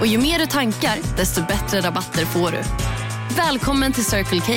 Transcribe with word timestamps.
Och 0.00 0.06
ju 0.06 0.18
mer 0.18 0.38
du 0.38 0.46
tankar, 0.46 1.16
desto 1.16 1.46
bättre 1.46 1.80
rabatter 1.80 2.24
får 2.24 2.50
du. 2.50 2.62
Välkommen 3.36 3.92
till 3.92 4.04
Circle 4.04 4.40
K. 4.40 4.52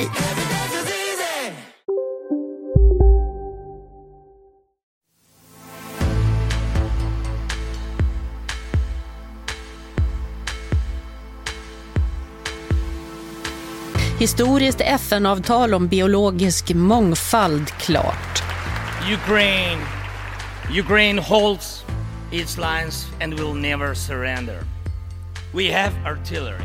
Historiskt 14.18 14.80
FN-avtal 14.80 15.74
om 15.74 15.88
biologisk 15.88 16.74
mångfald 16.74 17.68
klart. 17.68 18.42
Ukraine. 19.12 19.80
Ukraine 20.80 21.22
holds 21.22 21.84
its 22.32 22.58
lines 22.58 23.06
and 23.20 23.34
will 23.34 23.54
never 23.54 23.94
surrender. 23.94 24.79
We 25.54 25.72
have 25.72 25.92
artillery. 26.06 26.64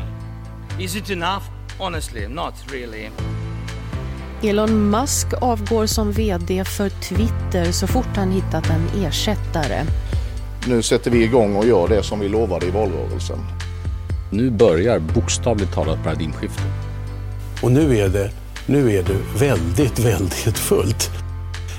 Is 0.78 0.96
it 0.96 1.10
enough? 1.10 1.42
Honestly, 1.78 2.28
not 2.28 2.54
really. 2.72 3.10
Elon 4.42 4.90
Musk 4.90 5.26
avgår 5.40 5.86
som 5.86 6.12
VD 6.12 6.64
för 6.64 6.88
Twitter 6.88 7.72
så 7.72 7.86
fort 7.86 8.16
han 8.16 8.30
hittat 8.30 8.70
en 8.70 9.04
ersättare. 9.04 9.84
Nu 10.66 10.82
sätter 10.82 11.10
vi 11.10 11.24
igång 11.24 11.56
och 11.56 11.66
gör 11.66 11.88
det 11.88 12.02
som 12.02 12.20
vi 12.20 12.28
lovade 12.28 12.66
i 12.66 12.70
valrörelsen. 12.70 13.38
Nu 14.30 14.50
börjar 14.50 14.98
bokstavligt 14.98 15.74
talat 15.74 16.04
paradigmskiftet. 16.04 16.66
Och 17.62 17.72
nu 17.72 17.98
är 17.98 18.08
det, 18.08 18.30
nu 18.66 18.92
är 18.92 19.02
det 19.02 19.18
väldigt, 19.38 19.98
väldigt 19.98 20.58
fullt. 20.58 21.10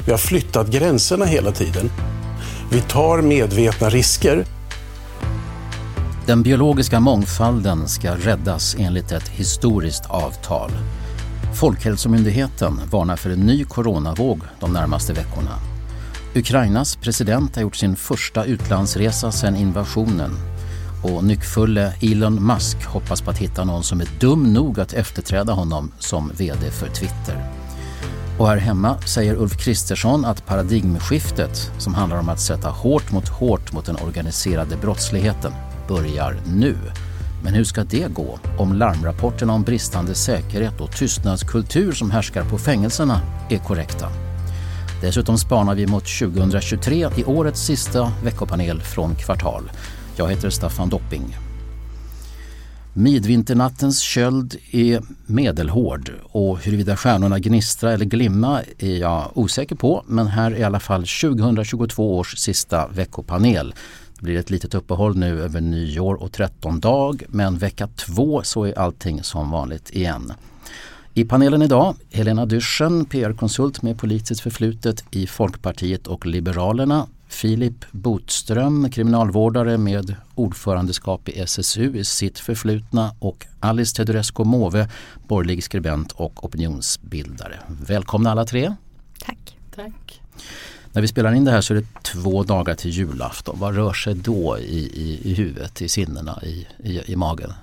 Vi 0.06 0.12
har 0.12 0.18
flyttat 0.18 0.68
gränserna 0.68 1.26
hela 1.26 1.52
tiden. 1.52 1.90
Vi 2.72 2.82
tar 2.82 3.22
medvetna 3.22 3.90
risker. 3.90 4.46
Den 6.28 6.44
biologiska 6.44 7.00
mångfalden 7.00 7.88
ska 7.88 8.16
räddas 8.16 8.76
enligt 8.80 9.12
ett 9.12 9.28
historiskt 9.28 10.06
avtal. 10.06 10.72
Folkhälsomyndigheten 11.56 12.80
varnar 12.92 13.16
för 13.16 13.30
en 13.30 13.40
ny 13.40 13.64
coronavåg 13.64 14.42
de 14.60 14.74
närmaste 14.74 15.14
veckorna. 15.14 15.60
Ukrainas 16.36 16.96
president 16.96 17.56
har 17.56 17.62
gjort 17.62 17.76
sin 17.76 17.96
första 17.96 18.46
utlandsresa 18.46 19.32
sedan 19.32 19.56
invasionen 19.56 20.32
och 21.04 21.24
nyckfulle 21.24 21.94
Elon 22.02 22.46
Musk 22.48 22.86
hoppas 22.86 23.22
på 23.22 23.32
att 23.32 23.38
hitta 23.38 23.64
någon 23.64 23.84
som 23.84 24.02
är 24.02 24.08
dum 24.20 24.54
nog 24.54 24.80
att 24.80 24.94
efterträda 24.94 25.54
honom 25.54 25.92
som 26.00 26.32
VD 26.38 26.72
för 26.72 26.88
Twitter. 26.88 27.52
Och 28.40 28.48
här 28.48 28.58
hemma 28.58 29.02
säger 29.02 29.36
Ulf 29.36 29.58
Kristersson 29.58 30.26
att 30.26 30.46
paradigmskiftet 30.46 31.72
som 31.78 31.94
handlar 31.94 32.20
om 32.20 32.30
att 32.30 32.40
sätta 32.40 32.70
hårt 32.70 33.12
mot 33.12 33.28
hårt 33.28 33.74
mot 33.74 33.86
den 33.86 33.96
organiserade 33.96 34.78
brottsligheten 34.78 35.52
börjar 35.88 36.36
nu. 36.48 36.76
Men 37.44 37.54
hur 37.54 37.64
ska 37.64 37.84
det 37.84 38.14
gå 38.14 38.40
om 38.58 38.74
larmrapporterna 38.74 39.54
om 39.54 39.64
bristande 39.64 40.16
säkerhet 40.16 40.82
och 40.82 40.92
tystnadskultur 40.92 41.92
som 41.92 42.12
härskar 42.12 42.44
på 42.44 42.58
fängelserna 42.58 43.22
är 43.50 43.58
korrekta? 43.58 44.08
Dessutom 45.02 45.38
spanar 45.38 45.76
vi 45.76 45.88
mot 45.88 46.06
2023 46.20 47.10
i 47.18 47.24
årets 47.24 47.62
sista 47.62 48.12
veckopanel 48.24 48.82
från 48.82 49.16
Kvartal. 49.16 49.72
Jag 50.16 50.30
heter 50.30 50.50
Staffan 50.50 50.90
Dopping. 50.90 51.36
Midvinternattens 52.94 54.00
köld 54.00 54.56
är 54.72 55.02
medelhård 55.26 56.12
och 56.24 56.60
huruvida 56.60 56.98
stjärnorna 56.98 57.40
gnistra 57.40 57.94
eller 57.94 58.06
glimma 58.06 58.62
är 58.78 58.98
jag 58.98 59.32
osäker 59.34 59.76
på 59.76 60.04
men 60.08 60.28
här 60.28 60.52
är 60.52 60.60
i 60.60 60.64
alla 60.64 60.80
fall 60.80 61.02
2022 61.02 62.18
års 62.18 62.38
sista 62.38 62.88
veckopanel. 62.88 63.74
Det 64.20 64.24
blir 64.24 64.40
ett 64.40 64.50
litet 64.50 64.76
uppehåll 64.76 65.18
nu 65.18 65.42
över 65.42 65.62
nyår 65.62 66.16
och 66.16 66.32
13 66.32 66.80
dag 66.80 67.24
men 67.28 67.58
vecka 67.58 67.88
två 67.88 68.44
så 68.44 68.66
är 68.66 68.80
allting 68.80 69.24
som 69.24 69.52
vanligt 69.52 69.90
igen. 69.90 70.34
I 71.14 71.26
panelen 71.26 71.62
idag 71.62 71.96
Helena 72.12 72.46
Dyrssen, 72.46 73.06
PR-konsult 73.06 73.82
med 73.82 73.98
politiskt 73.98 74.42
förflutet 74.42 75.04
i 75.12 75.28
Folkpartiet 75.28 76.08
och 76.08 76.26
Liberalerna 76.26 77.08
Filip 77.28 77.86
Botström, 77.92 78.90
kriminalvårdare 78.92 79.78
med 79.78 80.16
ordförandeskap 80.36 81.30
i 81.30 81.40
SSU 81.40 81.98
i 81.98 82.06
sitt 82.06 82.40
förflutna 82.40 83.16
och 83.20 83.46
Alice 83.60 83.96
Teodorescu 83.96 84.44
Måwe, 84.44 84.90
borgerlig 85.28 85.64
skribent 85.64 86.12
och 86.12 86.46
opinionsbildare. 86.46 87.60
Välkomna 87.68 88.32
alla 88.32 88.46
tre. 88.46 88.76
Tack. 89.20 89.58
Tack. 89.76 90.22
När 90.94 91.02
vi 91.02 91.08
spelar 91.08 91.34
in 91.34 91.46
det 91.46 91.52
här 91.52 91.62
så 91.62 91.74
är 91.74 91.78
det 91.78 92.04
två 92.04 92.44
dagar 92.44 92.76
till 92.76 92.92
julafton. 92.92 93.56
Vad 93.60 93.76
rör 93.76 93.94
sig 93.94 94.14
då 94.14 94.58
i, 94.60 94.80
i, 94.80 95.32
i 95.32 95.34
huvudet, 95.34 95.82
i 95.82 95.90
sinnena, 95.90 96.40
i, 96.44 96.68
i, 96.80 97.12
i 97.12 97.16
magen? 97.16 97.54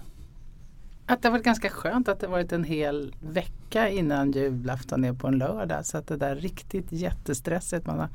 Att 1.07 1.23
det 1.23 1.29
har 1.29 1.33
varit 1.33 1.45
ganska 1.45 1.71
skönt 1.71 2.09
att 2.09 2.21
det 2.21 2.27
varit 2.27 2.53
en 2.53 2.65
hel 2.65 3.15
vecka 3.21 3.89
innan 3.89 4.33
julafton 4.33 5.05
är 5.05 5.13
på 5.13 5.29
en 5.29 5.39
lördag. 5.39 5.87
Så 5.87 5.99
att 5.99 6.07
det 6.07 6.17
där 6.17 6.37
riktigt 6.37 6.93
jättestressigt. 6.93 7.87
Man 7.87 7.99
har 7.99 8.09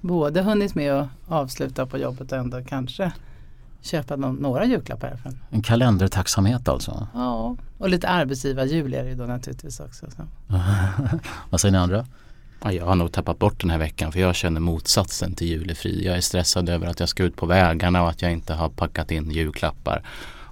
både 0.00 0.42
hunnit 0.42 0.74
med 0.74 0.92
att 0.92 1.08
avsluta 1.28 1.86
på 1.86 1.98
jobbet 1.98 2.32
och 2.32 2.38
ändå 2.38 2.64
kanske 2.64 3.12
köpa 3.82 4.16
någon, 4.16 4.34
några 4.34 4.64
julklappar. 4.64 5.18
En 5.50 5.62
kalendertacksamhet 5.62 6.68
alltså? 6.68 7.06
Ja, 7.14 7.56
och 7.78 7.88
lite 7.88 8.08
arbetsgivarjul 8.08 8.94
är 8.94 9.04
det 9.04 9.10
ju 9.10 9.14
då 9.14 9.24
naturligtvis 9.24 9.80
också. 9.80 10.06
Vad 11.50 11.60
säger 11.60 11.72
ni 11.72 11.78
andra? 11.78 12.06
Ja, 12.64 12.72
jag 12.72 12.86
har 12.86 12.94
nog 12.94 13.12
tappat 13.12 13.38
bort 13.38 13.60
den 13.60 13.70
här 13.70 13.78
veckan 13.78 14.12
för 14.12 14.20
jag 14.20 14.34
känner 14.34 14.60
motsatsen 14.60 15.34
till 15.34 15.46
julefrid. 15.46 16.04
Jag 16.04 16.16
är 16.16 16.20
stressad 16.20 16.68
över 16.68 16.86
att 16.86 17.00
jag 17.00 17.08
ska 17.08 17.22
ut 17.22 17.36
på 17.36 17.46
vägarna 17.46 18.02
och 18.02 18.08
att 18.08 18.22
jag 18.22 18.32
inte 18.32 18.54
har 18.54 18.68
packat 18.68 19.10
in 19.10 19.30
julklappar. 19.30 20.02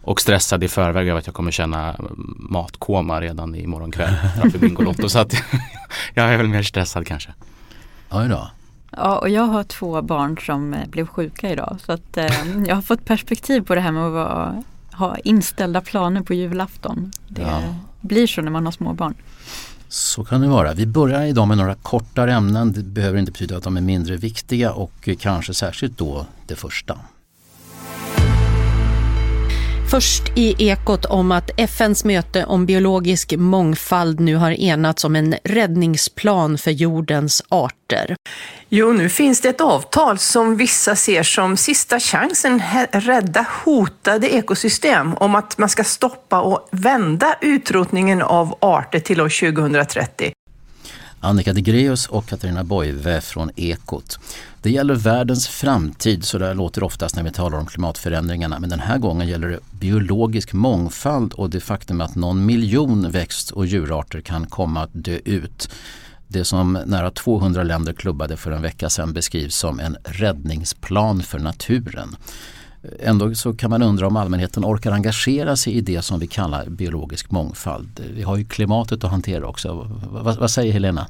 Och 0.02 0.20
stressad 0.20 0.64
i 0.64 0.68
förväg 0.68 1.08
över 1.08 1.18
att 1.18 1.26
jag 1.26 1.34
kommer 1.34 1.50
känna 1.50 1.96
matkoma 2.36 3.20
redan 3.20 3.54
imorgon 3.54 3.92
kväll 3.92 4.14
framför 4.40 4.58
Bingolotto. 4.58 5.08
så 5.08 5.18
att 5.18 5.32
jag 6.14 6.26
är 6.26 6.36
väl 6.36 6.48
mer 6.48 6.62
stressad 6.62 7.06
kanske. 7.06 7.30
Oj 8.10 8.28
då. 8.28 8.50
Ja, 8.90 9.18
och 9.18 9.28
jag 9.28 9.42
har 9.42 9.64
två 9.64 10.02
barn 10.02 10.38
som 10.38 10.74
eh, 10.74 10.88
blev 10.88 11.06
sjuka 11.06 11.50
idag 11.50 11.78
så 11.86 11.92
att 11.92 12.16
eh, 12.16 12.26
jag 12.66 12.74
har 12.74 12.82
fått 12.82 13.04
perspektiv 13.04 13.60
på 13.60 13.74
det 13.74 13.80
här 13.80 13.92
med 13.92 14.06
att 14.06 14.12
vara, 14.12 14.62
ha 14.92 15.16
inställda 15.18 15.80
planer 15.80 16.22
på 16.22 16.34
julafton. 16.34 17.12
Det 17.28 17.42
ja. 17.42 17.74
blir 18.00 18.26
så 18.26 18.42
när 18.42 18.50
man 18.50 18.64
har 18.64 18.72
små 18.72 18.92
barn. 18.92 19.14
Så 19.92 20.24
kan 20.24 20.40
det 20.40 20.48
vara. 20.48 20.74
Vi 20.74 20.86
börjar 20.86 21.24
idag 21.24 21.48
med 21.48 21.58
några 21.58 21.74
kortare 21.74 22.32
ämnen. 22.32 22.72
Det 22.72 22.82
behöver 22.82 23.18
inte 23.18 23.32
betyda 23.32 23.56
att 23.56 23.62
de 23.62 23.76
är 23.76 23.80
mindre 23.80 24.16
viktiga 24.16 24.72
och 24.72 25.08
kanske 25.18 25.54
särskilt 25.54 25.98
då 25.98 26.26
det 26.46 26.56
första. 26.56 26.98
Först 29.90 30.22
i 30.34 30.68
Ekot 30.68 31.04
om 31.04 31.32
att 31.32 31.50
FNs 31.56 32.04
möte 32.04 32.44
om 32.44 32.66
biologisk 32.66 33.34
mångfald 33.36 34.20
nu 34.20 34.36
har 34.36 34.50
enats 34.50 35.04
om 35.04 35.16
en 35.16 35.34
räddningsplan 35.44 36.58
för 36.58 36.70
jordens 36.70 37.42
arter. 37.48 38.16
Jo, 38.68 38.92
nu 38.92 39.08
finns 39.08 39.40
det 39.40 39.48
ett 39.48 39.60
avtal 39.60 40.18
som 40.18 40.56
vissa 40.56 40.96
ser 40.96 41.22
som 41.22 41.56
sista 41.56 42.00
chansen 42.00 42.62
att 42.72 43.04
rädda 43.06 43.46
hotade 43.64 44.34
ekosystem 44.34 45.14
om 45.14 45.34
att 45.34 45.58
man 45.58 45.68
ska 45.68 45.84
stoppa 45.84 46.40
och 46.40 46.68
vända 46.72 47.36
utrotningen 47.40 48.22
av 48.22 48.58
arter 48.60 49.00
till 49.00 49.20
år 49.20 49.52
2030. 49.52 50.32
Annika 51.22 51.52
Degreus 51.52 52.06
och 52.06 52.26
Katarina 52.26 52.64
Boive 52.64 53.20
från 53.20 53.50
Ekot. 53.56 54.18
Det 54.62 54.70
gäller 54.70 54.94
världens 54.94 55.48
framtid, 55.48 56.24
så 56.24 56.38
det 56.38 56.54
låter 56.54 56.82
oftast 56.82 57.16
när 57.16 57.22
vi 57.22 57.30
talar 57.30 57.58
om 57.58 57.66
klimatförändringarna. 57.66 58.58
Men 58.58 58.70
den 58.70 58.80
här 58.80 58.98
gången 58.98 59.28
gäller 59.28 59.48
det 59.48 59.60
biologisk 59.70 60.52
mångfald 60.52 61.32
och 61.32 61.50
det 61.50 61.60
faktum 61.60 62.00
att 62.00 62.14
någon 62.14 62.46
miljon 62.46 63.10
växt 63.10 63.50
och 63.50 63.66
djurarter 63.66 64.20
kan 64.20 64.46
komma 64.46 64.82
att 64.82 64.90
dö 64.92 65.18
ut. 65.24 65.70
Det 66.28 66.44
som 66.44 66.78
nära 66.86 67.10
200 67.10 67.62
länder 67.62 67.92
klubbade 67.92 68.36
för 68.36 68.50
en 68.50 68.62
vecka 68.62 68.90
sedan 68.90 69.12
beskrivs 69.12 69.56
som 69.56 69.80
en 69.80 69.96
räddningsplan 70.04 71.22
för 71.22 71.38
naturen. 71.38 72.16
Ändå 73.00 73.34
så 73.34 73.54
kan 73.54 73.70
man 73.70 73.82
undra 73.82 74.06
om 74.06 74.16
allmänheten 74.16 74.64
orkar 74.64 74.92
engagera 74.92 75.56
sig 75.56 75.72
i 75.72 75.80
det 75.80 76.02
som 76.02 76.20
vi 76.20 76.26
kallar 76.26 76.66
biologisk 76.66 77.30
mångfald. 77.30 78.00
Vi 78.14 78.22
har 78.22 78.36
ju 78.36 78.44
klimatet 78.44 79.04
att 79.04 79.10
hantera 79.10 79.46
också. 79.46 79.90
Vad, 80.10 80.36
vad 80.36 80.50
säger 80.50 80.72
Helena? 80.72 81.06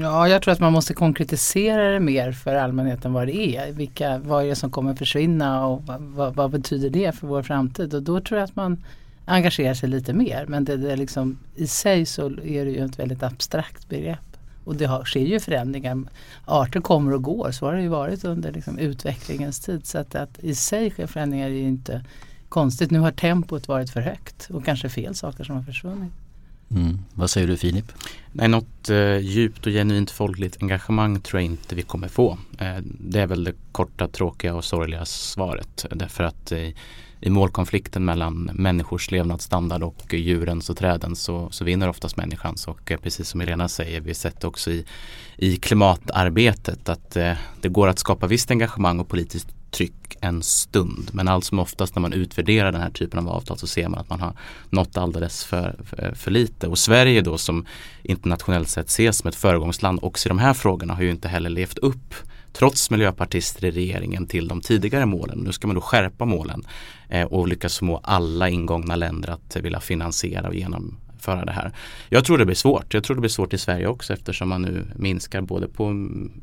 Ja, 0.00 0.28
jag 0.28 0.42
tror 0.42 0.52
att 0.52 0.60
man 0.60 0.72
måste 0.72 0.94
konkretisera 0.94 1.90
det 1.90 2.00
mer 2.00 2.32
för 2.32 2.54
allmänheten 2.54 3.12
vad 3.12 3.26
det 3.26 3.56
är. 3.56 3.72
Vilka, 3.72 4.18
vad 4.18 4.44
är 4.44 4.48
det 4.48 4.54
som 4.54 4.70
kommer 4.70 4.94
försvinna 4.94 5.66
och 5.66 5.82
vad, 5.98 6.34
vad, 6.34 6.50
betyder 6.50 6.90
det 6.90 7.14
för 7.14 7.26
vår 7.26 7.42
framtid? 7.42 7.94
Och 7.94 8.02
då 8.02 8.20
tror 8.20 8.40
jag 8.40 8.44
att 8.44 8.56
man 8.56 8.84
engagerar 9.24 9.74
sig 9.74 9.88
lite 9.88 10.12
mer. 10.12 10.46
Men 10.48 10.64
det, 10.64 10.76
det 10.76 10.96
liksom, 10.96 11.38
i 11.54 11.66
sig 11.66 12.06
så 12.06 12.26
är 12.26 12.64
det 12.64 12.70
ju 12.70 12.84
ett 12.84 12.98
väldigt 12.98 13.22
abstrakt 13.22 13.88
begrepp. 13.88 14.31
Och 14.64 14.76
det 14.76 14.84
har, 14.84 15.04
sker 15.04 15.26
ju 15.26 15.40
förändringar. 15.40 16.04
Arter 16.44 16.80
kommer 16.80 17.14
och 17.14 17.22
går, 17.22 17.50
så 17.50 17.66
har 17.66 17.74
det 17.74 17.82
ju 17.82 17.88
varit 17.88 18.24
under 18.24 18.52
liksom, 18.52 18.78
utvecklingens 18.78 19.60
tid. 19.60 19.86
Så 19.86 19.98
att, 19.98 20.14
att 20.14 20.38
i 20.38 20.54
sig 20.54 20.90
sker 20.90 21.06
förändringar 21.06 21.46
är 21.46 21.50
ju 21.50 21.68
inte 21.68 22.04
konstigt. 22.48 22.90
Nu 22.90 22.98
har 22.98 23.10
tempot 23.10 23.68
varit 23.68 23.90
för 23.90 24.00
högt 24.00 24.48
och 24.50 24.64
kanske 24.64 24.88
fel 24.88 25.14
saker 25.14 25.44
som 25.44 25.56
har 25.56 25.62
försvunnit. 25.62 26.12
Mm. 26.70 26.98
Vad 27.14 27.30
säger 27.30 27.46
du 27.46 27.56
Filip? 27.56 27.92
Nej, 28.32 28.48
något 28.48 28.90
eh, 28.90 29.16
djupt 29.16 29.66
och 29.66 29.72
genuint 29.72 30.10
folkligt 30.10 30.62
engagemang 30.62 31.20
tror 31.20 31.40
jag 31.40 31.50
inte 31.50 31.74
vi 31.74 31.82
kommer 31.82 32.08
få. 32.08 32.38
Eh, 32.58 32.76
det 32.84 33.20
är 33.20 33.26
väl 33.26 33.44
det 33.44 33.52
korta, 33.72 34.08
tråkiga 34.08 34.54
och 34.54 34.64
sorgliga 34.64 35.04
svaret. 35.04 35.86
Därför 35.90 36.24
att 36.24 36.52
eh, 36.52 36.68
i 37.22 37.30
målkonflikten 37.30 38.04
mellan 38.04 38.50
människors 38.52 39.10
levnadsstandard 39.10 39.82
och 39.82 40.14
djurens 40.14 40.70
och 40.70 40.76
trädens 40.76 41.22
så, 41.22 41.48
så 41.50 41.64
vinner 41.64 41.88
oftast 41.88 42.16
människans 42.16 42.68
och 42.68 42.90
eh, 42.90 42.98
precis 42.98 43.28
som 43.28 43.42
Irena 43.42 43.68
säger, 43.68 44.00
vi 44.00 44.14
sett 44.14 44.44
också 44.44 44.70
i, 44.70 44.84
i 45.36 45.56
klimatarbetet 45.56 46.88
att 46.88 47.16
eh, 47.16 47.32
det 47.60 47.68
går 47.68 47.88
att 47.88 47.98
skapa 47.98 48.26
visst 48.26 48.50
engagemang 48.50 49.00
och 49.00 49.08
politiskt 49.08 49.48
tryck 49.70 50.16
en 50.20 50.42
stund. 50.42 51.10
Men 51.12 51.28
allt 51.28 51.44
som 51.44 51.58
oftast 51.58 51.94
när 51.94 52.00
man 52.00 52.12
utvärderar 52.12 52.72
den 52.72 52.80
här 52.80 52.90
typen 52.90 53.18
av 53.18 53.28
avtal 53.28 53.58
så 53.58 53.66
ser 53.66 53.88
man 53.88 54.00
att 54.00 54.10
man 54.10 54.20
har 54.20 54.36
nått 54.70 54.96
alldeles 54.96 55.44
för, 55.44 55.80
för, 55.84 56.14
för, 56.14 56.30
lite. 56.30 56.66
Och 56.66 56.78
Sverige 56.78 57.20
då 57.20 57.38
som 57.38 57.66
internationellt 58.02 58.68
sett 58.68 58.88
ses 58.88 59.18
som 59.18 59.28
ett 59.28 59.34
föregångsland 59.34 59.98
också 60.02 60.28
i 60.28 60.30
de 60.30 60.38
här 60.38 60.54
frågorna 60.54 60.94
har 60.94 61.02
ju 61.02 61.10
inte 61.10 61.28
heller 61.28 61.50
levt 61.50 61.78
upp 61.78 62.14
trots 62.52 62.90
miljöpartister 62.90 63.64
i 63.64 63.70
regeringen 63.70 64.26
till 64.26 64.48
de 64.48 64.60
tidigare 64.60 65.06
målen. 65.06 65.38
Nu 65.38 65.52
ska 65.52 65.66
man 65.66 65.74
då 65.74 65.80
skärpa 65.80 66.24
målen 66.24 66.64
eh, 67.08 67.26
och 67.26 67.48
lyckas 67.48 67.78
förmå 67.78 68.00
alla 68.02 68.48
ingångna 68.48 68.96
länder 68.96 69.28
att 69.28 69.56
vilja 69.56 69.80
finansiera 69.80 70.48
och 70.48 70.54
genomföra 70.54 71.44
det 71.44 71.52
här. 71.52 71.72
Jag 72.08 72.24
tror 72.24 72.38
det 72.38 72.46
blir 72.46 72.56
svårt. 72.56 72.94
Jag 72.94 73.04
tror 73.04 73.16
det 73.16 73.20
blir 73.20 73.30
svårt 73.30 73.52
i 73.52 73.58
Sverige 73.58 73.86
också 73.86 74.12
eftersom 74.12 74.48
man 74.48 74.62
nu 74.62 74.86
minskar 74.96 75.40
både 75.40 75.68
på 75.68 75.90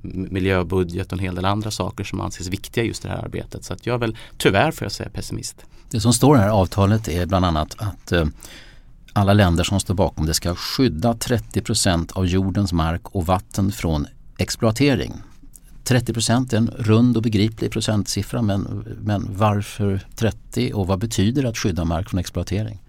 miljöbudget 0.01 1.07
och 1.07 1.13
en 1.13 1.19
hel 1.19 1.35
del 1.35 1.45
andra 1.45 1.71
saker 1.71 2.03
som 2.03 2.21
anses 2.21 2.47
viktiga 2.47 2.83
just 2.83 3.05
i 3.05 3.07
det 3.07 3.13
här 3.13 3.23
arbetet. 3.23 3.63
Så 3.63 3.73
att 3.73 3.85
jag 3.85 3.93
är 3.93 3.99
väl 3.99 4.17
tyvärr 4.37 4.71
får 4.71 4.85
jag 4.85 4.91
säga 4.91 5.09
pessimist. 5.09 5.65
Det 5.91 5.99
som 5.99 6.13
står 6.13 6.35
i 6.35 6.39
det 6.39 6.43
här 6.43 6.51
avtalet 6.51 7.07
är 7.07 7.25
bland 7.25 7.45
annat 7.45 7.75
att 7.77 8.11
eh, 8.11 8.25
alla 9.13 9.33
länder 9.33 9.63
som 9.63 9.79
står 9.79 9.93
bakom 9.93 10.25
det 10.25 10.33
ska 10.33 10.55
skydda 10.55 11.13
30 11.13 11.61
procent 11.61 12.11
av 12.11 12.25
jordens 12.25 12.73
mark 12.73 13.01
och 13.15 13.25
vatten 13.25 13.71
från 13.71 14.07
exploatering. 14.37 15.13
30 15.89 16.13
procent 16.13 16.53
är 16.53 16.57
en 16.57 16.67
rund 16.77 17.17
och 17.17 17.23
begriplig 17.23 17.71
procentsiffra 17.71 18.41
men, 18.41 18.85
men 19.01 19.27
varför 19.29 20.01
30 20.15 20.73
och 20.73 20.87
vad 20.87 20.99
betyder 20.99 21.43
det 21.43 21.49
att 21.49 21.57
skydda 21.57 21.85
mark 21.85 22.09
från 22.09 22.19
exploatering? 22.19 22.79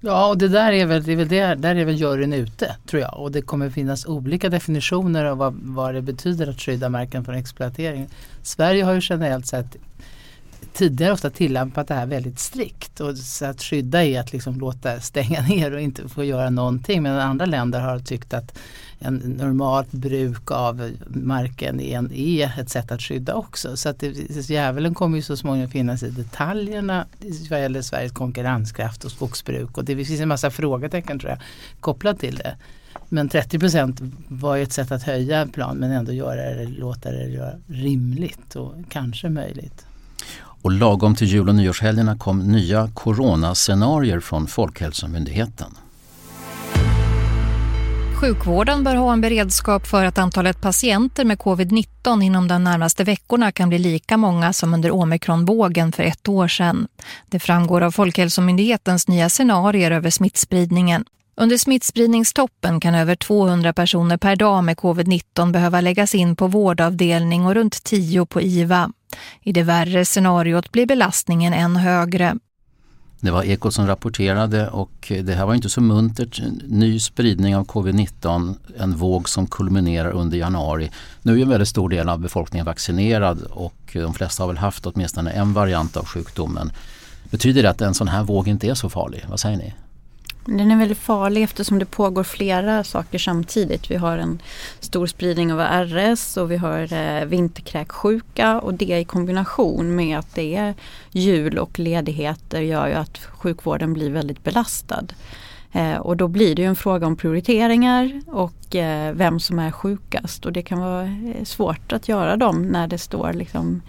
Ja, 0.00 0.28
och 0.28 0.38
det 0.38 0.48
där 0.48 0.72
är 0.72 0.86
väl, 0.86 1.02
det 1.02 1.12
är 1.12 1.16
väl 1.16 1.28
där, 1.28 1.56
där 1.56 1.76
är 1.76 1.84
väl 1.84 1.94
juryn 1.94 2.32
ute 2.32 2.76
tror 2.86 3.02
jag. 3.02 3.18
Och 3.18 3.32
det 3.32 3.42
kommer 3.42 3.70
finnas 3.70 4.06
olika 4.06 4.48
definitioner 4.48 5.24
av 5.24 5.38
vad, 5.38 5.54
vad 5.62 5.94
det 5.94 6.02
betyder 6.02 6.46
att 6.46 6.60
skydda 6.60 6.88
marken 6.88 7.24
från 7.24 7.34
exploatering. 7.34 8.08
Sverige 8.42 8.84
har 8.84 8.92
ju 8.92 9.00
generellt 9.02 9.46
sett 9.46 9.76
tidigare 10.72 11.12
ofta 11.12 11.30
tillämpat 11.30 11.88
det 11.88 11.94
här 11.94 12.06
väldigt 12.06 12.38
strikt. 12.38 13.00
Och 13.00 13.16
så 13.16 13.44
att 13.44 13.62
skydda 13.62 14.04
är 14.04 14.20
att 14.20 14.32
liksom 14.32 14.60
låta 14.60 15.00
stänga 15.00 15.40
ner 15.48 15.74
och 15.74 15.80
inte 15.80 16.08
få 16.08 16.24
göra 16.24 16.50
någonting. 16.50 17.02
medan 17.02 17.20
andra 17.20 17.46
länder 17.46 17.80
har 17.80 17.98
tyckt 17.98 18.34
att 18.34 18.58
en 19.04 19.14
normalt 19.14 19.92
bruk 19.92 20.50
av 20.50 20.90
marken 21.08 21.80
är, 21.80 21.98
en, 21.98 22.12
är 22.12 22.60
ett 22.60 22.70
sätt 22.70 22.92
att 22.92 23.02
skydda 23.02 23.34
också. 23.34 23.76
Så 23.76 23.88
att 23.88 23.98
det, 23.98 24.50
djävulen 24.50 24.94
kommer 24.94 25.16
ju 25.16 25.22
så 25.22 25.36
småningom 25.36 25.70
finnas 25.70 26.02
i 26.02 26.10
detaljerna 26.10 27.06
vad 27.50 27.60
gäller 27.60 27.82
Sveriges 27.82 28.12
konkurrenskraft 28.12 29.04
och 29.04 29.10
skogsbruk. 29.10 29.78
Och 29.78 29.84
det 29.84 29.96
finns 29.96 30.20
en 30.20 30.28
massa 30.28 30.50
frågetecken 30.50 31.18
tror 31.18 31.30
jag 31.30 31.40
kopplat 31.80 32.18
till 32.18 32.36
det. 32.36 32.56
Men 33.08 33.28
30 33.28 33.58
procent 33.58 34.00
var 34.28 34.56
ju 34.56 34.62
ett 34.62 34.72
sätt 34.72 34.92
att 34.92 35.02
höja 35.02 35.46
plan 35.46 35.76
men 35.76 35.90
ändå 35.90 36.12
göra 36.12 36.54
det, 36.54 36.66
låta 36.66 37.10
det 37.10 37.28
göra 37.28 37.52
rimligt 37.66 38.56
och 38.56 38.74
kanske 38.88 39.28
möjligt. 39.28 39.86
Och 40.62 40.72
lagom 40.72 41.14
till 41.14 41.26
jul 41.26 41.48
och 41.48 41.54
nyårshelgerna 41.54 42.18
kom 42.18 42.38
nya 42.38 42.90
coronascenarier 42.94 44.20
från 44.20 44.46
Folkhälsomyndigheten. 44.46 45.74
Sjukvården 48.22 48.84
bör 48.84 48.94
ha 48.94 49.12
en 49.12 49.20
beredskap 49.20 49.86
för 49.86 50.04
att 50.04 50.18
antalet 50.18 50.60
patienter 50.60 51.24
med 51.24 51.38
covid-19 51.38 52.22
inom 52.22 52.48
de 52.48 52.64
närmaste 52.64 53.04
veckorna 53.04 53.52
kan 53.52 53.68
bli 53.68 53.78
lika 53.78 54.16
många 54.16 54.52
som 54.52 54.74
under 54.74 54.90
omikronvågen 54.90 55.92
för 55.92 56.02
ett 56.02 56.28
år 56.28 56.48
sedan. 56.48 56.88
Det 57.26 57.38
framgår 57.38 57.80
av 57.80 57.90
Folkhälsomyndighetens 57.90 59.08
nya 59.08 59.28
scenarier 59.28 59.90
över 59.90 60.10
smittspridningen. 60.10 61.04
Under 61.36 61.56
smittspridningstoppen 61.56 62.80
kan 62.80 62.94
över 62.94 63.16
200 63.16 63.72
personer 63.72 64.16
per 64.16 64.36
dag 64.36 64.64
med 64.64 64.76
covid-19 64.76 65.52
behöva 65.52 65.80
läggas 65.80 66.14
in 66.14 66.36
på 66.36 66.46
vårdavdelning 66.46 67.46
och 67.46 67.54
runt 67.54 67.84
10 67.84 68.26
på 68.26 68.40
IVA. 68.40 68.90
I 69.40 69.52
det 69.52 69.62
värre 69.62 70.04
scenariot 70.04 70.72
blir 70.72 70.86
belastningen 70.86 71.52
än 71.52 71.76
högre. 71.76 72.36
Det 73.22 73.30
var 73.30 73.42
Ekot 73.44 73.74
som 73.74 73.86
rapporterade 73.86 74.68
och 74.68 75.12
det 75.24 75.32
här 75.32 75.46
var 75.46 75.54
inte 75.54 75.68
så 75.68 75.80
muntert. 75.80 76.42
Ny 76.66 77.00
spridning 77.00 77.56
av 77.56 77.66
covid-19, 77.66 78.54
en 78.78 78.96
våg 78.96 79.28
som 79.28 79.46
kulminerar 79.46 80.10
under 80.10 80.38
januari. 80.38 80.90
Nu 81.22 81.38
är 81.38 81.42
en 81.42 81.48
väldigt 81.48 81.68
stor 81.68 81.88
del 81.88 82.08
av 82.08 82.18
befolkningen 82.18 82.66
vaccinerad 82.66 83.42
och 83.42 83.74
de 83.92 84.14
flesta 84.14 84.42
har 84.42 84.48
väl 84.48 84.58
haft 84.58 84.86
åtminstone 84.86 85.30
en 85.30 85.52
variant 85.52 85.96
av 85.96 86.04
sjukdomen. 86.04 86.72
Betyder 87.30 87.62
det 87.62 87.70
att 87.70 87.80
en 87.80 87.94
sån 87.94 88.08
här 88.08 88.22
våg 88.22 88.48
inte 88.48 88.68
är 88.68 88.74
så 88.74 88.90
farlig? 88.90 89.24
Vad 89.28 89.40
säger 89.40 89.56
ni? 89.56 89.74
Den 90.44 90.70
är 90.70 90.76
väldigt 90.76 90.98
farlig 90.98 91.42
eftersom 91.42 91.78
det 91.78 91.84
pågår 91.84 92.22
flera 92.22 92.84
saker 92.84 93.18
samtidigt. 93.18 93.90
Vi 93.90 93.96
har 93.96 94.18
en 94.18 94.42
stor 94.80 95.06
spridning 95.06 95.52
av 95.52 95.60
RS 95.60 96.36
och 96.36 96.50
vi 96.50 96.56
har 96.56 96.92
eh, 96.92 97.24
vinterkräksjuka 97.24 98.60
och 98.60 98.74
det 98.74 98.98
i 98.98 99.04
kombination 99.04 99.94
med 99.94 100.18
att 100.18 100.34
det 100.34 100.56
är 100.56 100.74
jul 101.10 101.58
och 101.58 101.78
ledigheter 101.78 102.60
gör 102.60 102.88
ju 102.88 102.94
att 102.94 103.18
sjukvården 103.18 103.92
blir 103.92 104.10
väldigt 104.10 104.44
belastad. 104.44 105.04
Eh, 105.72 105.96
och 105.96 106.16
då 106.16 106.28
blir 106.28 106.54
det 106.54 106.62
ju 106.62 106.68
en 106.68 106.76
fråga 106.76 107.06
om 107.06 107.16
prioriteringar 107.16 108.20
och 108.26 108.76
eh, 108.76 109.12
vem 109.12 109.40
som 109.40 109.58
är 109.58 109.70
sjukast 109.70 110.46
och 110.46 110.52
det 110.52 110.62
kan 110.62 110.80
vara 110.80 111.04
eh, 111.04 111.44
svårt 111.44 111.92
att 111.92 112.08
göra 112.08 112.36
dem 112.36 112.62
när 112.62 112.86
det 112.86 112.98
står 112.98 113.32
liksom 113.32 113.82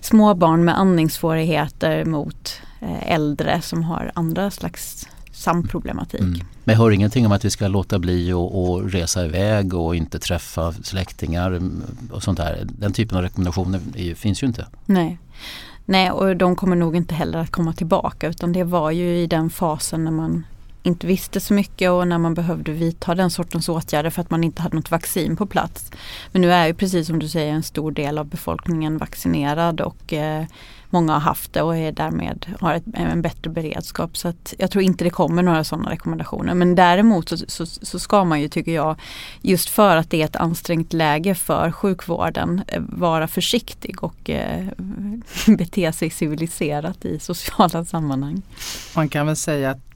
småbarn 0.00 0.64
med 0.64 0.78
andningssvårigheter 0.78 2.04
mot 2.04 2.60
eh, 2.80 3.12
äldre 3.12 3.60
som 3.60 3.82
har 3.82 4.12
andra 4.14 4.50
slags 4.50 5.08
samproblematik. 5.38 6.20
Mm. 6.20 6.40
Men 6.64 6.72
jag 6.72 6.82
hör 6.82 6.90
ingenting 6.90 7.26
om 7.26 7.32
att 7.32 7.44
vi 7.44 7.50
ska 7.50 7.68
låta 7.68 7.98
bli 7.98 8.32
att 8.32 8.94
resa 8.94 9.24
iväg 9.24 9.74
och 9.74 9.96
inte 9.96 10.18
träffa 10.18 10.72
släktingar 10.72 11.60
och 12.10 12.22
sånt 12.22 12.38
där. 12.38 12.66
Den 12.78 12.92
typen 12.92 13.16
av 13.16 13.22
rekommendationer 13.22 13.80
är, 13.96 14.14
finns 14.14 14.42
ju 14.42 14.46
inte. 14.46 14.66
Nej. 14.86 15.18
Nej 15.84 16.10
och 16.10 16.36
de 16.36 16.56
kommer 16.56 16.76
nog 16.76 16.96
inte 16.96 17.14
heller 17.14 17.38
att 17.38 17.50
komma 17.50 17.72
tillbaka 17.72 18.28
utan 18.28 18.52
det 18.52 18.64
var 18.64 18.90
ju 18.90 19.18
i 19.18 19.26
den 19.26 19.50
fasen 19.50 20.04
när 20.04 20.10
man 20.10 20.44
inte 20.82 21.06
visste 21.06 21.40
så 21.40 21.54
mycket 21.54 21.90
och 21.90 22.08
när 22.08 22.18
man 22.18 22.34
behövde 22.34 22.72
vidta 22.72 23.14
den 23.14 23.30
sortens 23.30 23.68
åtgärder 23.68 24.10
för 24.10 24.22
att 24.22 24.30
man 24.30 24.44
inte 24.44 24.62
hade 24.62 24.76
något 24.76 24.90
vaccin 24.90 25.36
på 25.36 25.46
plats. 25.46 25.90
Men 26.32 26.42
nu 26.42 26.52
är 26.52 26.66
ju 26.66 26.74
precis 26.74 27.06
som 27.06 27.18
du 27.18 27.28
säger 27.28 27.52
en 27.52 27.62
stor 27.62 27.90
del 27.90 28.18
av 28.18 28.26
befolkningen 28.26 28.98
vaccinerad 28.98 29.80
och 29.80 30.12
eh, 30.12 30.44
många 30.90 31.12
har 31.12 31.20
haft 31.20 31.52
det 31.52 31.62
och 31.62 31.76
är 31.76 31.92
därmed 31.92 32.46
har 32.60 32.74
ett, 32.74 32.84
en 32.94 33.22
bättre 33.22 33.50
beredskap. 33.50 34.16
Så 34.16 34.28
att 34.28 34.54
jag 34.58 34.70
tror 34.70 34.84
inte 34.84 35.04
det 35.04 35.10
kommer 35.10 35.42
några 35.42 35.64
sådana 35.64 35.90
rekommendationer. 35.90 36.54
Men 36.54 36.74
däremot 36.74 37.28
så, 37.28 37.36
så, 37.36 37.66
så, 37.66 37.98
ska 37.98 38.24
man 38.24 38.40
ju 38.40 38.48
tycker 38.48 38.72
jag, 38.72 38.96
just 39.42 39.68
för 39.68 39.96
att 39.96 40.10
det 40.10 40.22
är 40.22 40.24
ett 40.24 40.36
ansträngt 40.36 40.92
läge 40.92 41.34
för 41.34 41.70
sjukvården, 41.72 42.62
eh, 42.66 42.82
vara 42.88 43.28
försiktig 43.28 44.04
och 44.04 44.30
eh, 44.30 44.66
bete 45.46 45.92
sig 45.92 46.10
civiliserat 46.10 47.04
i 47.04 47.18
sociala 47.18 47.84
sammanhang. 47.84 48.42
Man 48.94 49.08
kan 49.08 49.26
väl 49.26 49.36
säga 49.36 49.70
att 49.70 49.88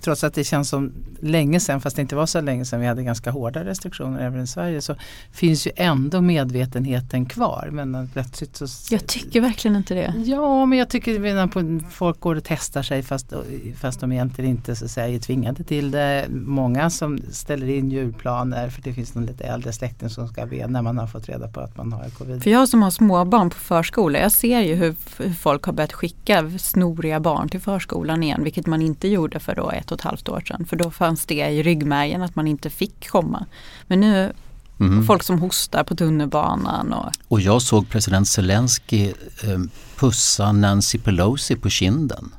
trots 0.00 0.24
att 0.24 0.34
det 0.34 0.44
känns 0.44 0.68
som 0.68 0.92
länge 1.20 1.60
sedan, 1.60 1.80
fast 1.80 1.96
det 1.96 2.02
inte 2.02 2.16
var 2.16 2.26
så 2.26 2.40
länge 2.40 2.64
sedan 2.64 2.80
vi 2.80 2.86
hade 2.86 3.02
ganska 3.02 3.30
hårda 3.30 3.64
restriktioner 3.64 4.26
även 4.26 4.42
i 4.42 4.46
Sverige, 4.46 4.80
så 4.80 4.94
finns 5.32 5.66
ju 5.66 5.70
ändå 5.76 6.20
medvetenheten 6.20 7.26
kvar. 7.26 7.68
Men 7.72 8.10
plötsligt 8.12 8.56
så... 8.56 8.66
Jag 8.90 9.06
tycker 9.06 9.40
verkligen 9.40 9.76
inte 9.76 9.94
det. 9.94 10.14
Ja, 10.32 10.66
men 10.66 10.78
jag 10.78 10.88
tycker 10.88 11.36
att 11.36 11.92
folk 11.92 12.20
går 12.20 12.36
och 12.36 12.44
testar 12.44 12.82
sig 12.82 13.02
fast, 13.02 13.32
fast 13.80 14.00
de 14.00 14.12
egentligen 14.12 14.50
inte 14.50 14.76
så 14.76 14.84
att 14.84 14.90
säga, 14.90 15.08
är 15.08 15.18
tvingade 15.18 15.64
till 15.64 15.90
det. 15.90 16.26
Många 16.30 16.90
som 16.90 17.18
ställer 17.30 17.68
in 17.68 17.90
julplaner 17.90 18.68
för 18.68 18.82
det 18.82 18.92
finns 18.92 19.14
någon 19.14 19.26
lite 19.26 19.44
äldre 19.44 19.72
släkting 19.72 20.08
som 20.08 20.28
ska 20.28 20.46
be 20.46 20.66
när 20.66 20.82
man 20.82 20.98
har 20.98 21.06
fått 21.06 21.28
reda 21.28 21.48
på 21.48 21.60
att 21.60 21.76
man 21.76 21.92
har 21.92 22.08
covid. 22.08 22.42
För 22.42 22.50
jag 22.50 22.68
som 22.68 22.82
har 22.82 22.90
småbarn 22.90 23.50
på 23.50 23.56
förskola, 23.56 24.18
jag 24.18 24.32
ser 24.32 24.60
ju 24.60 24.74
hur 24.74 24.94
folk 25.34 25.64
har 25.64 25.72
börjat 25.72 25.92
skicka 25.92 26.50
snoriga 26.58 27.20
barn 27.20 27.48
till 27.48 27.60
förskolan 27.60 28.22
igen, 28.22 28.44
vilket 28.44 28.66
man 28.66 28.82
inte 28.82 29.08
gjorde 29.08 29.40
för 29.40 29.54
då 29.54 29.70
ett 29.70 29.92
och 29.92 29.98
ett 29.98 30.04
halvt 30.04 30.28
år 30.28 30.40
sedan. 30.40 30.64
För 30.64 30.76
då 30.76 30.90
fanns 30.90 31.26
det 31.26 31.34
i 31.34 31.62
ryggmärgen 31.62 32.22
att 32.22 32.36
man 32.36 32.48
inte 32.48 32.70
fick 32.70 33.08
komma. 33.08 33.46
Men 33.86 34.00
nu 34.00 34.32
Mm. 34.80 35.06
Folk 35.06 35.22
som 35.22 35.38
hostar 35.38 35.84
på 35.84 35.94
tunnelbanan. 35.94 36.92
Och, 36.92 37.12
och 37.28 37.40
jag 37.40 37.62
såg 37.62 37.88
president 37.88 38.28
Zelensky 38.28 39.06
eh, 39.42 39.60
pussa 39.96 40.52
Nancy 40.52 40.98
Pelosi 40.98 41.56
på 41.56 41.70
kinden. 41.70 42.32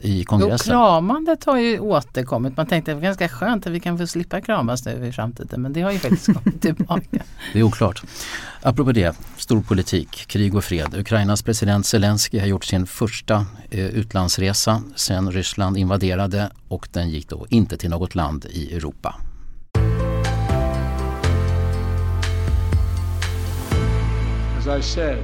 i 0.00 0.24
kongressen. 0.24 0.72
Jo, 0.72 0.78
kramandet 0.78 1.44
har 1.44 1.58
ju 1.58 1.78
återkommit. 1.78 2.56
Man 2.56 2.66
tänkte 2.66 2.90
det 2.90 2.94
var 2.94 3.02
ganska 3.02 3.28
skönt 3.28 3.66
att 3.66 3.72
vi 3.72 3.80
kan 3.80 3.98
få 3.98 4.06
slippa 4.06 4.40
kramas 4.40 4.84
nu 4.84 5.06
i 5.06 5.12
framtiden. 5.12 5.62
Men 5.62 5.72
det 5.72 5.82
har 5.82 5.92
ju 5.92 5.98
faktiskt 5.98 6.26
kommit 6.34 6.62
tillbaka. 6.62 7.22
Det 7.52 7.58
är 7.58 7.62
oklart. 7.62 8.02
Apropå 8.62 8.92
det, 8.92 9.16
storpolitik, 9.36 10.10
krig 10.26 10.54
och 10.54 10.64
fred. 10.64 10.94
Ukrainas 10.94 11.42
president 11.42 11.86
Zelensky 11.86 12.38
har 12.38 12.46
gjort 12.46 12.64
sin 12.64 12.86
första 12.86 13.46
eh, 13.70 13.86
utlandsresa 13.86 14.82
sedan 14.96 15.32
Ryssland 15.32 15.76
invaderade 15.76 16.50
och 16.68 16.88
den 16.92 17.10
gick 17.10 17.28
då 17.28 17.46
inte 17.48 17.76
till 17.76 17.90
något 17.90 18.14
land 18.14 18.46
i 18.50 18.76
Europa. 18.76 19.14
As 24.64 24.68
I 24.68 24.80
said, 24.80 25.22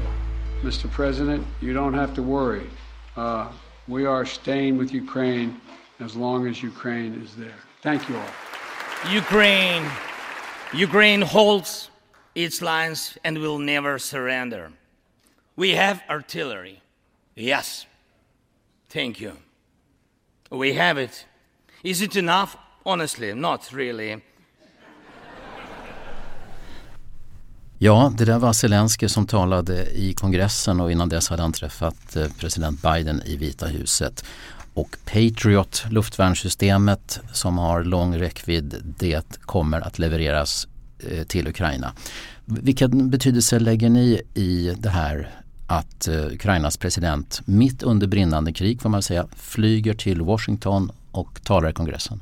Mr. 0.62 0.90
President, 0.90 1.46
you 1.62 1.72
don't 1.72 1.94
have 1.94 2.12
to 2.12 2.22
worry. 2.22 2.68
Uh, 3.16 3.50
we 3.88 4.04
are 4.04 4.26
staying 4.26 4.76
with 4.76 4.92
Ukraine 4.92 5.58
as 5.98 6.14
long 6.14 6.46
as 6.46 6.62
Ukraine 6.62 7.14
is 7.22 7.34
there. 7.36 7.60
Thank 7.80 8.06
you 8.10 8.18
all. 8.18 8.32
Ukraine, 9.10 9.82
Ukraine 10.74 11.22
holds 11.22 11.90
its 12.34 12.60
lines 12.60 13.16
and 13.24 13.38
will 13.38 13.58
never 13.58 13.98
surrender. 13.98 14.72
We 15.56 15.70
have 15.70 16.02
artillery. 16.10 16.82
Yes. 17.34 17.86
Thank 18.90 19.22
you. 19.22 19.38
We 20.50 20.74
have 20.74 20.98
it. 20.98 21.24
Is 21.82 22.02
it 22.02 22.14
enough? 22.14 22.58
Honestly, 22.84 23.32
not 23.32 23.72
really. 23.72 24.22
Ja, 27.82 28.12
det 28.18 28.24
där 28.24 28.38
var 28.38 28.52
Zelensky 28.52 29.08
som 29.08 29.26
talade 29.26 29.86
i 29.98 30.14
kongressen 30.14 30.80
och 30.80 30.92
innan 30.92 31.08
dess 31.08 31.28
hade 31.28 31.42
han 31.42 31.52
träffat 31.52 32.16
eh, 32.16 32.26
president 32.38 32.82
Biden 32.82 33.22
i 33.24 33.36
Vita 33.36 33.66
huset. 33.66 34.24
Och 34.74 34.96
Patriot, 35.04 35.84
luftvärnssystemet 35.90 37.20
som 37.32 37.58
har 37.58 37.84
lång 37.84 38.18
räckvidd, 38.18 38.74
det 38.98 39.38
kommer 39.40 39.80
att 39.80 39.98
levereras 39.98 40.68
eh, 40.98 41.26
till 41.26 41.48
Ukraina. 41.48 41.92
Vilken 42.44 43.10
betydelse 43.10 43.58
lägger 43.58 43.90
ni 43.90 44.20
i 44.34 44.74
det 44.78 44.90
här 44.90 45.30
att 45.66 46.08
eh, 46.08 46.26
Ukrainas 46.26 46.76
president 46.76 47.40
mitt 47.44 47.82
under 47.82 48.06
brinnande 48.06 48.52
krig 48.52 48.82
får 48.82 48.88
man 48.88 49.02
säga 49.02 49.26
flyger 49.36 49.94
till 49.94 50.22
Washington 50.22 50.92
och 51.10 51.40
talar 51.44 51.70
i 51.70 51.72
kongressen? 51.72 52.20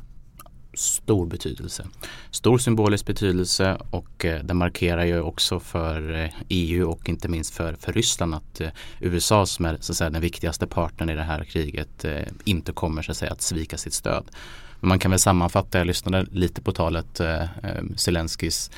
Stor 0.78 1.26
betydelse. 1.26 1.87
Stor 2.30 2.58
symbolisk 2.58 3.06
betydelse 3.06 3.78
och 3.90 4.25
eh, 4.25 4.44
det 4.44 4.54
markerar 4.54 5.04
ju 5.04 5.20
också 5.20 5.61
för 5.61 6.25
eh, 6.25 6.30
EU 6.49 6.90
och 6.90 7.08
inte 7.08 7.28
minst 7.28 7.54
för, 7.54 7.75
för 7.75 7.92
Ryssland 7.92 8.35
att 8.35 8.61
eh, 8.61 8.68
USA 9.00 9.47
som 9.47 9.64
är 9.64 9.78
så 9.80 9.92
att 9.92 9.97
säga, 9.97 10.11
den 10.11 10.23
viktigaste 10.23 10.66
partnern 10.66 11.11
i 11.11 11.14
det 11.14 11.23
här 11.23 11.44
kriget 11.44 12.04
eh, 12.04 12.23
inte 12.44 12.73
kommer 12.73 13.02
så 13.02 13.11
att, 13.11 13.16
säga, 13.16 13.32
att 13.32 13.42
svika 13.42 13.76
sitt 13.76 13.94
stöd. 13.94 14.25
Men 14.80 14.88
man 14.88 14.99
kan 14.99 15.11
väl 15.11 15.20
sammanfatta, 15.20 15.78
jag 15.78 15.87
lyssnade 15.87 16.26
lite 16.32 16.61
på 16.62 16.73
talet 16.73 17.20
eh, 17.20 17.42
eh 17.42 17.49
Zelenskis 17.97 18.70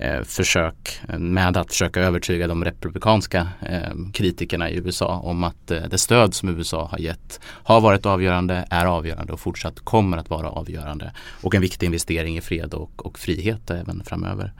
Eh, 0.00 0.22
försök 0.22 1.00
med 1.18 1.56
att 1.56 1.68
försöka 1.68 2.00
övertyga 2.00 2.46
de 2.46 2.64
republikanska 2.64 3.48
eh, 3.62 3.92
kritikerna 4.12 4.70
i 4.70 4.76
USA 4.76 5.18
om 5.18 5.44
att 5.44 5.70
eh, 5.70 5.82
det 5.90 5.98
stöd 5.98 6.34
som 6.34 6.48
USA 6.48 6.88
har 6.90 6.98
gett 6.98 7.40
har 7.44 7.80
varit 7.80 8.06
avgörande, 8.06 8.66
är 8.70 8.86
avgörande 8.86 9.32
och 9.32 9.40
fortsatt 9.40 9.80
kommer 9.80 10.16
att 10.16 10.30
vara 10.30 10.48
avgörande 10.48 11.12
och 11.42 11.54
en 11.54 11.60
viktig 11.60 11.86
investering 11.86 12.36
i 12.36 12.40
fred 12.40 12.74
och, 12.74 13.06
och 13.06 13.18
frihet 13.18 13.70
även 13.70 14.04
framöver. 14.04 14.52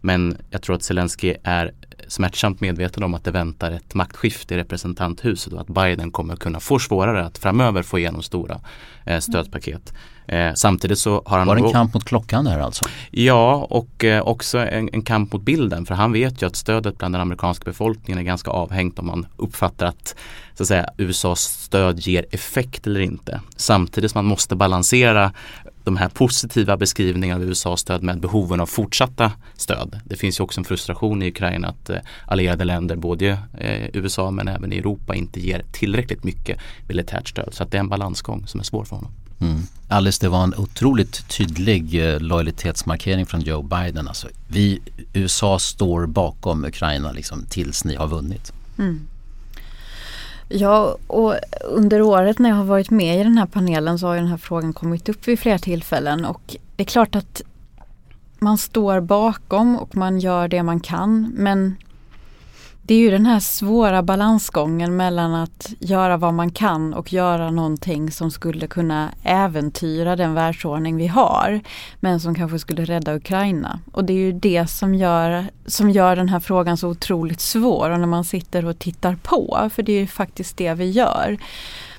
Men 0.00 0.36
jag 0.50 0.62
tror 0.62 0.76
att 0.76 0.82
Zelensky 0.82 1.34
är 1.42 1.72
smärtsamt 2.08 2.60
medveten 2.60 3.02
om 3.02 3.14
att 3.14 3.24
det 3.24 3.30
väntar 3.30 3.72
ett 3.72 3.94
maktskifte 3.94 4.54
i 4.54 4.58
representanthuset 4.58 5.52
och 5.52 5.60
att 5.60 5.68
Biden 5.68 6.10
kommer 6.10 6.36
kunna 6.36 6.60
få 6.60 6.78
svårare 6.78 7.24
att 7.24 7.38
framöver 7.38 7.82
få 7.82 7.98
igenom 7.98 8.22
stora 8.22 8.60
eh, 9.06 9.20
stödpaket. 9.20 9.94
Eh, 10.26 10.54
samtidigt 10.54 10.98
så 10.98 11.22
har 11.26 11.38
han... 11.38 11.46
Var 11.46 11.56
det 11.56 11.62
en 11.62 11.72
kamp 11.72 11.94
mot 11.94 12.04
klockan 12.04 12.44
där 12.44 12.58
alltså? 12.58 12.84
Ja 13.10 13.66
och 13.70 14.04
eh, 14.04 14.22
också 14.22 14.58
en, 14.58 14.90
en, 14.92 15.02
kamp 15.02 15.32
mot 15.32 15.42
bilden 15.42 15.86
för 15.86 15.94
han 15.94 16.12
vet 16.12 16.42
ju 16.42 16.46
att 16.46 16.56
stödet 16.56 16.98
bland 16.98 17.14
den 17.14 17.22
amerikanska 17.22 17.64
befolkningen 17.64 18.18
är 18.18 18.22
ganska 18.22 18.50
avhängt 18.50 18.98
om 18.98 19.06
man 19.06 19.26
uppfattar 19.36 19.86
att, 19.86 20.14
så 20.54 20.62
att 20.62 20.68
säga, 20.68 20.88
USAs 20.96 21.40
stöd 21.40 22.00
ger 22.00 22.26
effekt 22.30 22.86
eller 22.86 23.00
inte. 23.00 23.40
Samtidigt 23.56 24.10
som 24.10 24.18
man 24.18 24.24
måste 24.24 24.56
balansera 24.56 25.32
de 25.84 25.96
här 25.96 26.08
positiva 26.08 26.76
beskrivningarna 26.76 27.40
av 27.44 27.50
USAs 27.50 27.80
stöd 27.80 28.02
med 28.02 28.20
behoven 28.20 28.60
av 28.60 28.66
fortsatta 28.66 29.32
stöd. 29.56 30.00
Det 30.04 30.16
finns 30.16 30.40
ju 30.40 30.44
också 30.44 30.60
en 30.60 30.64
frustration 30.64 31.22
i 31.22 31.28
Ukraina 31.28 31.68
att 31.68 31.90
eh, 31.90 31.98
allierade 32.26 32.64
länder, 32.64 32.96
både 32.96 33.38
eh, 33.58 33.88
USA 33.92 34.30
men 34.30 34.48
även 34.48 34.72
i 34.72 34.78
Europa, 34.78 35.14
inte 35.14 35.40
ger 35.40 35.64
tillräckligt 35.72 36.24
mycket 36.24 36.58
militärt 36.88 37.28
stöd. 37.28 37.48
Så 37.54 37.62
att 37.62 37.70
det 37.70 37.76
är 37.76 37.80
en 37.80 37.88
balansgång 37.88 38.46
som 38.46 38.60
är 38.60 38.64
svår 38.64 38.84
för 38.84 38.96
honom. 38.96 39.12
Mm. 39.40 39.62
Alice, 39.92 40.26
det 40.26 40.28
var 40.28 40.44
en 40.44 40.54
otroligt 40.54 41.28
tydlig 41.28 42.06
eh, 42.06 42.20
lojalitetsmarkering 42.20 43.26
från 43.26 43.40
Joe 43.40 43.62
Biden. 43.62 44.08
Alltså, 44.08 44.28
vi, 44.48 44.80
USA 45.12 45.58
står 45.58 46.06
bakom 46.06 46.64
Ukraina 46.64 47.12
liksom, 47.12 47.44
tills 47.48 47.84
ni 47.84 47.94
har 47.94 48.06
vunnit. 48.06 48.52
Mm. 48.78 49.06
Ja, 50.48 50.96
och 51.06 51.34
under 51.64 52.02
året 52.02 52.38
när 52.38 52.48
jag 52.48 52.56
har 52.56 52.64
varit 52.64 52.90
med 52.90 53.20
i 53.20 53.24
den 53.24 53.38
här 53.38 53.46
panelen 53.46 53.98
så 53.98 54.06
har 54.06 54.16
den 54.16 54.26
här 54.26 54.36
frågan 54.36 54.72
kommit 54.72 55.08
upp 55.08 55.28
vid 55.28 55.38
flera 55.38 55.58
tillfällen 55.58 56.24
och 56.24 56.56
det 56.76 56.82
är 56.82 56.86
klart 56.86 57.14
att 57.14 57.42
man 58.38 58.58
står 58.58 59.00
bakom 59.00 59.76
och 59.76 59.96
man 59.96 60.20
gör 60.20 60.48
det 60.48 60.62
man 60.62 60.80
kan 60.80 61.32
men 61.36 61.76
det 62.84 62.94
är 62.94 62.98
ju 62.98 63.10
den 63.10 63.26
här 63.26 63.40
svåra 63.40 64.02
balansgången 64.02 64.96
mellan 64.96 65.34
att 65.34 65.72
göra 65.78 66.16
vad 66.16 66.34
man 66.34 66.50
kan 66.50 66.94
och 66.94 67.12
göra 67.12 67.50
någonting 67.50 68.10
som 68.10 68.30
skulle 68.30 68.66
kunna 68.66 69.10
äventyra 69.22 70.16
den 70.16 70.34
världsordning 70.34 70.96
vi 70.96 71.06
har. 71.06 71.60
Men 72.00 72.20
som 72.20 72.34
kanske 72.34 72.58
skulle 72.58 72.84
rädda 72.84 73.14
Ukraina. 73.14 73.80
Och 73.92 74.04
det 74.04 74.12
är 74.12 74.16
ju 74.16 74.32
det 74.32 74.66
som 74.66 74.94
gör, 74.94 75.46
som 75.66 75.90
gör 75.90 76.16
den 76.16 76.28
här 76.28 76.40
frågan 76.40 76.76
så 76.76 76.88
otroligt 76.88 77.40
svår. 77.40 77.90
Och 77.90 78.00
när 78.00 78.06
man 78.06 78.24
sitter 78.24 78.64
och 78.64 78.78
tittar 78.78 79.16
på, 79.22 79.70
för 79.74 79.82
det 79.82 79.92
är 79.92 80.00
ju 80.00 80.06
faktiskt 80.06 80.56
det 80.56 80.74
vi 80.74 80.90
gör. 80.90 81.38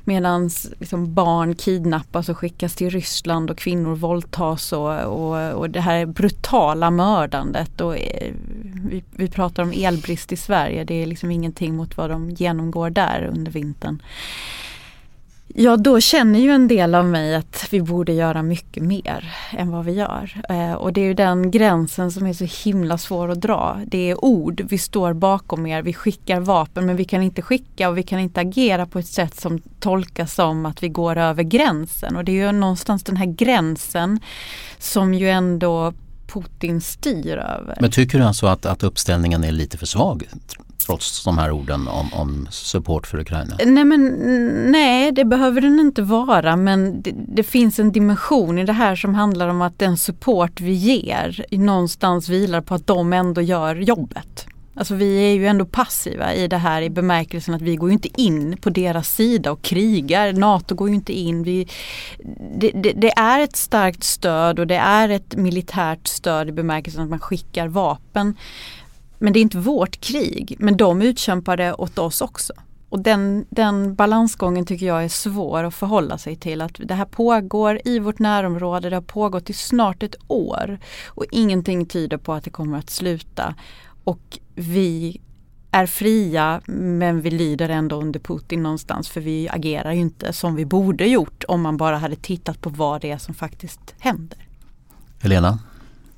Medan 0.03 0.49
liksom 0.79 1.13
barn 1.13 1.55
kidnappas 1.55 2.29
och 2.29 2.37
skickas 2.37 2.75
till 2.75 2.89
Ryssland 2.89 3.51
och 3.51 3.57
kvinnor 3.57 3.95
våldtas 3.95 4.73
och, 4.73 4.99
och, 4.99 5.51
och 5.51 5.69
det 5.69 5.81
här 5.81 6.05
brutala 6.05 6.91
mördandet. 6.91 7.81
Och, 7.81 7.97
eh, 7.97 8.33
vi, 8.89 9.03
vi 9.11 9.27
pratar 9.27 9.63
om 9.63 9.71
elbrist 9.71 10.31
i 10.31 10.37
Sverige, 10.37 10.83
det 10.83 10.93
är 11.03 11.05
liksom 11.05 11.31
ingenting 11.31 11.75
mot 11.75 11.97
vad 11.97 12.09
de 12.09 12.29
genomgår 12.29 12.89
där 12.89 13.31
under 13.33 13.51
vintern. 13.51 14.01
Ja, 15.55 15.77
då 15.77 15.99
känner 15.99 16.39
ju 16.39 16.49
en 16.49 16.67
del 16.67 16.95
av 16.95 17.05
mig 17.05 17.35
att 17.35 17.67
vi 17.69 17.81
borde 17.81 18.13
göra 18.13 18.43
mycket 18.43 18.83
mer 18.83 19.33
än 19.51 19.71
vad 19.71 19.85
vi 19.85 19.91
gör. 19.91 20.41
Eh, 20.49 20.73
och 20.73 20.93
det 20.93 21.01
är 21.01 21.05
ju 21.05 21.13
den 21.13 21.51
gränsen 21.51 22.11
som 22.11 22.25
är 22.25 22.33
så 22.33 22.69
himla 22.69 22.97
svår 22.97 23.31
att 23.31 23.41
dra. 23.41 23.79
Det 23.85 24.09
är 24.09 24.25
ord, 24.25 24.61
vi 24.69 24.77
står 24.77 25.13
bakom 25.13 25.65
er, 25.65 25.81
vi 25.81 25.93
skickar 25.93 26.39
vapen 26.39 26.85
men 26.85 26.95
vi 26.95 27.05
kan 27.05 27.23
inte 27.23 27.41
skicka 27.41 27.89
och 27.89 27.97
vi 27.97 28.03
kan 28.03 28.19
inte 28.19 28.41
agera 28.41 28.85
på 28.85 28.99
ett 28.99 29.07
sätt 29.07 29.41
som 29.41 29.59
tolkas 29.79 30.33
som 30.33 30.65
att 30.65 30.83
vi 30.83 30.89
går 30.89 31.17
över 31.17 31.43
gränsen. 31.43 32.15
Och 32.15 32.25
det 32.25 32.31
är 32.31 32.45
ju 32.45 32.51
någonstans 32.51 33.03
den 33.03 33.17
här 33.17 33.25
gränsen 33.25 34.19
som 34.79 35.13
ju 35.13 35.29
ändå 35.29 35.93
Putin 36.27 36.81
styr 36.81 37.37
över. 37.37 37.77
Men 37.81 37.91
tycker 37.91 38.17
du 38.17 38.23
alltså 38.23 38.47
att, 38.47 38.65
att 38.65 38.83
uppställningen 38.83 39.43
är 39.43 39.51
lite 39.51 39.77
för 39.77 39.85
svag? 39.85 40.23
Trots 40.85 41.23
de 41.23 41.37
här 41.37 41.51
orden 41.51 41.87
om, 41.87 42.13
om 42.13 42.47
support 42.51 43.07
för 43.07 43.19
Ukraina? 43.19 43.57
Nej, 43.65 43.85
men, 43.85 44.05
nej, 44.71 45.11
det 45.11 45.25
behöver 45.25 45.61
den 45.61 45.79
inte 45.79 46.01
vara 46.01 46.55
men 46.55 47.01
det, 47.01 47.13
det, 47.27 47.43
finns 47.43 47.79
en 47.79 47.91
dimension 47.91 48.57
i 48.57 48.63
det 48.63 48.73
här 48.73 48.95
som 48.95 49.15
handlar 49.15 49.47
om 49.47 49.61
att 49.61 49.79
den 49.79 49.97
support 49.97 50.61
vi 50.61 50.73
ger 50.73 51.45
någonstans 51.51 52.29
vilar 52.29 52.61
på 52.61 52.75
att 52.75 52.87
de 52.87 53.13
ändå 53.13 53.41
gör 53.41 53.75
jobbet. 53.75 54.47
Alltså 54.75 54.95
vi 54.95 55.31
är 55.31 55.33
ju 55.33 55.47
ändå 55.47 55.65
passiva 55.65 56.33
i 56.33 56.47
det 56.47 56.57
här 56.57 56.81
i 56.81 56.89
bemärkelsen 56.89 57.53
att 57.53 57.61
vi 57.61 57.75
går 57.75 57.91
inte 57.91 58.21
in 58.21 58.57
på 58.57 58.69
deras 58.69 59.15
sida 59.15 59.51
och 59.51 59.61
krigar. 59.61 60.33
NATO 60.33 60.75
går 60.75 60.89
ju 60.89 60.95
inte 60.95 61.13
in. 61.13 61.43
Vi, 61.43 61.67
det, 62.57 62.71
det, 62.71 62.91
det, 62.91 63.11
är 63.11 63.39
ett 63.39 63.55
starkt 63.55 64.03
stöd 64.03 64.59
och 64.59 64.67
det 64.67 64.75
är 64.75 65.09
ett 65.09 65.35
militärt 65.35 66.07
stöd 66.07 66.49
i 66.49 66.51
bemärkelsen 66.51 67.03
att 67.03 67.09
man 67.09 67.19
skickar 67.19 67.67
vapen. 67.67 68.35
Men 69.23 69.33
det 69.33 69.39
är 69.39 69.41
inte 69.41 69.57
vårt 69.57 70.01
krig, 70.01 70.55
men 70.59 70.77
de 70.77 71.01
utkämpar 71.01 71.57
det 71.57 71.73
åt 71.73 71.99
oss 71.99 72.21
också. 72.21 72.53
Och 72.89 72.99
den, 72.99 73.45
den 73.49 73.95
balansgången 73.95 74.65
tycker 74.65 74.85
jag 74.85 75.03
är 75.03 75.09
svår 75.09 75.63
att 75.63 75.75
förhålla 75.75 76.17
sig 76.17 76.35
till. 76.35 76.61
Att 76.61 76.79
det 76.83 76.93
här 76.93 77.05
pågår 77.05 77.79
i 77.85 77.99
vårt 77.99 78.19
närområde, 78.19 78.89
det 78.89 78.95
har 78.95 79.01
pågått 79.01 79.49
i 79.49 79.53
snart 79.53 80.03
ett 80.03 80.15
år. 80.27 80.79
Och 81.07 81.25
ingenting 81.31 81.85
tyder 81.85 82.17
på 82.17 82.33
att 82.33 82.43
det 82.43 82.49
kommer 82.49 82.77
att 82.77 82.89
sluta. 82.89 83.55
Och 84.03 84.39
vi 84.55 85.21
är 85.71 85.85
fria 85.85 86.61
men 86.65 87.21
vi 87.21 87.31
lyder 87.31 87.69
ändå 87.69 87.95
under 87.95 88.19
Putin 88.19 88.63
någonstans 88.63 89.09
för 89.09 89.21
vi 89.21 89.49
agerar 89.49 89.91
ju 89.91 89.99
inte 89.99 90.33
som 90.33 90.55
vi 90.55 90.65
borde 90.65 91.07
gjort 91.07 91.43
om 91.47 91.61
man 91.61 91.77
bara 91.77 91.97
hade 91.97 92.15
tittat 92.15 92.61
på 92.61 92.69
vad 92.69 93.01
det 93.01 93.11
är 93.11 93.17
som 93.17 93.33
faktiskt 93.33 93.95
händer. 93.99 94.47
Helena? 95.19 95.59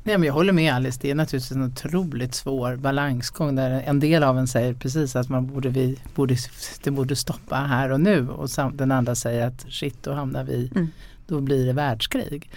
Nej, 0.08 0.18
men 0.18 0.28
jag 0.28 0.34
håller 0.34 0.54
med 0.54 0.74
Alice, 0.74 1.00
det 1.02 1.12
är 1.12 1.16
naturligtvis 1.16 1.52
en 1.52 1.64
otroligt 1.64 2.36
svår 2.36 2.76
balansgång 2.76 3.56
där 3.56 3.84
en 3.86 4.00
del 4.00 4.24
av 4.24 4.38
en 4.38 4.48
säger 4.48 4.74
precis 4.74 5.16
att 5.16 5.30
man 5.30 5.48
borde, 5.48 5.70
vi, 5.70 6.00
borde, 6.16 6.36
det 6.84 6.92
borde 6.92 7.16
stoppa 7.16 7.56
här 7.56 7.92
och 7.92 8.02
nu 8.02 8.30
och 8.30 8.50
sam, 8.50 8.78
den 8.78 8.92
andra 8.92 9.16
säger 9.16 9.48
att 9.48 9.66
shit 9.70 10.04
då 10.04 10.14
hamnar 10.14 10.44
vi, 10.44 10.72
mm. 10.76 10.88
då 11.28 11.42
blir 11.42 11.66
det 11.66 11.74
världskrig. 11.74 12.50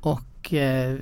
Och 0.00 0.54
eh, 0.54 0.96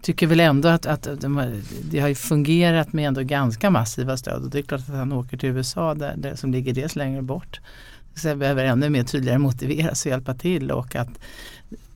tycker 0.00 0.26
väl 0.26 0.40
ändå 0.40 0.68
att, 0.68 0.86
att 0.86 1.20
de, 1.20 1.62
det 1.82 2.00
har 2.00 2.14
fungerat 2.14 2.92
med 2.92 3.08
ändå 3.08 3.22
ganska 3.22 3.70
massiva 3.70 4.16
stöd 4.16 4.42
och 4.44 4.50
det 4.50 4.58
är 4.58 4.62
klart 4.62 4.80
att 4.80 4.94
han 4.94 5.12
åker 5.12 5.36
till 5.36 5.48
USA 5.48 5.94
där, 5.94 6.14
där 6.16 6.34
som 6.34 6.52
ligger 6.52 6.72
dels 6.74 6.96
längre 6.96 7.22
bort. 7.22 7.60
Så 8.14 8.28
jag 8.28 8.38
behöver 8.38 8.64
ännu 8.64 8.90
mer 8.90 9.04
tydligare 9.04 9.38
motiveras 9.38 10.04
och 10.04 10.10
hjälpa 10.10 10.34
till 10.34 10.70
och 10.70 10.96
att 10.96 11.18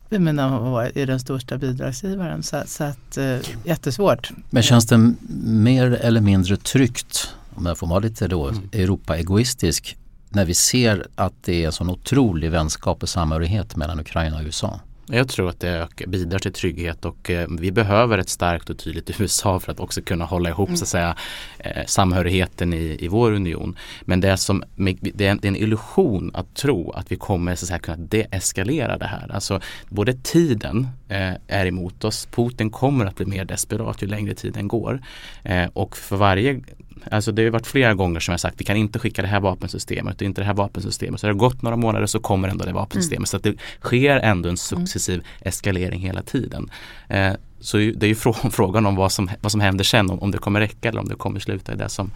menar, 0.09 0.91
är 0.95 1.07
den 1.07 1.21
största 1.21 1.59
bidragsgivaren. 1.59 2.43
Så, 2.43 2.63
så 2.67 2.85
att, 2.85 3.17
eh, 3.17 3.37
jättesvårt. 3.65 4.31
Men 4.51 4.63
känns 4.63 4.87
det 4.87 5.15
mer 5.45 5.91
eller 5.91 6.21
mindre 6.21 6.57
tryggt, 6.57 7.35
om 7.55 7.67
jag 7.67 7.79
får 7.79 7.87
vara 7.87 7.99
lite 7.99 8.29
då, 8.29 8.49
mm. 8.49 8.69
Europa-egoistisk, 8.73 9.97
när 10.29 10.45
vi 10.45 10.55
ser 10.55 11.07
att 11.15 11.35
det 11.45 11.63
är 11.63 11.67
en 11.67 11.73
sån 11.73 11.91
otrolig 11.91 12.51
vänskap 12.51 13.03
och 13.03 13.09
samhörighet 13.09 13.77
mellan 13.77 14.01
Ukraina 14.01 14.37
och 14.37 14.45
USA? 14.45 14.81
Jag 15.07 15.29
tror 15.29 15.49
att 15.49 15.61
det 15.61 15.89
bidrar 16.07 16.39
till 16.39 16.53
trygghet 16.53 17.05
och 17.05 17.31
eh, 17.31 17.49
vi 17.59 17.73
behöver 17.73 18.19
ett 18.19 18.29
starkt 18.29 18.71
och 18.71 18.79
tydligt 18.79 19.11
USA 19.21 19.61
för 19.61 19.73
att 19.73 19.81
också 19.81 20.03
kunna 20.03 20.25
hålla 20.25 20.49
ihop 20.49 20.69
mm. 20.69 20.77
så 20.77 20.85
att 20.85 20.89
säga 20.89 21.17
eh, 21.59 21.85
samhörigheten 21.87 22.73
i, 22.73 22.97
i 23.01 23.09
vår 23.09 23.33
union. 23.33 23.77
Men 24.03 24.21
det 24.21 24.29
är, 24.29 24.37
som, 24.37 24.65
det 25.01 25.27
är 25.27 25.47
en 25.47 25.57
illusion 25.57 26.31
att 26.35 26.55
tro 26.55 26.91
att 26.91 27.13
vi 27.13 27.17
kommer 27.17 27.55
så 27.55 27.65
att 27.65 27.69
säga, 27.69 27.79
kunna 27.79 27.97
deeskalera 27.97 28.99
det 28.99 29.07
här. 29.07 29.31
Alltså 29.35 29.61
både 29.89 30.13
tiden 30.13 30.89
eh, 31.09 31.33
är 31.49 31.67
emot 31.67 32.05
oss, 32.05 32.27
Putin 32.27 32.71
kommer 32.71 33.07
att 33.07 33.17
bli 33.17 33.27
mer 33.27 33.45
desperat 33.45 34.03
ju 34.03 34.07
längre 34.07 34.35
tiden 34.35 34.69
går. 34.69 35.03
Eh, 35.43 35.67
och 35.73 35.97
för 35.97 36.17
varje 36.17 36.61
Alltså 37.11 37.33
det 37.33 37.45
har 37.45 37.51
varit 37.51 37.67
flera 37.67 37.95
gånger 37.95 38.21
som 38.21 38.33
jag 38.33 38.41
sagt 38.41 38.61
vi 38.61 38.65
kan 38.65 38.77
inte 38.77 38.99
skicka 38.99 39.23
det 39.23 39.29
här 39.29 39.41
vapensystemet 39.41 40.17
och 40.17 40.23
inte 40.23 40.41
det 40.41 40.45
här 40.45 40.55
vapensystemet. 40.55 41.21
Så 41.21 41.27
det 41.27 41.33
har 41.33 41.39
gått 41.39 41.63
några 41.63 41.77
månader 41.77 42.07
så 42.07 42.21
kommer 42.21 42.49
ändå 42.49 42.65
det 42.65 42.73
vapensystemet. 42.73 43.19
Mm. 43.19 43.27
Så 43.27 43.37
att 43.37 43.43
det 43.43 43.55
sker 43.81 44.17
ändå 44.17 44.49
en 44.49 44.57
successiv 44.57 45.15
mm. 45.15 45.27
eskalering 45.41 46.01
hela 46.01 46.23
tiden. 46.23 46.71
Eh, 47.09 47.33
så 47.61 47.77
det 47.77 48.03
är 48.03 48.09
ju 48.09 48.15
frågan 48.51 48.87
om 48.87 48.97
vad 48.97 49.13
som, 49.13 49.31
vad 49.41 49.53
som 49.53 49.61
händer 49.61 49.85
sen, 49.85 50.11
om, 50.11 50.19
om 50.19 50.31
det 50.31 50.39
kommer 50.39 50.61
räcka 50.61 50.89
eller 50.89 51.01
om 51.01 51.09
det 51.09 51.15
kommer 51.15 51.41
sluta 51.41 51.73
i 51.73 51.77
det 51.77 51.89
som, 51.89 52.11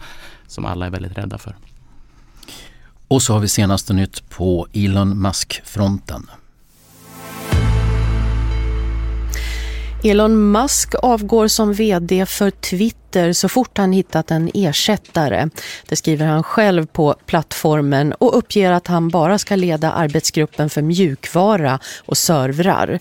som 0.47 0.65
alla 0.65 0.85
är 0.85 0.89
väldigt 0.89 1.17
rädda 1.17 1.37
för. 1.37 1.55
Och 3.07 3.21
så 3.21 3.33
har 3.33 3.39
vi 3.39 3.47
senaste 3.47 3.93
nytt 3.93 4.29
på 4.29 4.67
Elon 4.73 5.21
Musk-fronten. 5.21 6.29
Elon 10.03 10.51
Musk 10.51 10.95
avgår 10.95 11.47
som 11.47 11.73
vd 11.73 12.25
för 12.25 12.51
Twitter 12.51 13.33
så 13.33 13.49
fort 13.49 13.77
han 13.77 13.91
hittat 13.91 14.31
en 14.31 14.51
ersättare. 14.53 15.49
Det 15.87 15.95
skriver 15.95 16.25
han 16.25 16.43
själv 16.43 16.85
på 16.85 17.15
plattformen 17.25 18.13
och 18.13 18.37
uppger 18.37 18.71
att 18.71 18.87
han 18.87 19.09
bara 19.09 19.37
ska 19.37 19.55
leda 19.55 19.91
arbetsgruppen 19.91 20.69
för 20.69 20.81
mjukvara 20.81 21.79
och 22.05 22.17
servrar. 22.17 22.99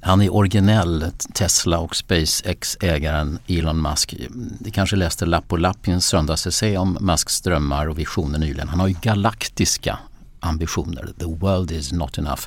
Han 0.00 0.22
är 0.22 0.34
originell 0.34 1.06
Tesla 1.34 1.78
och 1.78 1.96
SpaceX-ägaren 1.96 3.38
Elon 3.46 3.82
Musk. 3.82 4.14
Ni 4.60 4.70
kanske 4.70 4.96
läste 4.96 5.26
lapp 5.26 5.52
och 5.52 5.58
lapp 5.58 5.88
i 5.88 5.90
en 5.90 6.00
söndagsessä 6.00 6.76
om 6.76 6.98
Musks 7.00 7.40
drömmar 7.40 7.88
och 7.88 7.98
visioner 7.98 8.38
nyligen. 8.38 8.68
Han 8.68 8.80
har 8.80 8.88
ju 8.88 8.94
galaktiska 9.02 9.98
ambitioner. 10.40 11.12
The 11.18 11.24
world 11.24 11.70
is 11.70 11.92
not 11.92 12.18
enough. 12.18 12.42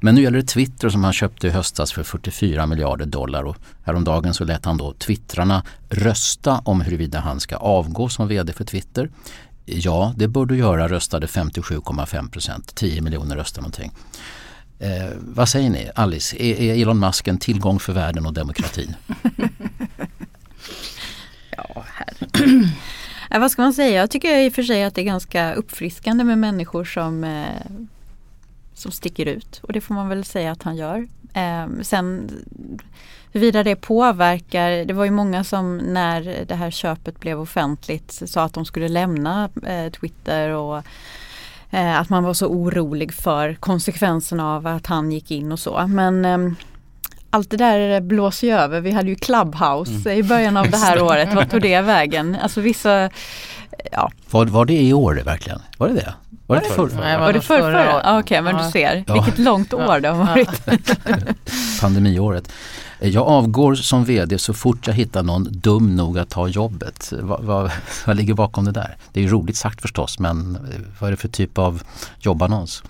Men 0.00 0.14
nu 0.14 0.22
gäller 0.22 0.38
det 0.38 0.46
Twitter 0.46 0.88
som 0.88 1.04
han 1.04 1.12
köpte 1.12 1.46
i 1.46 1.50
höstas 1.50 1.92
för 1.92 2.02
44 2.02 2.66
miljarder 2.66 3.06
dollar 3.06 3.42
och 3.42 3.56
häromdagen 3.84 4.34
så 4.34 4.44
lät 4.44 4.64
han 4.64 4.76
då 4.76 4.92
twittrarna 4.92 5.62
rösta 5.88 6.62
om 6.64 6.80
huruvida 6.80 7.20
han 7.20 7.40
ska 7.40 7.56
avgå 7.56 8.08
som 8.08 8.28
vd 8.28 8.52
för 8.52 8.64
Twitter. 8.64 9.10
Ja, 9.64 10.12
det 10.16 10.28
bör 10.28 10.46
du 10.46 10.56
göra 10.56 10.88
röstade 10.88 11.26
57,5 11.26 12.30
procent. 12.30 12.74
10 12.74 13.00
miljoner 13.00 13.36
röster 13.36 13.60
någonting. 13.60 13.92
Eh, 14.78 15.10
vad 15.20 15.48
säger 15.48 15.70
ni? 15.70 15.90
Alice, 15.94 16.36
är, 16.36 16.60
är 16.60 16.82
Elon 16.82 16.98
Musk 16.98 17.28
en 17.28 17.38
tillgång 17.38 17.78
för 17.78 17.92
världen 17.92 18.26
och 18.26 18.32
demokratin? 18.32 18.94
ja, 21.56 21.84
herregud. 21.86 22.68
Ja, 23.30 23.38
vad 23.38 23.50
ska 23.50 23.62
man 23.62 23.74
säga? 23.74 24.00
Jag 24.00 24.10
tycker 24.10 24.38
i 24.38 24.48
och 24.48 24.52
för 24.52 24.62
sig 24.62 24.84
att 24.84 24.94
det 24.94 25.00
är 25.00 25.04
ganska 25.04 25.54
uppfriskande 25.54 26.24
med 26.24 26.38
människor 26.38 26.84
som, 26.84 27.24
eh, 27.24 27.70
som 28.74 28.92
sticker 28.92 29.26
ut. 29.26 29.60
Och 29.62 29.72
det 29.72 29.80
får 29.80 29.94
man 29.94 30.08
väl 30.08 30.24
säga 30.24 30.52
att 30.52 30.62
han 30.62 30.76
gör. 30.76 31.08
Eh, 31.34 31.66
sen 31.82 32.30
huruvida 33.32 33.62
det 33.62 33.76
påverkar, 33.76 34.84
det 34.84 34.94
var 34.94 35.04
ju 35.04 35.10
många 35.10 35.44
som 35.44 35.78
när 35.78 36.44
det 36.48 36.54
här 36.54 36.70
köpet 36.70 37.20
blev 37.20 37.40
offentligt 37.40 38.22
sa 38.26 38.42
att 38.42 38.54
de 38.54 38.64
skulle 38.64 38.88
lämna 38.88 39.50
eh, 39.66 39.90
Twitter 39.90 40.50
och 40.50 40.82
eh, 41.70 42.00
att 42.00 42.08
man 42.08 42.24
var 42.24 42.34
så 42.34 42.46
orolig 42.46 43.14
för 43.14 43.54
konsekvenserna 43.54 44.54
av 44.56 44.66
att 44.66 44.86
han 44.86 45.12
gick 45.12 45.30
in 45.30 45.52
och 45.52 45.58
så. 45.58 45.86
Men 45.86 46.24
ehm, 46.24 46.56
allt 47.36 47.50
det 47.50 47.56
där 47.56 48.00
blåser 48.00 48.46
ju 48.46 48.52
över. 48.52 48.80
Vi 48.80 48.90
hade 48.90 49.08
ju 49.08 49.16
Clubhouse 49.16 50.10
mm. 50.10 50.18
i 50.18 50.22
början 50.22 50.56
av 50.56 50.70
det 50.70 50.76
här 50.76 51.02
året. 51.02 51.34
Vad 51.34 51.50
tog 51.50 51.62
det 51.62 51.80
vägen? 51.80 52.36
Alltså 52.42 52.60
vissa, 52.60 53.10
ja. 53.92 54.10
Var, 54.30 54.46
var 54.46 54.64
det 54.64 54.82
i 54.82 54.92
år 54.92 55.22
verkligen? 55.24 55.62
Var 55.78 55.88
det 55.88 55.94
det? 55.94 56.14
Var 56.46 56.56
det 56.56 56.62
förr? 56.62 56.88
För, 56.88 57.18
var 57.18 57.32
det 57.32 57.40
förr, 57.40 57.60
förra? 57.60 57.84
förra? 57.84 58.00
Okej, 58.00 58.18
okay, 58.18 58.40
men 58.40 58.56
ja. 58.56 58.64
du 58.64 58.70
ser. 58.70 59.04
Ja. 59.06 59.14
Vilket 59.14 59.38
långt 59.38 59.74
år 59.74 60.00
det 60.00 60.08
har 60.08 60.26
varit. 60.26 60.66
Pandemiåret. 61.80 62.52
Jag 63.00 63.26
avgår 63.26 63.74
som 63.74 64.04
VD 64.04 64.38
så 64.38 64.54
fort 64.54 64.86
jag 64.86 64.94
hittar 64.94 65.22
någon 65.22 65.48
dum 65.50 65.96
nog 65.96 66.18
att 66.18 66.28
ta 66.28 66.48
jobbet. 66.48 67.12
Vad, 67.20 67.44
vad, 67.44 67.70
vad 68.06 68.16
ligger 68.16 68.34
bakom 68.34 68.64
det 68.64 68.72
där? 68.72 68.96
Det 69.12 69.20
är 69.20 69.24
ju 69.24 69.30
roligt 69.30 69.56
sagt 69.56 69.82
förstås 69.82 70.18
men 70.18 70.58
vad 70.98 71.08
är 71.08 71.10
det 71.10 71.16
för 71.16 71.28
typ 71.28 71.58
av 71.58 71.82
jobbannons? 72.18 72.82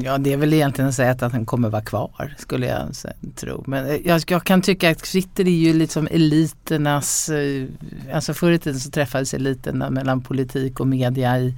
Ja 0.00 0.18
det 0.18 0.32
är 0.32 0.36
väl 0.36 0.52
egentligen 0.52 0.88
att 0.88 0.94
säga 0.94 1.10
att 1.10 1.20
han 1.20 1.46
kommer 1.46 1.68
vara 1.68 1.82
kvar 1.82 2.34
skulle 2.38 2.66
jag 2.66 2.88
tro. 3.36 3.64
Men 3.66 3.86
eh, 3.86 3.96
jag, 4.04 4.22
jag 4.26 4.44
kan 4.44 4.62
tycka 4.62 4.90
att 4.90 4.98
Twitter 4.98 5.44
är 5.44 5.50
ju 5.50 5.72
liksom 5.72 6.08
eliternas, 6.10 7.28
eh, 7.28 7.66
alltså 8.14 8.34
förr 8.34 8.52
i 8.52 8.58
tiden 8.58 8.80
så 8.80 8.90
träffades 8.90 9.34
eliterna 9.34 9.90
mellan 9.90 10.20
politik 10.20 10.80
och 10.80 10.86
media 10.86 11.38
i, 11.38 11.54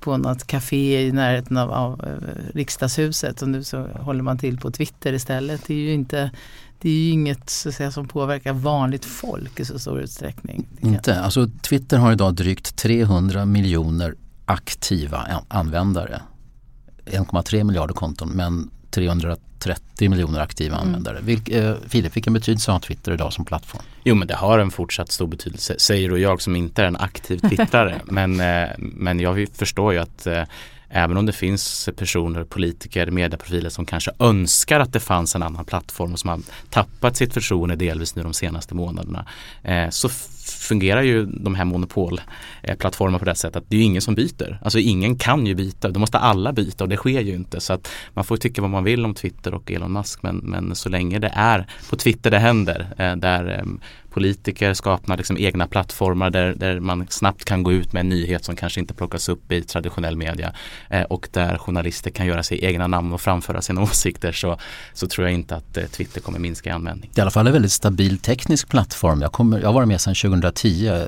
på 0.00 0.16
något 0.16 0.46
café 0.46 1.06
i 1.06 1.12
närheten 1.12 1.56
av, 1.56 1.72
av 1.72 2.04
eh, 2.04 2.54
riksdagshuset 2.54 3.42
och 3.42 3.48
nu 3.48 3.64
så 3.64 3.82
håller 3.82 4.22
man 4.22 4.38
till 4.38 4.58
på 4.58 4.70
Twitter 4.70 5.12
istället. 5.12 5.64
Det 5.66 5.74
är 5.74 5.78
ju 5.78 5.92
inte 5.92 6.30
det 6.78 6.88
är 6.90 6.92
ju 6.92 7.10
inget 7.10 7.50
så 7.50 7.68
att 7.68 7.74
säga, 7.74 7.90
som 7.90 8.08
påverkar 8.08 8.52
vanligt 8.52 9.04
folk 9.04 9.60
i 9.60 9.64
så 9.64 9.78
stor 9.78 10.00
utsträckning. 10.00 10.66
Inte, 10.80 11.20
alltså 11.20 11.48
Twitter 11.62 11.98
har 11.98 12.12
idag 12.12 12.34
drygt 12.34 12.76
300 12.76 13.44
miljoner 13.44 14.14
aktiva 14.44 15.26
användare 15.48 16.22
1,3 17.06 17.64
miljarder 17.64 17.94
konton 17.94 18.28
men 18.28 18.70
330 18.90 20.10
miljoner 20.10 20.40
aktiva 20.40 20.76
mm. 20.76 20.86
användare. 20.86 21.20
Vilk, 21.20 21.48
eh, 21.48 21.74
Filip, 21.88 22.16
vilken 22.16 22.32
betydelse 22.32 22.72
har 22.72 22.80
Twitter 22.80 23.12
idag 23.12 23.32
som 23.32 23.44
plattform? 23.44 23.82
Jo 24.04 24.14
men 24.14 24.28
det 24.28 24.34
har 24.34 24.58
en 24.58 24.70
fortsatt 24.70 25.12
stor 25.12 25.26
betydelse, 25.26 25.74
säger 25.78 26.08
då 26.08 26.18
jag 26.18 26.42
som 26.42 26.56
inte 26.56 26.82
är 26.82 26.86
en 26.86 26.96
aktiv 26.96 27.38
twittrare. 27.48 28.00
men, 28.04 28.40
eh, 28.40 28.68
men 28.78 29.20
jag 29.20 29.48
förstår 29.54 29.92
ju 29.92 29.98
att 29.98 30.26
eh, 30.26 30.42
Även 30.96 31.16
om 31.16 31.26
det 31.26 31.32
finns 31.32 31.88
personer, 31.96 32.44
politiker, 32.44 33.10
medieprofiler 33.10 33.70
som 33.70 33.86
kanske 33.86 34.10
önskar 34.18 34.80
att 34.80 34.92
det 34.92 35.00
fanns 35.00 35.34
en 35.34 35.42
annan 35.42 35.64
plattform 35.64 36.12
och 36.12 36.18
som 36.18 36.30
har 36.30 36.40
tappat 36.70 37.16
sitt 37.16 37.34
förtroende 37.34 37.76
delvis 37.76 38.16
nu 38.16 38.22
de 38.22 38.34
senaste 38.34 38.74
månaderna. 38.74 39.26
Eh, 39.62 39.90
så 39.90 40.08
fungerar 40.50 41.02
ju 41.02 41.26
de 41.26 41.54
här 41.54 41.64
monopolplattformarna 41.64 43.18
på 43.18 43.24
det 43.24 43.34
sättet 43.34 43.56
att 43.56 43.70
det 43.70 43.76
är 43.76 43.78
ju 43.78 43.84
ingen 43.84 44.02
som 44.02 44.14
byter. 44.14 44.58
Alltså 44.62 44.78
ingen 44.78 45.16
kan 45.16 45.46
ju 45.46 45.54
byta, 45.54 45.90
då 45.90 46.00
måste 46.00 46.18
alla 46.18 46.52
byta 46.52 46.84
och 46.84 46.90
det 46.90 46.96
sker 46.96 47.20
ju 47.20 47.34
inte. 47.34 47.60
Så 47.60 47.72
att 47.72 47.88
man 48.14 48.24
får 48.24 48.36
tycka 48.36 48.62
vad 48.62 48.70
man 48.70 48.84
vill 48.84 49.04
om 49.04 49.14
Twitter 49.14 49.54
och 49.54 49.72
Elon 49.72 49.92
Musk 49.92 50.22
men, 50.22 50.36
men 50.36 50.74
så 50.74 50.88
länge 50.88 51.18
det 51.18 51.32
är 51.34 51.66
på 51.90 51.96
Twitter 51.96 52.30
det 52.30 52.38
händer, 52.38 52.86
eh, 52.98 53.16
där 53.16 53.58
ehm, 53.60 53.80
politiker 54.14 54.74
skapar 54.74 55.16
liksom 55.16 55.38
egna 55.38 55.66
plattformar 55.66 56.30
där, 56.30 56.54
där 56.54 56.80
man 56.80 57.06
snabbt 57.10 57.44
kan 57.44 57.62
gå 57.62 57.72
ut 57.72 57.92
med 57.92 58.00
en 58.00 58.08
nyhet 58.08 58.44
som 58.44 58.56
kanske 58.56 58.80
inte 58.80 58.94
plockas 58.94 59.28
upp 59.28 59.52
i 59.52 59.62
traditionell 59.62 60.16
media 60.16 60.52
eh, 60.90 61.02
och 61.02 61.28
där 61.32 61.58
journalister 61.58 62.10
kan 62.10 62.26
göra 62.26 62.42
sig 62.42 62.64
egna 62.64 62.86
namn 62.86 63.12
och 63.12 63.20
framföra 63.20 63.62
sina 63.62 63.82
åsikter 63.90 64.32
så, 64.32 64.58
så 64.92 65.06
tror 65.06 65.26
jag 65.26 65.34
inte 65.34 65.56
att 65.56 65.76
eh, 65.76 65.84
Twitter 65.84 66.20
kommer 66.20 66.38
minska 66.38 66.70
i 66.70 66.72
användning. 66.72 67.10
Det 67.14 67.18
är 67.18 67.20
i 67.20 67.22
alla 67.22 67.30
fall 67.30 67.46
en 67.46 67.52
väldigt 67.52 67.72
stabil 67.72 68.18
teknisk 68.18 68.68
plattform. 68.68 69.22
Jag, 69.22 69.32
kommer, 69.32 69.60
jag 69.60 69.68
har 69.68 69.72
varit 69.72 69.88
med 69.88 70.00
sedan 70.00 70.14
2010 70.14 70.86
eh, 70.86 71.02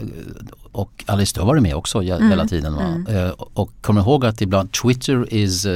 och 0.73 1.05
Alice 1.07 1.35
du 1.35 1.41
har 1.41 1.47
varit 1.47 1.63
med 1.63 1.75
också 1.75 2.03
mm. 2.03 2.29
hela 2.31 2.47
tiden. 2.47 2.75
Mm. 2.75 3.07
Eh, 3.07 3.31
och 3.31 3.71
kommer 3.81 4.01
ihåg 4.01 4.27
att 4.27 4.41
ibland 4.41 4.73
Twitter 4.73 5.35
is 5.35 5.67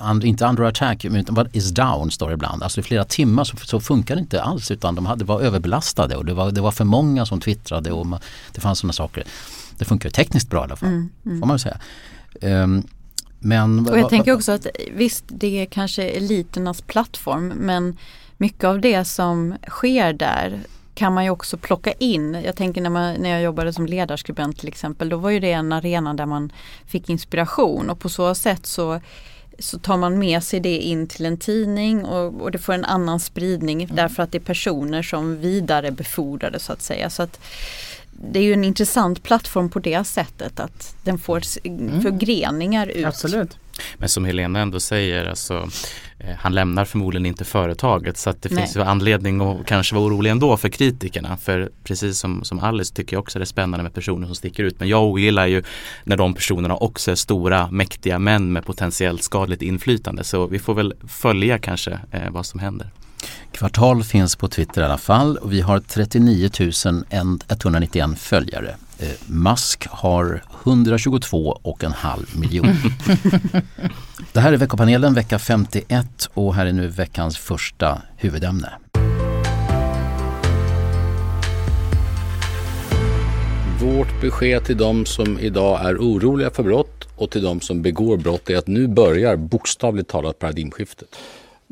uh, 0.00 0.28
inte 0.28 0.46
under 0.46 0.62
attack, 0.62 1.04
utan 1.04 1.48
is 1.52 1.70
down 1.70 2.10
står 2.10 2.28
det 2.28 2.34
ibland. 2.34 2.62
Alltså 2.62 2.80
i 2.80 2.82
flera 2.82 3.04
timmar 3.04 3.44
så, 3.44 3.56
så 3.56 3.80
funkar 3.80 4.14
det 4.14 4.20
inte 4.20 4.42
alls 4.42 4.70
utan 4.70 4.94
de 4.94 5.06
hade, 5.06 5.24
var 5.24 5.40
överbelastade 5.40 6.16
och 6.16 6.24
det 6.24 6.34
var, 6.34 6.50
det 6.50 6.60
var 6.60 6.70
för 6.70 6.84
många 6.84 7.26
som 7.26 7.40
twittrade 7.40 7.92
och 7.92 8.06
man, 8.06 8.20
det 8.52 8.60
fanns 8.60 8.78
sådana 8.78 8.92
saker. 8.92 9.24
Det 9.78 9.84
funkar 9.84 10.10
tekniskt 10.10 10.50
bra 10.50 10.60
i 10.60 10.64
alla 10.64 10.76
fall, 10.76 10.88
mm, 10.88 11.10
mm. 11.26 11.40
får 11.40 11.46
man 11.46 11.58
säga. 11.58 11.78
Um, 12.40 12.82
men, 13.38 13.88
och 13.88 13.98
jag 13.98 14.08
tänker 14.08 14.32
också 14.32 14.52
att 14.52 14.66
visst 14.92 15.24
det 15.28 15.62
är 15.62 15.66
kanske 15.66 16.02
eliternas 16.02 16.80
plattform 16.80 17.48
men 17.48 17.96
mycket 18.36 18.64
av 18.64 18.80
det 18.80 19.04
som 19.04 19.54
sker 19.68 20.12
där 20.12 20.60
kan 20.94 21.14
man 21.14 21.24
ju 21.24 21.30
också 21.30 21.56
plocka 21.56 21.92
in. 21.92 22.34
Jag 22.44 22.56
tänker 22.56 22.80
när, 22.80 22.90
man, 22.90 23.14
när 23.14 23.30
jag 23.30 23.42
jobbade 23.42 23.72
som 23.72 23.86
ledarskribent 23.86 24.58
till 24.58 24.68
exempel, 24.68 25.08
då 25.08 25.16
var 25.16 25.30
ju 25.30 25.40
det 25.40 25.52
en 25.52 25.72
arena 25.72 26.14
där 26.14 26.26
man 26.26 26.52
fick 26.86 27.10
inspiration 27.10 27.90
och 27.90 28.00
på 28.00 28.08
så 28.08 28.34
sätt 28.34 28.66
så 28.66 29.00
så 29.58 29.78
tar 29.78 29.96
man 29.96 30.18
med 30.18 30.42
sig 30.42 30.60
det 30.60 30.78
in 30.78 31.06
till 31.06 31.26
en 31.26 31.36
tidning 31.36 32.04
och, 32.04 32.42
och 32.42 32.50
det 32.50 32.58
får 32.58 32.72
en 32.72 32.84
annan 32.84 33.20
spridning 33.20 33.82
mm. 33.82 33.96
därför 33.96 34.22
att 34.22 34.32
det 34.32 34.38
är 34.38 34.40
personer 34.40 35.02
som 35.02 35.40
vidarebefordrar 35.40 36.50
det 36.50 36.58
så 36.58 36.72
att 36.72 36.82
säga. 36.82 37.10
Så 37.10 37.22
att 37.22 37.40
det 38.12 38.38
är 38.38 38.42
ju 38.42 38.52
en 38.52 38.64
intressant 38.64 39.22
plattform 39.22 39.70
på 39.70 39.78
det 39.78 40.04
sättet 40.04 40.60
att 40.60 40.96
den 41.02 41.18
får 41.18 41.42
mm. 41.64 42.02
förgreningar 42.02 42.86
ut. 42.86 43.06
Absolut. 43.06 43.58
Men 43.96 44.08
som 44.08 44.24
Helena 44.24 44.60
ändå 44.60 44.80
säger, 44.80 45.24
alltså, 45.24 45.68
eh, 46.18 46.34
han 46.38 46.54
lämnar 46.54 46.84
förmodligen 46.84 47.26
inte 47.26 47.44
företaget 47.44 48.16
så 48.16 48.30
att 48.30 48.42
det 48.42 48.50
Nej. 48.50 48.62
finns 48.62 48.76
ju 48.76 48.82
anledning 48.82 49.40
att 49.40 49.66
kanske 49.66 49.94
vara 49.94 50.04
orolig 50.04 50.30
ändå 50.30 50.56
för 50.56 50.68
kritikerna. 50.68 51.36
För 51.36 51.70
precis 51.84 52.18
som, 52.18 52.44
som 52.44 52.58
Alice 52.60 52.94
tycker 52.94 53.16
jag 53.16 53.20
också 53.20 53.38
det 53.38 53.42
är 53.42 53.46
spännande 53.46 53.82
med 53.82 53.94
personer 53.94 54.26
som 54.26 54.34
sticker 54.34 54.64
ut. 54.64 54.80
Men 54.80 54.88
jag 54.88 55.04
ogillar 55.04 55.46
ju 55.46 55.62
när 56.04 56.16
de 56.16 56.34
personerna 56.34 56.76
också 56.76 57.10
är 57.10 57.14
stora, 57.14 57.70
mäktiga 57.70 58.18
män 58.18 58.52
med 58.52 58.64
potentiellt 58.64 59.22
skadligt 59.22 59.62
inflytande. 59.62 60.24
Så 60.24 60.46
vi 60.46 60.58
får 60.58 60.74
väl 60.74 60.94
följa 61.08 61.58
kanske 61.58 61.98
eh, 62.10 62.30
vad 62.30 62.46
som 62.46 62.60
händer. 62.60 62.90
Kvartal 63.52 64.04
finns 64.04 64.36
på 64.36 64.48
Twitter 64.48 64.82
i 64.82 64.84
alla 64.84 64.98
fall 64.98 65.36
och 65.36 65.52
vi 65.52 65.60
har 65.60 65.80
39 65.80 66.50
191 67.48 68.18
följare. 68.18 68.76
Eh, 68.98 69.08
Musk 69.26 69.86
har 69.90 70.42
122 70.64 71.58
och 71.62 71.84
en 71.84 71.92
halv 71.92 72.26
miljon. 72.38 72.66
Det 74.32 74.40
här 74.40 74.52
är 74.52 74.56
veckopanelen 74.56 75.14
vecka 75.14 75.38
51 75.38 76.28
och 76.34 76.54
här 76.54 76.66
är 76.66 76.72
nu 76.72 76.88
veckans 76.88 77.38
första 77.38 78.02
huvudämne. 78.16 78.72
Vårt 83.80 84.20
besked 84.20 84.64
till 84.64 84.76
de 84.76 85.06
som 85.06 85.38
idag 85.38 85.86
är 85.86 85.96
oroliga 85.96 86.50
för 86.50 86.62
brott 86.62 87.08
och 87.16 87.30
till 87.30 87.42
de 87.42 87.60
som 87.60 87.82
begår 87.82 88.16
brott 88.16 88.50
är 88.50 88.56
att 88.56 88.66
nu 88.66 88.86
börjar 88.86 89.36
bokstavligt 89.36 90.10
talat 90.10 90.38
paradigmskiftet. 90.38 91.16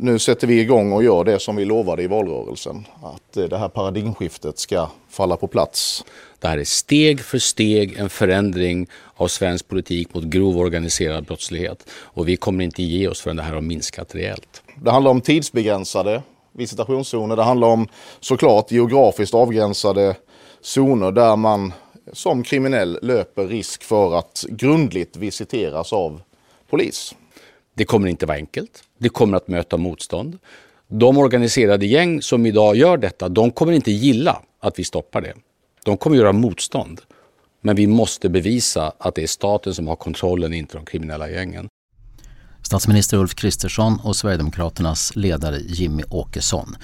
Nu 0.02 0.18
sätter 0.18 0.46
vi 0.46 0.60
igång 0.60 0.92
och 0.92 1.04
gör 1.04 1.24
det 1.24 1.38
som 1.38 1.56
vi 1.56 1.64
lovade 1.64 2.02
i 2.02 2.06
valrörelsen. 2.06 2.86
Att 3.02 3.36
eh, 3.36 3.44
det 3.44 3.58
här 3.58 3.68
paradigmskiftet 3.68 4.58
ska 4.58 4.88
falla 5.08 5.36
på 5.36 5.46
plats. 5.46 6.04
Det 6.38 6.48
här 6.48 6.58
är 6.58 6.64
steg 6.64 7.20
för 7.20 7.38
steg 7.38 7.98
en 7.98 8.10
förändring 8.10 8.86
av 9.14 9.28
svensk 9.28 9.68
politik 9.68 10.14
mot 10.14 10.24
grov 10.24 10.58
organiserad 10.58 11.24
brottslighet. 11.24 11.90
Och 11.90 12.28
vi 12.28 12.36
kommer 12.36 12.64
inte 12.64 12.82
ge 12.82 13.08
oss 13.08 13.20
förrän 13.20 13.36
det 13.36 13.42
här 13.42 13.54
har 13.54 13.60
minskat 13.60 14.14
rejält. 14.14 14.62
Det 14.82 14.90
handlar 14.90 15.10
om 15.10 15.20
tidsbegränsade 15.20 16.22
visitationszoner. 16.52 17.36
Det 17.36 17.42
handlar 17.42 17.68
om 17.68 17.88
såklart 18.20 18.70
geografiskt 18.70 19.34
avgränsade 19.34 20.16
zoner 20.60 21.12
där 21.12 21.36
man 21.36 21.72
som 22.12 22.42
kriminell 22.42 22.98
löper 23.02 23.46
risk 23.46 23.82
för 23.82 24.18
att 24.18 24.44
grundligt 24.48 25.16
visiteras 25.16 25.92
av 25.92 26.20
polis. 26.70 27.14
Det 27.80 27.84
kommer 27.84 28.08
inte 28.08 28.26
vara 28.26 28.36
enkelt. 28.36 28.82
Det 28.98 29.08
kommer 29.08 29.36
att 29.36 29.48
möta 29.48 29.76
motstånd. 29.76 30.38
De 30.88 31.18
organiserade 31.18 31.86
gäng 31.86 32.22
som 32.22 32.46
idag 32.46 32.76
gör 32.76 32.96
detta, 32.96 33.28
de 33.28 33.50
kommer 33.50 33.72
inte 33.72 33.90
gilla 33.90 34.42
att 34.60 34.78
vi 34.78 34.84
stoppar 34.84 35.20
det. 35.20 35.34
De 35.84 35.96
kommer 35.96 36.16
göra 36.16 36.32
motstånd. 36.32 37.00
Men 37.60 37.76
vi 37.76 37.86
måste 37.86 38.28
bevisa 38.28 38.92
att 38.98 39.14
det 39.14 39.22
är 39.22 39.26
staten 39.26 39.74
som 39.74 39.88
har 39.88 39.96
kontrollen, 39.96 40.52
inte 40.52 40.76
de 40.76 40.86
kriminella 40.86 41.30
gängen. 41.30 41.68
Statsminister 42.62 43.16
Ulf 43.16 43.34
Kristersson 43.34 44.00
och 44.04 44.16
Sverigedemokraternas 44.16 45.16
ledare 45.16 45.58
Jimmy 45.60 46.02
Åkesson. 46.10 46.76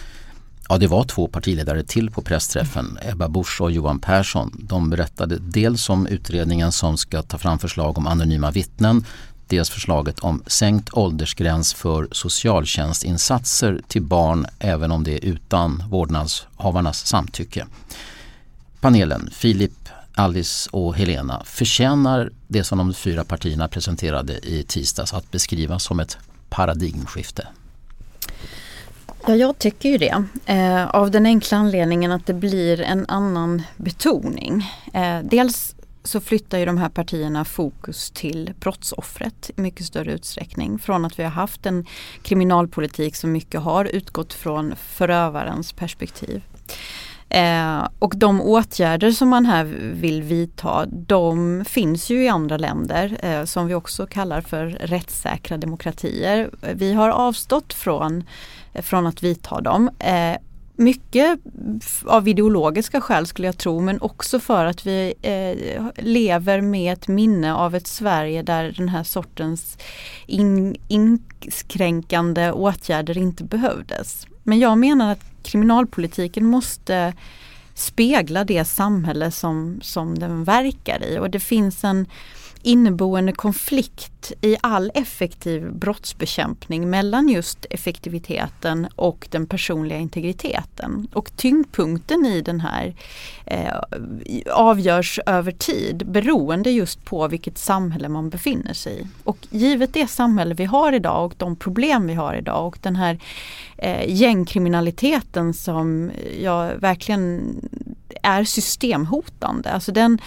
Ja, 0.69 0.79
det 0.79 0.87
var 0.87 1.05
två 1.05 1.29
partiledare 1.29 1.85
till 1.85 2.11
på 2.11 2.23
pressträffen, 2.23 2.99
Ebba 3.03 3.29
Busch 3.29 3.61
och 3.61 3.73
Johan 3.73 4.01
Persson. 4.01 4.53
De 4.69 4.91
berättade 4.91 5.39
dels 5.39 5.89
om 5.89 6.07
utredningen 6.07 6.73
som 6.73 6.99
ska 6.99 7.23
ta 7.23 7.39
fram 7.39 7.59
förslag 7.59 7.99
om 7.99 8.07
anonyma 8.07 8.51
vittnen 8.51 9.05
dels 9.47 9.71
förslaget 9.71 10.19
om 10.19 10.43
sänkt 10.47 10.95
åldersgräns 10.95 11.75
för 11.75 12.09
socialtjänstinsatser 12.13 13.81
till 13.89 14.03
barn 14.03 14.47
även 14.59 14.93
om 14.93 15.05
det 15.05 15.13
är 15.13 15.25
utan 15.25 15.83
vårdnadshavarnas 15.89 17.07
samtycke. 17.07 17.67
Panelen, 18.81 19.31
Filip, 19.33 19.89
Alice 20.15 20.71
och 20.73 20.97
Helena, 20.97 21.43
förtjänar 21.45 22.31
det 22.49 22.65
som 22.65 22.79
de 22.79 22.95
fyra 22.95 23.25
partierna 23.25 23.69
presenterade 23.69 24.33
i 24.33 24.65
tisdags 24.69 25.15
att 25.15 25.31
beskrivas 25.31 25.85
som 25.85 26.01
ett 26.01 26.19
paradigmskifte? 26.49 27.49
Ja, 29.27 29.35
jag 29.35 29.59
tycker 29.59 29.89
ju 29.89 29.99
det. 29.99 30.25
Eh, 30.47 30.87
av 30.87 31.11
den 31.11 31.27
enkla 31.27 31.59
anledningen 31.59 32.13
att 32.13 32.27
det 32.27 32.35
blir 32.35 32.81
en 32.81 33.05
annan 33.09 33.63
betoning. 33.77 34.73
Eh, 34.93 35.19
dels 35.23 35.76
så 36.07 36.21
flyttar 36.21 36.59
ju 36.59 36.65
de 36.65 36.79
här 36.79 36.89
partierna 36.89 37.45
fokus 37.45 38.11
till 38.11 38.53
brottsoffret 38.61 39.51
i 39.57 39.61
mycket 39.61 39.87
större 39.87 40.13
utsträckning. 40.13 40.79
Från 40.79 41.05
att 41.05 41.19
vi 41.19 41.23
har 41.23 41.31
haft 41.31 41.67
en 41.67 41.87
kriminalpolitik 42.23 43.17
som 43.17 43.33
mycket 43.33 43.61
har 43.61 43.85
utgått 43.85 44.33
från 44.33 44.75
förövarens 44.77 45.73
perspektiv. 45.73 46.43
Eh, 47.29 47.89
och 47.99 48.13
de 48.17 48.43
åtgärder 48.43 49.11
som 49.11 49.29
man 49.29 49.47
här 49.47 49.65
vill 49.95 50.23
vidta 50.23 50.87
de 50.87 51.65
finns 51.69 52.11
ju 52.11 52.25
i 52.25 52.29
andra 52.29 52.57
länder 52.57 53.19
eh, 53.23 53.45
som 53.45 53.67
vi 53.67 53.75
också 53.75 54.07
kallar 54.07 54.41
för 54.41 54.67
rättssäkra 54.67 55.57
demokratier. 55.57 56.51
Vi 56.75 56.93
har 56.93 57.11
avstått 57.11 57.75
från, 57.75 58.25
eh, 58.73 58.83
från 58.83 59.07
att 59.07 59.23
vidta 59.23 59.61
dem 59.61 59.91
eh, 59.99 60.37
mycket 60.77 61.41
av 62.05 62.29
ideologiska 62.29 63.01
skäl 63.01 63.27
skulle 63.27 63.49
jag 63.49 63.59
tro 63.59 63.81
men 63.81 64.01
också 64.01 64.41
för 64.41 64.65
att 64.65 64.87
vi 64.87 65.15
eh, 65.23 66.05
lever 66.05 66.61
med 66.61 66.93
ett 66.93 67.09
minne 67.09 67.55
av 67.55 67.75
ett 67.75 67.87
Sverige 67.87 68.43
där 68.43 68.75
den 68.77 68.89
här 68.89 69.03
sortens 69.03 69.79
in, 70.27 70.77
inskränkande 70.89 72.53
åtgärder 72.53 73.19
inte 73.19 73.45
behövdes. 73.45 74.27
Men 74.43 74.59
jag 74.59 74.79
menar 74.79 75.13
att 75.13 75.25
kriminalpolitiken 75.43 76.47
måste 76.47 77.15
spegla 77.75 78.45
det 78.45 78.65
samhälle 78.65 79.31
som, 79.31 79.81
som 79.83 80.19
den 80.19 80.45
verkar 80.45 81.05
i 81.05 81.19
och 81.19 81.31
det 81.31 81.41
finns 81.41 81.85
en 81.85 82.07
inneboende 82.67 83.33
konflikt 83.33 84.33
i 84.41 84.57
all 84.61 84.91
effektiv 84.95 85.73
brottsbekämpning 85.73 86.91
mellan 86.91 87.29
just 87.29 87.67
effektiviteten 87.71 88.89
och 88.97 89.29
den 89.31 89.47
personliga 89.47 89.99
integriteten. 89.99 91.09
Och 91.13 91.37
tyngdpunkten 91.37 92.27
i 92.27 92.41
den 92.41 92.61
här 92.61 92.95
eh, 93.47 93.75
avgörs 94.53 95.21
över 95.27 95.53
tid 95.53 96.07
beroende 96.07 96.71
just 96.71 97.05
på 97.05 97.29
vilket 97.29 97.59
samhälle 97.59 98.09
man 98.09 98.31
befinner 98.31 98.73
sig 98.73 99.01
i. 99.01 99.07
Och 99.25 99.39
givet 99.51 99.95
det 99.95 100.07
samhälle 100.07 100.55
vi 100.55 100.65
har 100.65 100.93
idag 100.93 101.25
och 101.27 101.35
de 101.37 101.57
problem 101.57 102.07
vi 102.07 102.15
har 102.15 102.35
idag 102.35 102.67
och 102.67 102.79
den 102.83 102.97
här 102.97 103.19
eh, 103.79 104.05
gängkriminaliteten 104.09 105.55
som 105.55 106.11
jag 106.41 106.75
verkligen 106.75 107.55
är 108.23 108.45
systemhotande. 108.45 109.71
Alltså 109.71 109.93
den, 109.93 110.19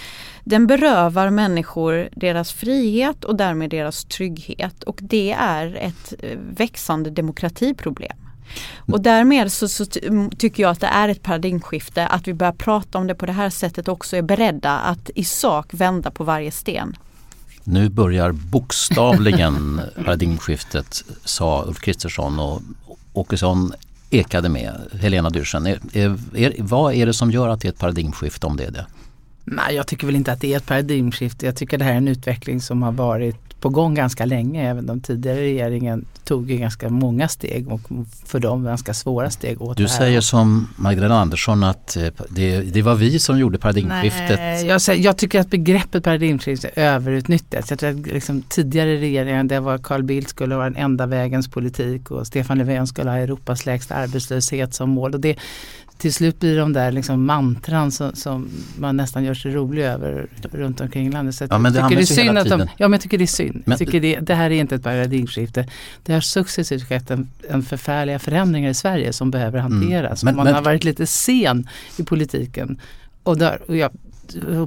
den 0.49 0.67
berövar 0.67 1.29
människor 1.29 2.09
deras 2.11 2.51
frihet 2.53 3.23
och 3.23 3.35
därmed 3.35 3.69
deras 3.69 4.05
trygghet 4.05 4.83
och 4.83 4.99
det 5.01 5.31
är 5.31 5.75
ett 5.75 6.13
eh, 6.19 6.37
växande 6.57 7.09
demokratiproblem. 7.09 8.17
Och 8.77 9.01
därmed 9.01 9.51
så, 9.51 9.67
så, 9.67 9.85
mm, 10.03 10.29
tycker 10.29 10.63
jag 10.63 10.69
att 10.69 10.79
det 10.79 10.87
är 10.87 11.09
ett 11.09 11.23
paradigmskifte 11.23 12.07
att 12.07 12.27
vi 12.27 12.33
börjar 12.33 12.53
prata 12.53 12.97
om 12.97 13.07
det 13.07 13.15
på 13.15 13.25
det 13.25 13.31
här 13.31 13.49
sättet 13.49 13.87
och 13.87 13.93
också 13.93 14.17
är 14.17 14.21
beredda 14.21 14.79
att 14.79 15.09
i 15.15 15.23
sak 15.23 15.67
vända 15.71 16.11
på 16.11 16.23
varje 16.23 16.51
sten. 16.51 16.97
Nu 17.63 17.89
börjar 17.89 18.31
bokstavligen 18.31 19.81
paradigmskiftet, 19.95 21.03
sa 21.25 21.63
Ulf 21.67 21.79
Kristersson 21.79 22.39
och 22.39 22.61
Åkesson 23.13 23.73
ekade 24.09 24.49
med. 24.49 24.73
Helena 25.01 25.29
Dyrsen, 25.29 25.67
är, 25.67 25.79
är, 25.93 26.17
är, 26.35 26.53
vad 26.59 26.93
är 26.93 27.05
det 27.05 27.13
som 27.13 27.31
gör 27.31 27.49
att 27.49 27.61
det 27.61 27.67
är 27.67 27.71
ett 27.71 27.79
paradigmskifte 27.79 28.47
om 28.47 28.57
det 28.57 28.65
är 28.65 28.71
det? 28.71 28.85
Nej, 29.45 29.75
jag 29.75 29.87
tycker 29.87 30.07
väl 30.07 30.15
inte 30.15 30.31
att 30.31 30.41
det 30.41 30.53
är 30.53 30.57
ett 30.57 30.65
paradigmskifte. 30.65 31.45
Jag 31.45 31.55
tycker 31.55 31.77
det 31.77 31.85
här 31.85 31.91
är 31.91 31.97
en 31.97 32.07
utveckling 32.07 32.61
som 32.61 32.83
har 32.83 32.91
varit 32.91 33.35
på 33.59 33.69
gång 33.69 33.93
ganska 33.95 34.25
länge. 34.25 34.69
Även 34.69 34.85
de 34.85 35.01
tidigare 35.01 35.39
regeringen 35.39 36.05
tog 36.23 36.51
ju 36.51 36.57
ganska 36.57 36.89
många 36.89 37.27
steg 37.27 37.67
och 37.67 37.81
för 38.25 38.39
dem 38.39 38.63
ganska 38.63 38.93
svåra 38.93 39.29
steg 39.29 39.61
åt 39.61 39.77
Du 39.77 39.83
det 39.83 39.89
här. 39.89 39.97
säger 39.97 40.21
som 40.21 40.67
Magdalena 40.75 41.19
Andersson 41.19 41.63
att 41.63 41.97
eh, 41.97 42.07
det, 42.29 42.61
det 42.61 42.81
var 42.81 42.95
vi 42.95 43.19
som 43.19 43.39
gjorde 43.39 43.57
paradigmskiftet. 43.57 44.39
Nej, 44.39 44.65
jag, 44.65 44.81
säger, 44.81 45.03
jag 45.03 45.17
tycker 45.17 45.39
att 45.39 45.49
begreppet 45.49 46.03
paradigmskifte 46.03 46.69
är 46.75 46.93
överutnyttjat. 46.93 47.69
Jag 47.69 47.79
tror 47.79 47.89
att 47.89 48.07
liksom, 48.07 48.41
tidigare 48.41 48.97
regeringar, 48.97 49.43
det 49.43 49.59
var 49.59 49.77
Carl 49.77 50.03
Bildt 50.03 50.29
skulle 50.29 50.55
ha 50.55 50.63
den 50.63 50.75
enda 50.75 51.05
vägens 51.05 51.47
politik 51.47 52.11
och 52.11 52.27
Stefan 52.27 52.57
Löfven 52.57 52.87
skulle 52.87 53.09
ha 53.09 53.17
Europas 53.17 53.65
lägsta 53.65 53.95
arbetslöshet 53.95 54.73
som 54.73 54.89
mål. 54.89 55.13
Och 55.13 55.19
det, 55.19 55.35
till 55.99 56.13
slut 56.13 56.39
blir 56.39 56.57
de 56.57 56.73
där 56.73 56.91
liksom 56.91 57.25
mantran 57.25 57.91
som, 57.91 58.15
som, 58.15 58.49
man 58.77 58.97
nästan 58.97 59.23
gör 59.23 59.33
sig 59.33 59.51
rolig 59.51 59.83
över 59.83 60.27
runt 60.51 60.81
omkring 60.81 61.11
landet. 61.11 61.35
Så 61.35 61.47
ja, 61.49 61.57
men 61.57 61.73
det 61.73 61.81
tycker 61.81 61.95
det 61.95 62.01
är 62.01 62.05
synd 62.05 62.37
att 62.37 62.49
de, 62.49 62.59
Ja 62.59 62.87
men 62.87 62.91
jag 62.91 63.01
tycker 63.01 63.17
det 63.17 63.23
är 63.23 63.27
synd. 63.27 63.53
Men, 63.53 63.71
jag 63.71 63.79
tycker 63.79 63.99
det, 63.99 64.19
det 64.19 64.35
här 64.35 64.51
är 64.51 64.55
inte 64.55 64.75
ett 64.75 64.83
paradigmskifte. 64.83 65.67
Det 66.03 66.13
har 66.13 66.21
successivt 66.21 66.87
skett 66.87 67.11
en, 67.11 67.29
en 67.49 67.63
förfärliga 67.63 68.19
förändringar 68.19 68.69
i 68.69 68.73
Sverige 68.73 69.13
som 69.13 69.31
behöver 69.31 69.59
mm. 69.59 69.71
hanteras. 69.71 70.23
Mm. 70.23 70.31
Men, 70.31 70.37
man 70.37 70.45
men, 70.45 70.53
har 70.55 70.61
varit 70.61 70.83
lite 70.83 71.05
sen 71.05 71.67
i 71.97 72.03
politiken. 72.03 72.79
Och, 73.23 73.37
där, 73.37 73.61
och 73.67 73.77
jag, 73.77 73.91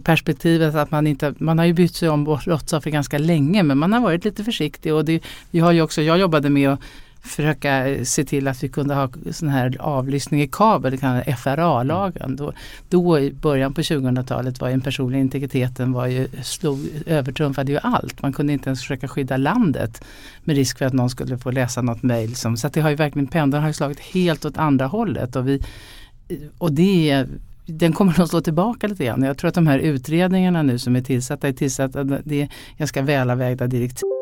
perspektivet 0.04 0.74
att 0.74 0.90
man 0.90 1.06
inte, 1.06 1.34
man 1.38 1.58
har 1.58 1.64
ju 1.64 1.72
bytt 1.72 1.94
sig 1.94 2.08
om 2.08 2.24
brottsoffer 2.24 2.90
ganska 2.90 3.18
länge 3.18 3.62
men 3.62 3.78
man 3.78 3.92
har 3.92 4.00
varit 4.00 4.24
lite 4.24 4.44
försiktig 4.44 4.94
och 4.94 5.04
det, 5.04 5.20
vi 5.50 5.58
har 5.58 5.72
ju 5.72 5.82
också, 5.82 6.02
jag 6.02 6.18
jobbade 6.18 6.50
med 6.50 6.70
att 6.70 6.80
försöka 7.22 8.04
se 8.04 8.24
till 8.24 8.48
att 8.48 8.64
vi 8.64 8.68
kunde 8.68 8.94
ha 8.94 9.08
sån 9.30 9.48
här 9.48 9.76
avlyssning 9.80 10.42
i 10.42 10.48
kabel, 10.48 10.98
FRA-lagen. 11.38 12.36
Då, 12.36 12.52
då 12.88 13.18
i 13.18 13.32
början 13.32 13.74
på 13.74 13.80
2000-talet 13.80 14.60
var 14.60 14.68
ju 14.68 14.72
den 14.72 14.80
personliga 14.80 15.20
integriteten 15.20 15.92
var 15.92 16.06
ju, 16.06 16.28
slog, 16.42 16.78
övertrumfade 17.06 17.72
ju 17.72 17.78
allt. 17.82 18.22
Man 18.22 18.32
kunde 18.32 18.52
inte 18.52 18.68
ens 18.68 18.80
försöka 18.80 19.08
skydda 19.08 19.36
landet 19.36 20.04
med 20.44 20.56
risk 20.56 20.78
för 20.78 20.84
att 20.84 20.92
någon 20.92 21.10
skulle 21.10 21.38
få 21.38 21.50
läsa 21.50 21.82
något 21.82 22.02
mejl. 22.02 22.34
Så 22.34 22.66
att 22.66 22.72
det 22.72 22.80
har 22.80 22.90
ju 22.90 22.96
verkligen, 22.96 23.26
pendeln 23.26 23.62
har 23.62 23.68
ju 23.70 23.74
slagit 23.74 24.00
helt 24.00 24.44
åt 24.44 24.58
andra 24.58 24.86
hållet. 24.86 25.36
Och, 25.36 25.48
vi, 25.48 25.60
och 26.58 26.72
det 26.72 27.26
den 27.66 27.92
kommer 27.92 28.20
att 28.20 28.30
slå 28.30 28.40
tillbaka 28.40 28.86
lite 28.86 29.04
grann. 29.04 29.22
Jag 29.22 29.38
tror 29.38 29.48
att 29.48 29.54
de 29.54 29.66
här 29.66 29.78
utredningarna 29.78 30.62
nu 30.62 30.78
som 30.78 30.96
är 30.96 31.00
tillsatta 31.00 31.48
är 31.48 31.52
tillsatta, 31.52 32.04
det 32.04 32.42
är 32.42 32.48
ganska 32.78 33.02
välavvägda 33.02 33.66
direktiv. 33.66 34.21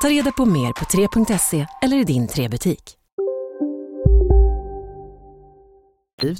Ta 0.00 0.08
reda 0.08 0.32
på 0.32 0.46
mer 0.46 0.72
på 0.72 0.84
3.se 0.84 1.66
eller 1.82 1.96
i 1.96 2.04
din 2.04 2.28
3-butik. 2.28 2.96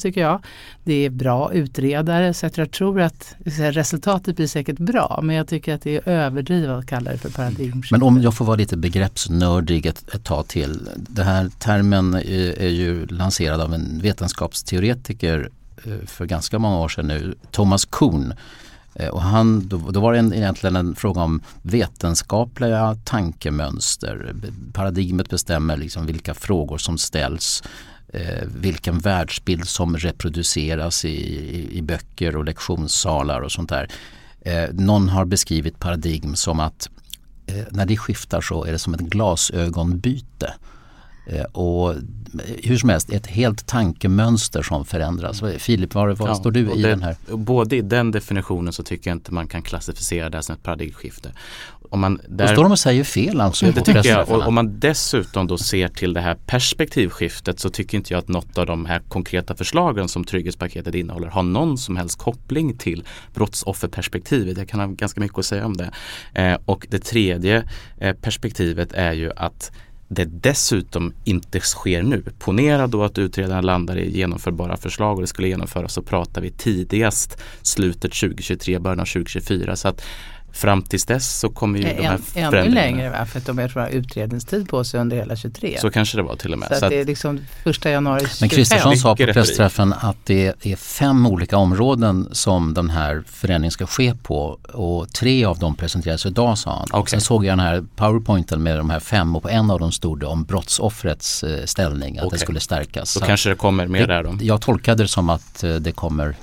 tycker 0.01 0.21
jag. 0.21 0.45
Det 0.85 0.95
är 0.95 1.11
bra 1.11 1.53
utredare 1.53 2.35
så 2.35 2.51
jag 2.57 2.73
tror 2.73 3.01
att 3.01 3.37
resultatet 3.59 4.37
blir 4.37 4.47
säkert 4.47 4.79
bra 4.79 5.21
men 5.23 5.37
jag 5.37 5.49
tycker 5.49 5.75
att 5.75 5.83
det 5.83 5.97
är 5.97 6.09
överdrivet 6.09 6.71
att 6.71 6.87
kalla 6.87 7.11
det 7.11 7.19
för 7.19 7.31
paradigmskifte. 7.31 7.95
Men 7.95 8.03
om 8.03 8.23
jag 8.23 8.35
får 8.35 8.45
vara 8.45 8.57
lite 8.57 8.77
begreppsnördig 8.77 9.87
ett, 9.87 10.15
ett 10.15 10.25
tag 10.25 10.49
till. 10.49 10.89
Den 10.97 11.27
här 11.27 11.51
termen 11.59 12.15
är, 12.15 12.59
är 12.59 12.69
ju 12.69 13.07
lanserad 13.07 13.61
av 13.61 13.75
en 13.75 14.01
vetenskapsteoretiker 14.03 15.51
eh, 15.85 16.07
för 16.07 16.27
ganska 16.27 16.59
många 16.59 16.79
år 16.79 16.89
sedan 16.89 17.07
nu, 17.07 17.35
Thomas 17.51 17.85
Kuhn 17.85 18.33
Eh, 18.33 18.66
Eh, 18.99 19.09
och 19.09 19.23
han, 19.23 19.69
då, 19.69 19.79
då 19.79 20.01
var 20.01 20.13
det 20.13 20.19
en, 20.19 20.35
egentligen 20.35 20.77
en 20.77 20.95
fråga 20.95 21.21
om 21.21 21.43
vetenskapliga 21.63 22.97
tankemönster. 23.05 24.35
Paradigmet 24.73 25.31
bestämmer 25.31 25.77
liksom 25.77 26.07
vilka 26.07 26.35
frågor 26.35 26.79
som 26.79 26.99
ställs, 26.99 27.63
eh, 28.09 28.45
vilken 28.61 28.99
världsbild 28.99 29.69
som 29.69 29.97
reproduceras 29.97 31.05
i, 31.05 31.09
i, 31.09 31.79
i, 31.79 31.83
böcker 31.83 32.37
och 32.37 32.45
lektionssalar 32.45 33.41
och 33.41 33.53
sånt 33.53 33.69
där. 33.69 33.89
Eh, 34.41 34.69
någon 34.73 35.09
har 35.09 35.25
beskrivit 35.25 35.79
paradigm 35.79 36.35
som 36.35 36.61
att 36.61 36.91
eh, 37.47 37.65
när 37.71 37.87
det 37.87 37.97
skiftar 37.97 38.41
så 38.41 38.65
är 38.65 38.73
det 38.73 38.79
som 38.79 38.95
ett 38.95 39.01
glasögonbyte. 39.01 40.55
Eh, 41.27 41.45
och 41.45 41.95
hur 42.63 42.77
som 42.77 42.89
helst 42.89 43.11
ett 43.11 43.27
helt 43.27 43.67
tankemönster 43.67 44.63
som 44.63 44.85
förändras. 44.85 45.43
Filip, 45.59 45.95
var, 45.95 46.09
var 46.09 46.29
ja, 46.29 46.35
står 46.35 46.51
du 46.51 46.61
i 46.61 46.83
det, 46.83 46.89
den 46.89 47.03
här? 47.03 47.17
Både 47.29 47.77
i 47.77 47.81
den 47.81 48.11
definitionen 48.11 48.73
så 48.73 48.83
tycker 48.83 49.11
jag 49.11 49.17
inte 49.17 49.35
man 49.35 49.47
kan 49.47 49.63
klassificera 49.63 50.31
det 50.31 50.37
här 50.37 50.43
som 50.43 50.55
ett 50.55 50.63
paradigmskifte. 50.63 51.33
Om 51.91 52.01
man 52.01 52.21
där, 52.29 52.47
då 52.47 52.53
står 52.53 52.63
de 52.63 52.73
och 52.73 52.79
säger 52.79 53.05
fel 53.05 53.41
alltså. 53.41 53.67
Det 53.67 53.81
tycker 53.81 54.09
jag. 54.09 54.31
Och 54.31 54.47
om 54.47 54.55
man 54.55 54.81
dessutom 54.81 55.47
då 55.47 55.59
ser 55.59 55.89
till 55.89 56.13
det 56.13 56.21
här 56.21 56.37
perspektivskiftet 56.47 57.61
så 57.61 57.71
tycker 57.71 57.99
inte 57.99 58.13
jag 58.13 58.19
att 58.19 58.29
något 58.29 58.59
av 58.59 58.67
de 58.67 58.87
här 58.87 59.03
konkreta 59.09 59.55
förslagen 59.55 60.09
som 60.09 60.25
trygghetspaketet 60.25 60.95
innehåller 60.95 61.29
har 61.29 61.43
någon 61.43 61.79
som 61.79 61.97
helst 61.97 62.19
koppling 62.19 62.79
till 62.79 63.05
brottsofferperspektivet. 63.35 64.59
Jag 64.59 64.69
kan 64.69 64.81
ha 64.81 64.87
ganska 64.87 65.21
mycket 65.21 65.39
att 65.39 65.47
säga 65.47 65.67
om 65.67 65.77
det. 65.77 65.91
Eh, 66.35 66.59
och 66.65 66.87
det 66.91 66.99
tredje 66.99 67.65
eh, 67.99 68.17
perspektivet 68.17 68.93
är 68.93 69.13
ju 69.13 69.33
att 69.37 69.73
det 70.09 70.25
dessutom 70.25 71.13
inte 71.25 71.61
sker 71.61 72.03
nu. 72.03 72.25
Ponera 72.39 72.87
då 72.87 73.05
att 73.05 73.19
utredaren 73.19 73.67
landar 73.67 73.99
i 73.99 74.17
genomförbara 74.17 74.77
förslag 74.77 75.15
och 75.15 75.21
det 75.21 75.27
skulle 75.27 75.49
genomföras 75.49 75.93
så 75.93 76.03
pratar 76.03 76.41
vi 76.41 76.51
tidigast 76.51 77.39
slutet 77.63 78.13
2023, 78.13 78.79
början 78.79 79.01
av 79.01 79.05
2024. 79.05 79.77
Så 79.77 79.89
att 79.89 80.03
Fram 80.57 80.83
tills 80.83 81.05
dess 81.05 81.39
så 81.39 81.49
kommer 81.49 81.79
ju 81.79 81.85
en, 81.85 81.97
de 81.97 82.03
här 82.03 82.19
förändringarna. 82.19 82.65
Ännu 82.65 82.75
längre 82.75 83.11
va? 83.11 83.27
För 83.27 83.39
att 83.39 83.47
de 83.47 83.59
har 83.59 83.89
utredningstid 83.89 84.69
på 84.69 84.85
sig 84.85 85.01
under 85.01 85.17
hela 85.17 85.37
23. 85.37 85.79
Så 85.81 85.91
kanske 85.91 86.17
det 86.17 86.23
var 86.23 86.37
till 86.37 86.53
och 86.53 86.59
med. 86.59 86.69
Så, 86.69 86.75
så 86.75 86.85
att 86.85 86.91
det 86.91 87.01
är 87.01 87.05
liksom 87.05 87.41
första 87.65 87.91
januari 87.91 88.21
25. 88.21 88.37
Men 88.41 88.49
Kristersson 88.49 88.97
sa 88.97 89.17
på 89.17 89.27
pressträffen 89.27 89.93
att 89.93 90.17
det 90.25 90.55
är 90.63 90.77
fem 90.77 91.27
olika 91.27 91.57
områden 91.57 92.29
som 92.33 92.75
den 92.75 92.91
här 92.91 93.25
förändringen 93.27 93.71
ska 93.71 93.87
ske 93.87 94.15
på 94.15 94.59
och 94.73 95.13
tre 95.13 95.45
av 95.45 95.59
dem 95.59 95.75
presenteras 95.75 96.27
idag 96.27 96.59
sa 96.59 96.71
han. 96.71 97.01
Okay. 97.01 97.11
Sen 97.11 97.21
såg 97.21 97.45
jag 97.45 97.53
den 97.53 97.67
här 97.67 97.85
powerpointen 97.97 98.63
med 98.63 98.79
de 98.79 98.91
här 98.91 99.01
fem 99.01 99.37
och 99.37 99.43
på 99.43 99.49
en 99.49 99.71
av 99.71 99.81
dem 99.81 99.93
stod 99.93 100.21
det 100.21 100.27
om 100.27 100.45
brottsoffrets 100.45 101.45
eh, 101.45 101.65
ställning, 101.65 102.19
att 102.19 102.25
okay. 102.25 102.37
det 102.37 102.43
skulle 102.43 102.61
stärkas. 102.61 103.15
Då 103.15 103.21
så 103.21 103.27
kanske 103.27 103.49
det 103.49 103.57
kommer 103.57 103.87
mer 103.87 104.07
där 104.07 104.23
då. 104.23 104.39
Jag 104.41 104.61
tolkade 104.61 105.05
det 105.05 105.09
som 105.09 105.31
att 105.31 105.65
eh, 105.65 105.75
det 105.75 105.93
kommer 105.93 106.37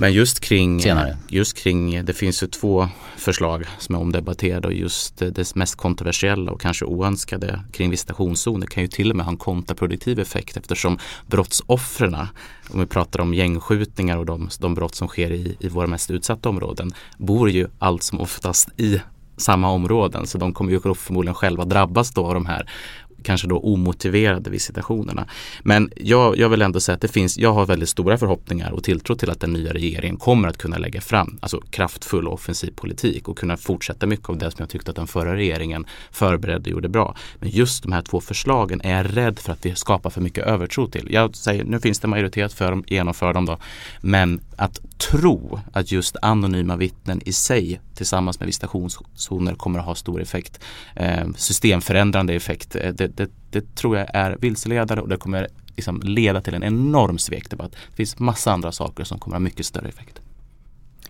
men 0.00 0.12
just 0.12 0.40
kring, 0.40 0.80
Senare. 0.80 1.16
just 1.28 1.56
kring, 1.56 2.04
det 2.04 2.12
finns 2.12 2.42
ju 2.42 2.46
två 2.46 2.88
förslag 3.16 3.64
som 3.78 3.94
är 3.94 3.98
omdebatterade 3.98 4.68
och 4.68 4.74
just 4.74 5.16
det 5.16 5.54
mest 5.54 5.76
kontroversiella 5.76 6.52
och 6.52 6.60
kanske 6.60 6.84
oönskade 6.84 7.60
kring 7.72 7.90
visitationszoner 7.90 8.66
kan 8.66 8.82
ju 8.82 8.88
till 8.88 9.10
och 9.10 9.16
med 9.16 9.26
ha 9.26 9.32
en 9.32 9.38
kontraproduktiv 9.38 10.20
effekt 10.20 10.56
eftersom 10.56 10.98
brottsoffren, 11.26 12.14
om 12.70 12.80
vi 12.80 12.86
pratar 12.86 13.20
om 13.20 13.34
gängskjutningar 13.34 14.16
och 14.16 14.26
de, 14.26 14.48
de 14.60 14.74
brott 14.74 14.94
som 14.94 15.08
sker 15.08 15.32
i, 15.32 15.56
i 15.60 15.68
våra 15.68 15.86
mest 15.86 16.10
utsatta 16.10 16.48
områden, 16.48 16.92
bor 17.18 17.50
ju 17.50 17.68
allt 17.78 18.02
som 18.02 18.20
oftast 18.20 18.80
i 18.80 19.00
samma 19.36 19.70
områden 19.70 20.26
så 20.26 20.38
de 20.38 20.52
kommer 20.52 20.72
ju 20.72 20.94
förmodligen 20.94 21.34
själva 21.34 21.64
drabbas 21.64 22.10
då 22.10 22.26
av 22.26 22.34
de 22.34 22.46
här 22.46 22.70
kanske 23.22 23.48
då 23.48 23.58
omotiverade 23.58 24.50
visitationerna. 24.50 25.26
Men 25.62 25.90
jag, 25.96 26.38
jag 26.38 26.48
vill 26.48 26.62
ändå 26.62 26.80
säga 26.80 26.94
att 26.94 27.00
det 27.00 27.08
finns, 27.08 27.38
jag 27.38 27.52
har 27.52 27.66
väldigt 27.66 27.88
stora 27.88 28.18
förhoppningar 28.18 28.70
och 28.70 28.84
tilltro 28.84 29.16
till 29.16 29.30
att 29.30 29.40
den 29.40 29.52
nya 29.52 29.72
regeringen 29.72 30.16
kommer 30.16 30.48
att 30.48 30.58
kunna 30.58 30.78
lägga 30.78 31.00
fram 31.00 31.38
alltså 31.40 31.60
kraftfull 31.70 32.28
och 32.28 32.34
offensiv 32.34 32.70
politik 32.70 33.28
och 33.28 33.38
kunna 33.38 33.56
fortsätta 33.56 34.06
mycket 34.06 34.28
av 34.28 34.38
det 34.38 34.50
som 34.50 34.56
jag 34.58 34.68
tyckte 34.68 34.90
att 34.90 34.96
den 34.96 35.06
förra 35.06 35.36
regeringen 35.36 35.86
förberedde 36.10 36.70
och 36.70 36.74
gjorde 36.74 36.88
bra. 36.88 37.16
Men 37.38 37.50
just 37.50 37.82
de 37.82 37.92
här 37.92 38.02
två 38.02 38.20
förslagen 38.20 38.80
är 38.84 38.96
jag 38.96 39.16
rädd 39.16 39.38
för 39.38 39.52
att 39.52 39.66
vi 39.66 39.74
skapar 39.74 40.10
för 40.10 40.20
mycket 40.20 40.46
övertro 40.46 40.86
till. 40.86 41.08
Jag 41.10 41.36
säger, 41.36 41.64
nu 41.64 41.80
finns 41.80 42.00
det 42.00 42.08
majoritet 42.08 42.52
för 42.52 42.70
dem, 42.70 42.84
genomför 42.86 43.32
dem 43.32 43.46
då. 43.46 43.58
Men 44.00 44.40
att 44.60 44.80
tro 44.98 45.60
att 45.72 45.92
just 45.92 46.16
anonyma 46.22 46.76
vittnen 46.76 47.20
i 47.24 47.32
sig 47.32 47.80
tillsammans 47.94 48.40
med 48.40 48.46
visitationszoner 48.46 49.54
kommer 49.54 49.78
att 49.78 49.84
ha 49.84 49.94
stor 49.94 50.22
effekt. 50.22 50.60
Eh, 50.96 51.28
systemförändrande 51.36 52.34
effekt. 52.34 52.76
Eh, 52.76 52.92
det, 52.92 53.06
det, 53.06 53.30
det, 53.50 53.74
tror 53.74 53.96
jag 53.96 54.14
är 54.14 54.36
vilseledande 54.40 55.02
och 55.02 55.08
det 55.08 55.16
kommer 55.16 55.48
liksom 55.76 56.00
leda 56.04 56.40
till 56.40 56.54
en 56.54 56.64
enorm 56.64 57.18
svekdebatt. 57.18 57.72
Det 57.72 57.96
finns 57.96 58.18
massa 58.18 58.52
andra 58.52 58.72
saker 58.72 59.04
som 59.04 59.18
kommer 59.18 59.36
att 59.36 59.40
ha 59.40 59.44
mycket 59.44 59.66
större 59.66 59.88
effekt. 59.88 60.20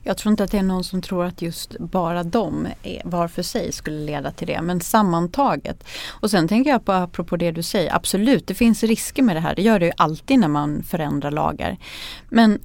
Jag 0.02 0.16
tror 0.16 0.30
inte 0.30 0.44
att 0.44 0.50
det 0.50 0.58
är 0.58 0.62
någon 0.62 0.84
som 0.84 1.02
tror 1.02 1.24
att 1.24 1.42
just 1.42 1.78
bara 1.78 2.22
de 2.22 2.68
var 3.04 3.28
för 3.28 3.42
sig 3.42 3.72
skulle 3.72 4.04
leda 4.04 4.30
till 4.30 4.46
det. 4.46 4.62
Men 4.62 4.80
sammantaget. 4.80 5.84
Och 6.08 6.30
sen 6.30 6.48
tänker 6.48 6.70
jag 6.70 6.84
på 6.84 6.92
apropå 6.92 7.36
det 7.36 7.50
du 7.50 7.62
säger. 7.62 7.94
Absolut, 7.94 8.46
det 8.46 8.54
finns 8.54 8.82
risker 8.82 9.22
med 9.22 9.36
det 9.36 9.40
här. 9.40 9.54
Det 9.54 9.62
gör 9.62 9.78
det 9.78 9.86
ju 9.86 9.92
alltid 9.96 10.38
när 10.38 10.48
man 10.48 10.82
förändrar 10.82 11.30
lagar. 11.30 11.76
Men 12.28 12.58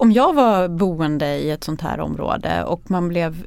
om 0.00 0.12
jag 0.12 0.34
var 0.34 0.68
boende 0.68 1.26
i 1.26 1.50
ett 1.50 1.64
sånt 1.64 1.80
här 1.80 2.00
område 2.00 2.64
och 2.64 2.90
man 2.90 3.08
blev 3.08 3.46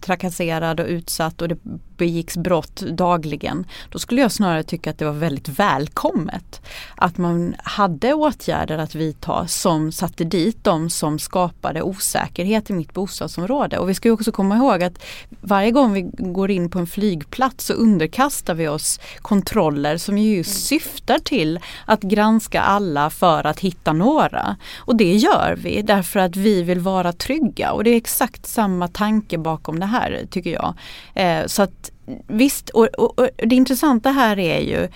trakasserad 0.00 0.80
och 0.80 0.86
utsatt 0.86 1.42
och 1.42 1.48
det 1.48 1.58
begicks 1.96 2.36
brott 2.36 2.76
dagligen. 2.76 3.66
Då 3.90 3.98
skulle 3.98 4.20
jag 4.20 4.32
snarare 4.32 4.62
tycka 4.62 4.90
att 4.90 4.98
det 4.98 5.04
var 5.04 5.12
väldigt 5.12 5.48
välkommet 5.48 6.60
att 6.96 7.18
man 7.18 7.54
hade 7.58 8.14
åtgärder 8.14 8.78
att 8.78 8.94
vidta 8.94 9.46
som 9.46 9.92
satte 9.92 10.24
dit 10.24 10.64
de 10.64 10.90
som 10.90 11.18
skapade 11.18 11.82
osäkerhet 11.82 12.70
i 12.70 12.72
mitt 12.72 12.92
bostadsområde. 12.92 13.78
Och 13.78 13.88
vi 13.88 13.94
ska 13.94 14.12
också 14.12 14.32
komma 14.32 14.56
ihåg 14.56 14.82
att 14.82 15.04
varje 15.40 15.70
gång 15.70 15.92
vi 15.92 16.10
går 16.18 16.50
in 16.50 16.70
på 16.70 16.78
en 16.78 16.86
flygplats 16.86 17.66
så 17.66 17.72
underkastar 17.72 18.54
vi 18.54 18.68
oss 18.68 19.00
kontroller 19.18 19.96
som 19.96 20.18
ju 20.18 20.44
syftar 20.44 21.18
till 21.18 21.60
att 21.86 22.02
granska 22.02 22.60
alla 22.60 23.10
för 23.10 23.46
att 23.46 23.60
hitta 23.60 23.92
några. 23.92 24.56
Och 24.78 24.96
det 24.96 25.14
gör 25.14 25.58
vi 25.58 25.82
därför 25.82 26.20
att 26.20 26.36
vi 26.36 26.62
vill 26.62 26.80
vara 26.80 27.12
trygga 27.12 27.72
och 27.72 27.84
det 27.84 27.90
är 27.90 27.96
exakt 27.96 28.46
samma 28.46 28.88
tanke 28.88 29.38
bakom 29.38 29.80
det 29.80 29.86
här 29.86 30.26
tycker 30.30 30.50
jag. 30.50 30.74
Eh, 31.14 31.46
så 31.46 31.62
att 31.62 31.83
visst, 32.26 32.70
och, 32.70 32.86
och, 32.86 33.18
och, 33.18 33.28
det 33.36 33.56
intressanta 33.56 34.10
här 34.10 34.38
är 34.38 34.60
ju 34.60 34.88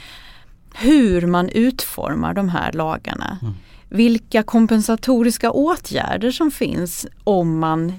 hur 0.75 1.27
man 1.27 1.49
utformar 1.49 2.35
de 2.35 2.49
här 2.49 2.73
lagarna. 2.73 3.39
Mm 3.43 3.55
vilka 3.89 4.43
kompensatoriska 4.43 5.51
åtgärder 5.51 6.31
som 6.31 6.51
finns 6.51 7.07
om 7.25 7.59
man 7.59 7.93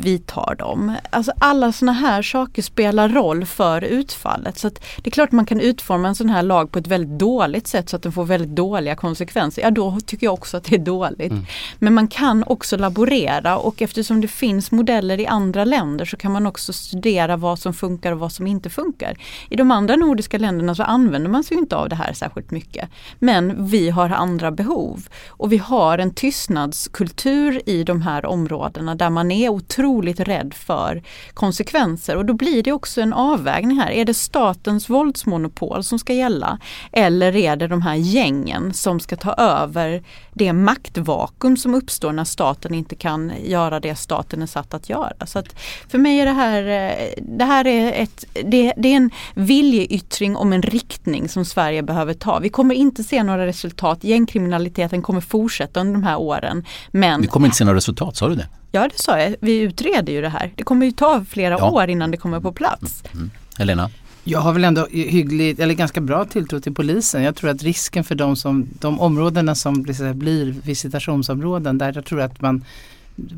vidtar 0.00 0.54
dem. 0.54 0.92
Alltså 1.10 1.32
alla 1.38 1.72
sådana 1.72 1.92
här 1.92 2.22
saker 2.22 2.62
spelar 2.62 3.08
roll 3.08 3.46
för 3.46 3.84
utfallet. 3.84 4.58
Så 4.58 4.68
det 4.68 5.06
är 5.06 5.10
klart 5.10 5.32
man 5.32 5.46
kan 5.46 5.60
utforma 5.60 6.08
en 6.08 6.14
sån 6.14 6.30
här 6.30 6.42
lag 6.42 6.72
på 6.72 6.78
ett 6.78 6.86
väldigt 6.86 7.18
dåligt 7.18 7.66
sätt 7.66 7.88
så 7.88 7.96
att 7.96 8.02
den 8.02 8.12
får 8.12 8.24
väldigt 8.24 8.56
dåliga 8.56 8.96
konsekvenser. 8.96 9.62
Ja 9.62 9.70
då 9.70 9.98
tycker 10.06 10.26
jag 10.26 10.34
också 10.34 10.56
att 10.56 10.64
det 10.64 10.74
är 10.74 10.78
dåligt. 10.78 11.32
Mm. 11.32 11.46
Men 11.78 11.94
man 11.94 12.08
kan 12.08 12.44
också 12.46 12.76
laborera 12.76 13.58
och 13.58 13.82
eftersom 13.82 14.20
det 14.20 14.28
finns 14.28 14.70
modeller 14.70 15.20
i 15.20 15.26
andra 15.26 15.64
länder 15.64 16.04
så 16.04 16.16
kan 16.16 16.32
man 16.32 16.46
också 16.46 16.72
studera 16.72 17.36
vad 17.36 17.58
som 17.58 17.74
funkar 17.74 18.12
och 18.12 18.18
vad 18.18 18.32
som 18.32 18.46
inte 18.46 18.70
funkar. 18.70 19.16
I 19.50 19.56
de 19.56 19.70
andra 19.70 19.96
nordiska 19.96 20.38
länderna 20.38 20.74
så 20.74 20.82
använder 20.82 21.30
man 21.30 21.44
sig 21.44 21.56
inte 21.56 21.76
av 21.76 21.88
det 21.88 21.96
här 21.96 22.12
särskilt 22.12 22.50
mycket. 22.50 22.88
Men 23.18 23.66
vi 23.66 23.90
har 23.90 24.10
andra 24.10 24.50
behov. 24.50 25.08
Och 25.28 25.52
vi 25.52 25.56
har 25.56 25.98
en 25.98 26.14
tystnadskultur 26.14 27.68
i 27.68 27.84
de 27.84 28.02
här 28.02 28.26
områdena 28.26 28.94
där 28.94 29.10
man 29.10 29.30
är 29.30 29.48
otroligt 29.48 30.20
rädd 30.20 30.54
för 30.54 31.02
konsekvenser 31.34 32.16
och 32.16 32.24
då 32.24 32.34
blir 32.34 32.62
det 32.62 32.72
också 32.72 33.00
en 33.00 33.12
avvägning 33.12 33.80
här. 33.80 33.90
Är 33.90 34.04
det 34.04 34.14
statens 34.14 34.90
våldsmonopol 34.90 35.84
som 35.84 35.98
ska 35.98 36.12
gälla? 36.12 36.58
Eller 36.92 37.36
är 37.36 37.56
det 37.56 37.66
de 37.66 37.82
här 37.82 37.94
gängen 37.94 38.74
som 38.74 39.00
ska 39.00 39.16
ta 39.16 39.32
över 39.32 40.02
det 40.32 40.52
maktvakuum 40.52 41.56
som 41.56 41.74
uppstår 41.74 42.12
när 42.12 42.24
staten 42.24 42.74
inte 42.74 42.94
kan 42.94 43.32
göra 43.44 43.80
det 43.80 43.94
staten 43.94 44.42
är 44.42 44.46
satt 44.46 44.74
att 44.74 44.88
göra. 44.88 45.26
Så 45.26 45.38
att 45.38 45.58
för 45.88 45.98
mig 45.98 46.20
är 46.20 46.26
det 46.26 46.32
här, 46.32 46.62
eh, 46.62 47.22
det 47.22 47.44
här 47.44 47.66
är, 47.66 48.02
ett, 48.02 48.24
det, 48.32 48.72
det 48.76 48.88
är 48.88 48.96
en 48.96 49.10
viljeyttring 49.34 50.36
om 50.36 50.52
en 50.52 50.62
riktning 50.62 51.28
som 51.28 51.44
Sverige 51.44 51.82
behöver 51.82 52.14
ta. 52.14 52.38
Vi 52.38 52.48
kommer 52.48 52.74
inte 52.74 53.04
se 53.04 53.22
några 53.22 53.46
resultat. 53.46 54.04
Gängkriminaliteten 54.04 55.02
kommer 55.02 55.17
fortsätta 55.20 55.80
under 55.80 55.92
de 55.92 56.02
här 56.02 56.16
åren. 56.16 56.64
Men 56.90 57.20
Vi 57.20 57.26
kommer 57.26 57.46
inte 57.46 57.56
se 57.56 57.64
några 57.64 57.76
resultat, 57.76 58.16
sa 58.16 58.28
du 58.28 58.34
det? 58.34 58.46
Ja 58.72 58.88
det 58.92 58.98
sa 58.98 59.20
jag. 59.20 59.34
Vi 59.40 59.60
utreder 59.60 60.12
ju 60.12 60.20
det 60.20 60.28
här. 60.28 60.52
Det 60.56 60.64
kommer 60.64 60.86
ju 60.86 60.92
ta 60.92 61.24
flera 61.24 61.56
ja. 61.58 61.70
år 61.70 61.90
innan 61.90 62.10
det 62.10 62.16
kommer 62.16 62.40
på 62.40 62.52
plats. 62.52 63.02
Mm. 63.12 63.30
Helena? 63.58 63.90
Jag 64.24 64.40
har 64.40 64.52
väl 64.52 64.64
ändå 64.64 64.86
hyggligt, 64.90 65.60
eller 65.60 65.74
ganska 65.74 66.00
bra 66.00 66.24
tilltro 66.24 66.60
till 66.60 66.74
polisen. 66.74 67.22
Jag 67.22 67.36
tror 67.36 67.50
att 67.50 67.62
risken 67.62 68.04
för 68.04 68.14
de, 68.14 68.36
som, 68.36 68.68
de 68.80 69.00
områdena 69.00 69.54
som 69.54 69.82
blir 69.82 70.62
visitationsområden 70.62 71.78
där 71.78 71.92
jag 71.94 72.04
tror 72.04 72.20
att 72.20 72.40
man 72.40 72.64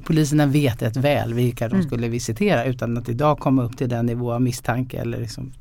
poliserna 0.05 0.47
vet 0.47 0.83
rätt 0.83 0.97
väl 0.97 1.35
vilka 1.35 1.69
de 1.69 1.75
mm. 1.75 1.87
skulle 1.87 2.09
visitera 2.09 2.65
utan 2.65 2.99
att 2.99 3.09
idag 3.09 3.39
komma 3.39 3.63
upp 3.63 3.77
till 3.77 3.89
den 3.89 4.07
nivå 4.07 4.33
av 4.33 4.43
misstanke 4.43 4.99
eller 4.99 5.19
liksom 5.19 5.53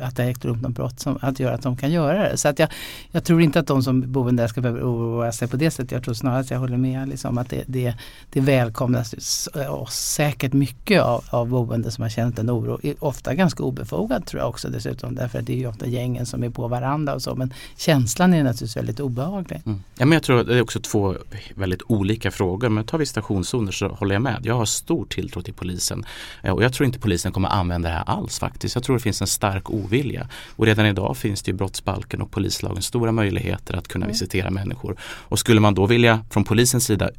att 0.00 0.16
det 0.16 0.22
har 0.22 0.30
ägt 0.30 0.44
rum 0.44 0.58
något 0.58 0.74
brott 0.74 1.00
som 1.00 1.18
att 1.20 1.40
göra 1.40 1.54
att 1.54 1.62
de 1.62 1.76
kan 1.76 1.92
göra 1.92 2.28
det. 2.30 2.36
Så 2.36 2.48
att 2.48 2.58
jag, 2.58 2.68
jag 3.10 3.24
tror 3.24 3.42
inte 3.42 3.60
att 3.60 3.66
de 3.66 3.82
som 3.82 4.12
bor 4.12 4.30
där 4.32 4.48
ska 4.48 4.60
behöva 4.60 4.80
oroa 4.80 5.32
sig 5.32 5.48
på 5.48 5.56
det 5.56 5.70
sättet. 5.70 5.92
Jag 5.92 6.04
tror 6.04 6.14
snarare 6.14 6.40
att 6.40 6.50
jag 6.50 6.58
håller 6.58 6.76
med 6.76 7.08
liksom, 7.08 7.38
att 7.38 7.50
det, 7.50 7.64
det, 7.66 7.94
det 8.30 8.40
välkomnas 8.40 9.46
och 9.68 9.92
säkert 9.92 10.52
mycket 10.52 11.02
av, 11.02 11.24
av 11.30 11.48
boende 11.48 11.90
som 11.90 12.02
har 12.02 12.08
känt 12.08 12.38
en 12.38 12.50
oro. 12.50 12.80
Ofta 12.98 13.34
ganska 13.34 13.62
obefogad 13.62 14.26
tror 14.26 14.40
jag 14.40 14.48
också 14.48 14.68
dessutom 14.68 15.14
därför 15.14 15.38
att 15.38 15.46
det 15.46 15.52
är 15.52 15.56
ju 15.56 15.66
ofta 15.66 15.86
gängen 15.86 16.26
som 16.26 16.42
är 16.42 16.50
på 16.50 16.68
varandra 16.68 17.14
och 17.14 17.22
så 17.22 17.34
men 17.34 17.54
känslan 17.76 18.34
är 18.34 18.42
naturligtvis 18.42 18.76
väldigt 18.76 19.00
obehaglig. 19.00 19.62
Mm. 19.66 19.82
Ja, 19.98 20.06
men 20.06 20.12
jag 20.12 20.22
tror 20.22 20.40
att 20.40 20.46
det 20.46 20.56
är 20.56 20.62
också 20.62 20.80
två 20.80 21.14
väldigt 21.54 21.82
olika 21.86 22.30
frågor 22.30 22.68
men 22.68 22.84
tar 22.84 22.98
vi 22.98 23.06
stationszon 23.06 23.59
personer 23.66 23.72
så 23.72 23.96
håller 23.96 24.14
jag 24.14 24.22
med. 24.22 24.40
Jag 24.42 24.54
har 24.54 24.64
stor 24.64 25.06
tilltro 25.06 25.42
till 25.42 25.54
polisen. 25.54 26.04
Eh, 26.42 26.52
och 26.52 26.62
jag 26.62 26.72
tror 26.72 26.86
inte 26.86 26.98
polisen 26.98 27.32
kommer 27.32 27.48
använda 27.48 27.88
det 27.88 27.94
här 27.94 28.04
alls 28.06 28.38
faktiskt. 28.38 28.74
Jag 28.74 28.84
tror 28.84 28.96
det 28.96 29.02
finns 29.02 29.20
en 29.20 29.26
stark 29.26 29.70
ovilja. 29.70 30.28
Och 30.56 30.66
redan 30.66 30.86
idag 30.86 31.16
finns 31.16 31.42
det 31.42 31.50
i 31.50 31.54
brottsbalken 31.54 32.22
och 32.22 32.30
polislagen 32.30 32.82
stora 32.82 33.12
möjligheter 33.12 33.76
att 33.76 33.88
kunna 33.88 34.04
mm. 34.04 34.12
visitera 34.12 34.50
människor. 34.50 34.96
Och 35.28 35.38
skulle 35.38 35.60
man 35.60 35.74
då 35.74 35.86
vilja 35.86 36.24
från 36.30 36.44
polisens 36.44 36.84
sida 36.84 37.10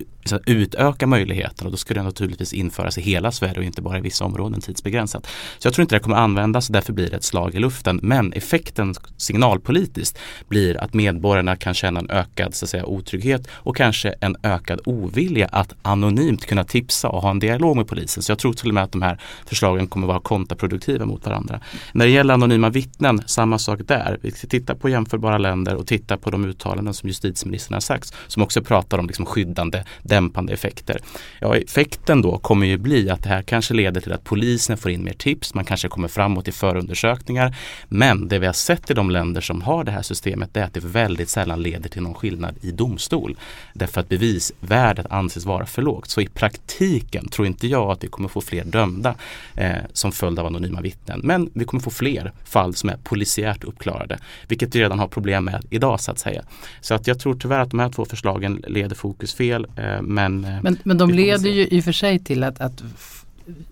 utöka 0.46 1.08
möjligheterna 1.08 1.70
då 1.70 1.78
skulle 1.78 2.00
det 2.00 2.04
naturligtvis 2.04 2.54
införas 2.54 2.98
i 2.98 3.02
hela 3.02 3.32
Sverige 3.32 3.58
och 3.58 3.64
inte 3.64 3.82
bara 3.82 3.98
i 3.98 4.02
vissa 4.02 4.26
områden 4.26 4.62
tidsbegränsat. 4.62 5.28
Så 5.60 5.68
jag 5.68 5.74
tror 5.74 5.82
inte 5.82 5.96
det 5.96 6.00
kommer 6.00 6.18
användas 6.18 6.70
och 6.70 6.74
därför 6.74 6.94
blir 6.94 7.10
det 7.10 7.16
ett 7.16 7.24
slag 7.24 7.56
i 7.56 7.60
luften. 7.60 8.00
Men 8.04 8.34
effekten 8.34 8.96
signalpolitiskt 9.18 10.20
blir 10.48 10.78
att 10.84 10.94
medborgarna 10.94 11.56
kan 11.56 11.74
känna 11.74 12.00
en 12.00 12.10
ökad 12.10 12.56
så 12.56 12.66
att 12.66 12.70
säga, 12.70 12.86
otrygghet 12.86 13.48
och 13.52 13.76
kanske 13.76 14.14
en 14.22 14.36
ökad 14.44 14.82
ovilja 14.86 15.48
att 15.48 15.74
anonymt 15.82 16.31
anonymt 16.32 16.46
kunna 16.46 16.64
tipsa 16.64 17.10
och 17.10 17.22
ha 17.22 17.30
en 17.30 17.40
dialog 17.40 17.78
med 17.78 17.88
polisen. 17.88 18.24
Så 18.24 18.32
jag 18.32 18.40
tror 18.40 18.54
till 18.54 18.70
och 18.70 18.74
med 18.74 18.84
att 18.84 18.92
de 18.92 19.02
här 19.02 19.18
förslagen 19.46 19.88
kommer 19.88 20.08
vara 20.08 20.20
kontraproduktiva 20.20 21.06
mot 21.06 21.26
varandra. 21.26 21.60
När 21.94 22.06
det 22.06 22.12
gäller 22.12 22.34
anonyma 22.34 22.70
vittnen, 22.70 23.22
samma 23.26 23.60
sak 23.60 23.80
där. 23.88 24.18
Vi 24.22 24.32
ska 24.32 24.48
titta 24.48 24.76
på 24.76 24.90
jämförbara 24.90 25.38
länder 25.38 25.76
och 25.76 25.88
titta 25.88 26.18
på 26.18 26.32
de 26.32 26.46
uttalanden 26.46 26.94
som 26.94 27.10
justitieministern 27.10 27.74
har 27.74 27.82
sagt 27.82 28.14
som 28.28 28.44
också 28.44 28.62
pratar 28.62 29.00
om 29.00 29.08
liksom 29.08 29.26
skyddande, 29.26 29.84
dämpande 30.04 30.54
effekter. 30.54 31.00
Ja, 31.40 31.56
effekten 31.56 32.22
då 32.22 32.38
kommer 32.38 32.68
ju 32.68 32.78
bli 32.78 33.10
att 33.10 33.24
det 33.24 33.30
här 33.30 33.42
kanske 33.42 33.74
leder 33.74 34.02
till 34.02 34.14
att 34.14 34.24
polisen 34.24 34.78
får 34.78 34.92
in 34.92 35.04
mer 35.04 35.14
tips, 35.14 35.54
man 35.54 35.66
kanske 35.66 35.88
kommer 35.88 36.08
framåt 36.08 36.48
i 36.48 36.52
förundersökningar. 36.52 37.56
Men 37.90 38.28
det 38.28 38.40
vi 38.40 38.46
har 38.46 38.54
sett 38.54 38.92
i 38.92 38.94
de 38.94 39.10
länder 39.10 39.42
som 39.42 39.62
har 39.62 39.84
det 39.84 39.92
här 39.92 40.02
systemet 40.02 40.58
är 40.58 40.64
att 40.64 40.74
det 40.74 40.84
väldigt 40.84 41.30
sällan 41.30 41.62
leder 41.62 41.90
till 41.90 42.02
någon 42.02 42.14
skillnad 42.14 42.56
i 42.62 42.72
domstol. 42.72 43.38
Därför 43.74 44.02
att 44.02 44.10
bevisvärdet 44.10 45.06
anses 45.10 45.46
vara 45.46 45.66
för 45.66 45.82
lågt. 45.82 46.10
Så 46.10 46.21
i 46.22 46.28
praktiken 46.28 47.28
tror 47.28 47.48
inte 47.48 47.68
jag 47.68 47.92
att 47.92 48.04
vi 48.04 48.08
kommer 48.08 48.30
få 48.30 48.42
fler 48.42 48.64
dömda 48.64 49.16
eh, 49.56 49.76
som 49.94 50.12
följd 50.12 50.40
av 50.40 50.46
anonyma 50.46 50.82
vittnen. 50.82 51.22
Men 51.24 51.50
vi 51.54 51.66
kommer 51.66 51.84
få 51.84 51.90
fler 51.90 52.32
fall 52.46 52.76
som 52.76 52.90
är 52.90 52.98
polisiärt 53.04 53.64
uppklarade, 53.64 54.20
vilket 54.48 54.76
vi 54.76 54.80
redan 54.80 55.00
har 55.00 55.08
problem 55.08 55.46
med 55.46 55.66
idag 55.70 56.00
så 56.00 56.12
att 56.12 56.20
säga. 56.20 56.44
Så 56.82 56.94
att 56.94 57.08
jag 57.08 57.20
tror 57.20 57.36
tyvärr 57.36 57.60
att 57.60 57.70
de 57.70 57.80
här 57.80 57.90
två 57.90 58.06
förslagen 58.06 58.64
leder 58.68 58.96
fokus 58.96 59.34
fel. 59.34 59.68
Eh, 59.76 60.02
men, 60.02 60.46
eh, 60.46 60.62
men, 60.64 60.78
men 60.84 60.98
de 60.98 61.10
leder 61.12 61.50
ju 61.50 61.68
i 61.68 61.80
och 61.80 61.84
för 61.84 61.92
sig 61.92 62.20
till 62.20 62.44
att, 62.44 62.62
att 62.62 62.84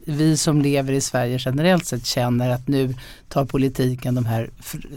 vi 0.06 0.38
som 0.38 0.62
lever 0.62 0.94
i 0.94 1.02
Sverige 1.02 1.38
generellt 1.42 1.86
sett 1.86 2.06
känner 2.06 2.50
att 2.50 2.68
nu 2.68 2.96
tar 3.28 3.46
politiken 3.46 4.16
de 4.16 4.26
här 4.26 4.50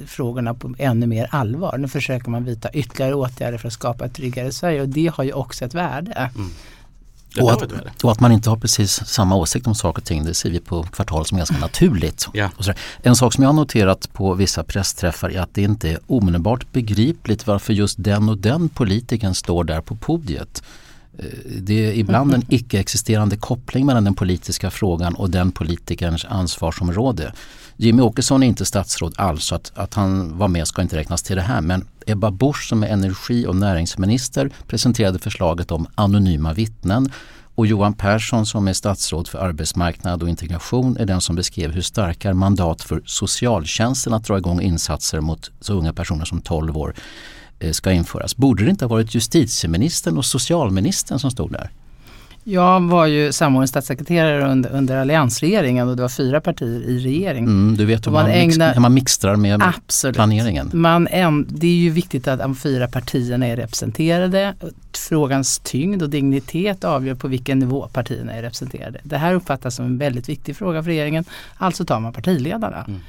frågorna 0.06 0.54
på 0.54 0.74
ännu 0.78 1.06
mer 1.06 1.28
allvar. 1.30 1.78
Nu 1.78 1.88
försöker 1.88 2.30
man 2.30 2.44
vidta 2.44 2.70
ytterligare 2.72 3.14
åtgärder 3.14 3.58
för 3.58 3.68
att 3.68 3.74
skapa 3.74 4.04
ett 4.04 4.14
tryggare 4.14 4.52
Sverige 4.52 4.80
och 4.80 4.88
det 4.88 5.10
har 5.14 5.24
ju 5.24 5.32
också 5.32 5.64
ett 5.64 5.74
värde. 5.74 6.30
Mm. 6.34 6.50
Och 7.40 7.52
att, 7.52 8.02
och 8.02 8.12
att, 8.12 8.20
man 8.20 8.32
inte 8.32 8.50
har 8.50 8.56
precis 8.56 9.06
samma 9.06 9.36
åsikt 9.36 9.66
om 9.66 9.74
saker 9.74 10.02
och 10.02 10.06
ting, 10.06 10.24
det 10.24 10.34
ser 10.34 10.50
vi 10.50 10.60
på 10.60 10.82
kvartal 10.82 11.26
som 11.26 11.36
är 11.36 11.40
ganska 11.40 11.58
naturligt. 11.58 12.28
Ja. 12.32 12.50
En 13.02 13.16
sak 13.16 13.32
som 13.32 13.42
jag 13.42 13.48
har 13.48 13.54
noterat 13.54 14.12
på 14.12 14.34
vissa 14.34 14.64
pressträffar 14.64 15.30
är 15.30 15.40
att 15.40 15.54
det 15.54 15.62
inte 15.62 15.90
är 15.90 15.98
omedelbart 16.06 16.72
begripligt 16.72 17.46
varför 17.46 17.72
just 17.72 18.04
den 18.04 18.28
och 18.28 18.38
den 18.38 18.68
politikern 18.68 19.34
står 19.34 19.64
där 19.64 19.80
på 19.80 19.96
podiet. 19.96 20.62
Eh, 21.18 21.24
det 21.60 21.86
är 21.86 21.92
ibland 21.92 22.34
en 22.34 22.44
icke-existerande 22.48 23.36
koppling 23.36 23.86
mellan 23.86 24.04
den 24.04 24.14
politiska 24.14 24.70
frågan 24.70 25.14
och 25.14 25.30
den 25.30 25.52
politikerns 25.52 26.24
ansvarsområde. 26.24 27.32
Jimmy 27.76 28.02
Åkesson 28.02 28.42
är 28.42 28.46
inte 28.46 28.64
statsråd 28.64 29.14
alls 29.16 29.44
så 29.44 29.54
att, 29.54 29.72
att 29.74 29.94
han 29.94 30.38
var 30.38 30.48
med 30.48 30.66
ska 30.68 30.82
inte 30.82 30.96
räknas 30.96 31.22
till 31.22 31.36
det 31.36 31.42
här. 31.42 31.60
Men 31.60 31.84
Ebba 32.06 32.30
Busch 32.30 32.68
som 32.68 32.82
är 32.82 32.88
energi 32.88 33.46
och 33.46 33.56
näringsminister 33.56 34.50
presenterade 34.66 35.18
förslaget 35.18 35.70
om 35.70 35.86
anonyma 35.94 36.52
vittnen 36.52 37.10
och 37.54 37.66
Johan 37.66 37.94
Persson 37.94 38.46
som 38.46 38.68
är 38.68 38.72
statsråd 38.72 39.28
för 39.28 39.38
arbetsmarknad 39.38 40.22
och 40.22 40.28
integration 40.28 40.96
är 40.96 41.06
den 41.06 41.20
som 41.20 41.36
beskrev 41.36 41.72
hur 41.72 41.82
starka 41.82 42.34
mandat 42.34 42.82
för 42.82 43.02
socialtjänsten 43.04 44.14
att 44.14 44.24
dra 44.24 44.38
igång 44.38 44.60
insatser 44.60 45.20
mot 45.20 45.50
så 45.60 45.74
unga 45.74 45.92
personer 45.92 46.24
som 46.24 46.40
12 46.40 46.76
år 46.76 46.94
ska 47.72 47.92
införas. 47.92 48.36
Borde 48.36 48.64
det 48.64 48.70
inte 48.70 48.84
ha 48.84 48.88
varit 48.88 49.14
justitieministern 49.14 50.18
och 50.18 50.24
socialministern 50.24 51.18
som 51.18 51.30
stod 51.30 51.52
där? 51.52 51.70
Jag 52.44 52.80
var 52.80 53.06
ju 53.06 53.32
samordnande 53.32 53.68
statssekreterare 53.68 54.50
under, 54.50 54.70
under 54.70 54.96
alliansregeringen 54.96 55.88
och 55.88 55.96
det 55.96 56.02
var 56.02 56.08
fyra 56.08 56.40
partier 56.40 56.80
i 56.80 56.98
regering. 56.98 57.44
Mm, 57.44 57.76
du 57.76 57.84
vet 57.84 58.06
hur 58.06 58.12
man, 58.12 58.22
man, 58.22 58.30
ägnar, 58.30 58.68
mix, 58.68 58.78
man 58.78 58.94
mixtrar 58.94 59.36
med 59.36 59.62
absolut. 59.62 60.16
planeringen. 60.16 60.70
Man 60.72 61.08
en, 61.10 61.46
det 61.48 61.66
är 61.66 61.76
ju 61.76 61.90
viktigt 61.90 62.28
att 62.28 62.38
de 62.38 62.56
fyra 62.56 62.88
partierna 62.88 63.46
är 63.46 63.56
representerade. 63.56 64.54
Frågans 65.08 65.58
tyngd 65.58 66.02
och 66.02 66.10
dignitet 66.10 66.84
avgör 66.84 67.14
på 67.14 67.28
vilken 67.28 67.58
nivå 67.58 67.88
partierna 67.92 68.32
är 68.32 68.42
representerade. 68.42 69.00
Det 69.02 69.18
här 69.18 69.34
uppfattas 69.34 69.74
som 69.74 69.84
en 69.84 69.98
väldigt 69.98 70.28
viktig 70.28 70.56
fråga 70.56 70.82
för 70.82 70.90
regeringen. 70.90 71.24
Alltså 71.56 71.84
tar 71.84 72.00
man 72.00 72.12
partiledarna. 72.12 72.84
Mm. 72.88 73.00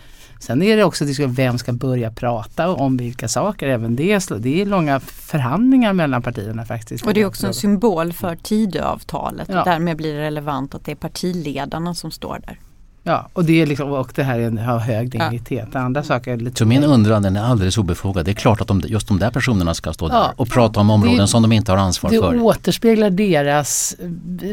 Sen 0.44 0.62
är 0.62 0.78
det 0.78 0.84
också 0.84 1.06
vem 1.28 1.58
ska 1.58 1.74
börja 1.74 2.12
prata 2.12 2.70
om 2.70 2.98
vilka 2.98 3.28
saker. 3.28 3.68
Även 3.68 3.96
det, 3.96 4.30
det 4.40 4.62
är 4.62 4.66
långa 4.66 5.00
förhandlingar 5.00 5.94
mellan 5.94 6.22
partierna 6.22 6.66
faktiskt. 6.66 7.06
Och 7.06 7.14
det 7.14 7.22
är 7.22 7.26
också 7.26 7.48
en 7.48 7.54
symbol 7.54 8.14
för 8.14 8.36
Tidöavtalet 8.36 9.50
ja. 9.50 9.60
och 9.60 9.66
därmed 9.66 9.98
blir 9.98 10.14
det 10.14 10.22
relevant 10.22 10.76
att 10.76 10.86
det 10.86 10.92
är 10.92 10.96
partiledarna 10.96 11.96
som 11.96 12.12
står 12.12 12.40
där. 12.48 12.60
Ja, 13.06 13.30
och 13.34 13.46
det, 13.46 13.62
är 13.62 13.66
liksom, 13.66 13.92
och 13.92 14.12
det 14.16 14.24
här 14.24 14.58
har 14.58 14.80
hög 14.80 15.12
dignitet. 15.12 15.68
Ja. 15.72 15.80
Andra 15.80 16.04
saker 16.04 16.32
är 16.32 16.38
lite 16.38 16.58
Så 16.58 16.66
min 16.66 16.84
undran 16.84 17.24
den 17.24 17.36
är 17.36 17.44
alldeles 17.44 17.78
obefogad. 17.78 18.26
Det 18.26 18.32
är 18.32 18.36
klart 18.36 18.62
att 18.62 18.68
de, 18.68 18.82
just 18.88 19.08
de 19.08 19.20
där 19.20 19.32
personerna 19.32 19.74
ska 19.74 19.94
stå 19.94 20.10
ja. 20.10 20.14
där 20.14 20.32
och 20.36 20.50
prata 20.50 20.80
om 20.80 20.90
områden 20.90 21.18
det, 21.18 21.28
som 21.28 21.42
de 21.42 21.52
inte 21.52 21.72
har 21.72 21.80
ansvar 21.80 22.10
det 22.10 22.20
för. 22.20 22.34
Det 22.34 22.40
återspeglar 22.40 23.10
deras 23.10 23.96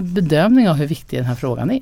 bedömning 0.01 0.68
av 0.68 0.76
hur 0.76 0.86
viktig 0.86 1.18
den 1.18 1.26
här 1.26 1.34
frågan 1.34 1.70
är. 1.70 1.80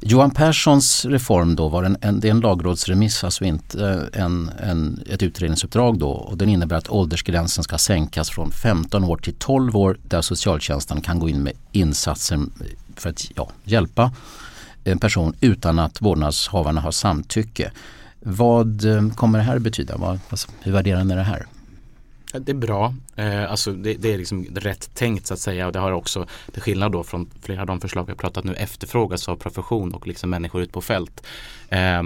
Johan 0.00 0.30
Perssons 0.30 1.04
reform 1.04 1.56
då 1.56 1.68
var 1.68 1.84
en, 1.84 1.96
en, 2.00 2.20
det 2.20 2.28
är 2.28 2.30
en 2.30 2.40
lagrådsremiss, 2.40 3.24
alltså 3.24 3.44
inte 3.44 4.08
en, 4.12 4.50
en, 4.62 5.00
ett 5.10 5.22
utredningsuppdrag 5.22 5.98
då. 5.98 6.10
Och 6.10 6.36
den 6.36 6.48
innebär 6.48 6.76
att 6.76 6.90
åldersgränsen 6.90 7.64
ska 7.64 7.78
sänkas 7.78 8.30
från 8.30 8.50
15 8.50 9.04
år 9.04 9.16
till 9.16 9.34
12 9.38 9.76
år 9.76 9.98
där 10.02 10.20
socialtjänsten 10.20 11.00
kan 11.00 11.18
gå 11.18 11.28
in 11.28 11.42
med 11.42 11.52
insatser 11.72 12.40
för 12.96 13.10
att 13.10 13.30
ja, 13.34 13.48
hjälpa 13.64 14.10
en 14.84 14.98
person 14.98 15.34
utan 15.40 15.78
att 15.78 16.02
vårdnadshavarna 16.02 16.80
har 16.80 16.90
samtycke. 16.90 17.72
Vad 18.20 18.84
eh, 18.84 19.08
kommer 19.14 19.38
det 19.38 19.44
här 19.44 19.58
betyda? 19.58 19.96
Vad, 19.96 20.20
hur 20.60 20.72
värderar 20.72 21.04
ni 21.04 21.14
det 21.14 21.22
här? 21.22 21.46
Det 22.32 22.52
är 22.52 22.56
bra. 22.56 22.94
Eh, 23.16 23.50
alltså 23.50 23.72
det, 23.72 23.94
det, 23.94 24.14
är 24.14 24.18
liksom 24.18 24.44
rätt 24.44 24.94
tänkt 24.94 25.26
så 25.26 25.34
att 25.34 25.40
säga 25.40 25.66
och 25.66 25.72
det 25.72 25.78
har 25.78 25.92
också 25.92 26.26
till 26.52 26.62
skillnad 26.62 26.92
då 26.92 27.04
från 27.04 27.30
flera 27.42 27.60
av 27.60 27.66
de 27.66 27.80
förslag 27.80 28.04
vi 28.04 28.12
har 28.12 28.16
pratat 28.16 28.44
nu 28.44 28.54
efterfrågas 28.54 29.28
av 29.28 29.36
profession 29.36 29.94
och 29.94 30.06
liksom 30.06 30.30
människor 30.30 30.62
ute 30.62 30.72
på 30.72 30.80
fält. 30.80 31.26
Eh, 31.68 32.02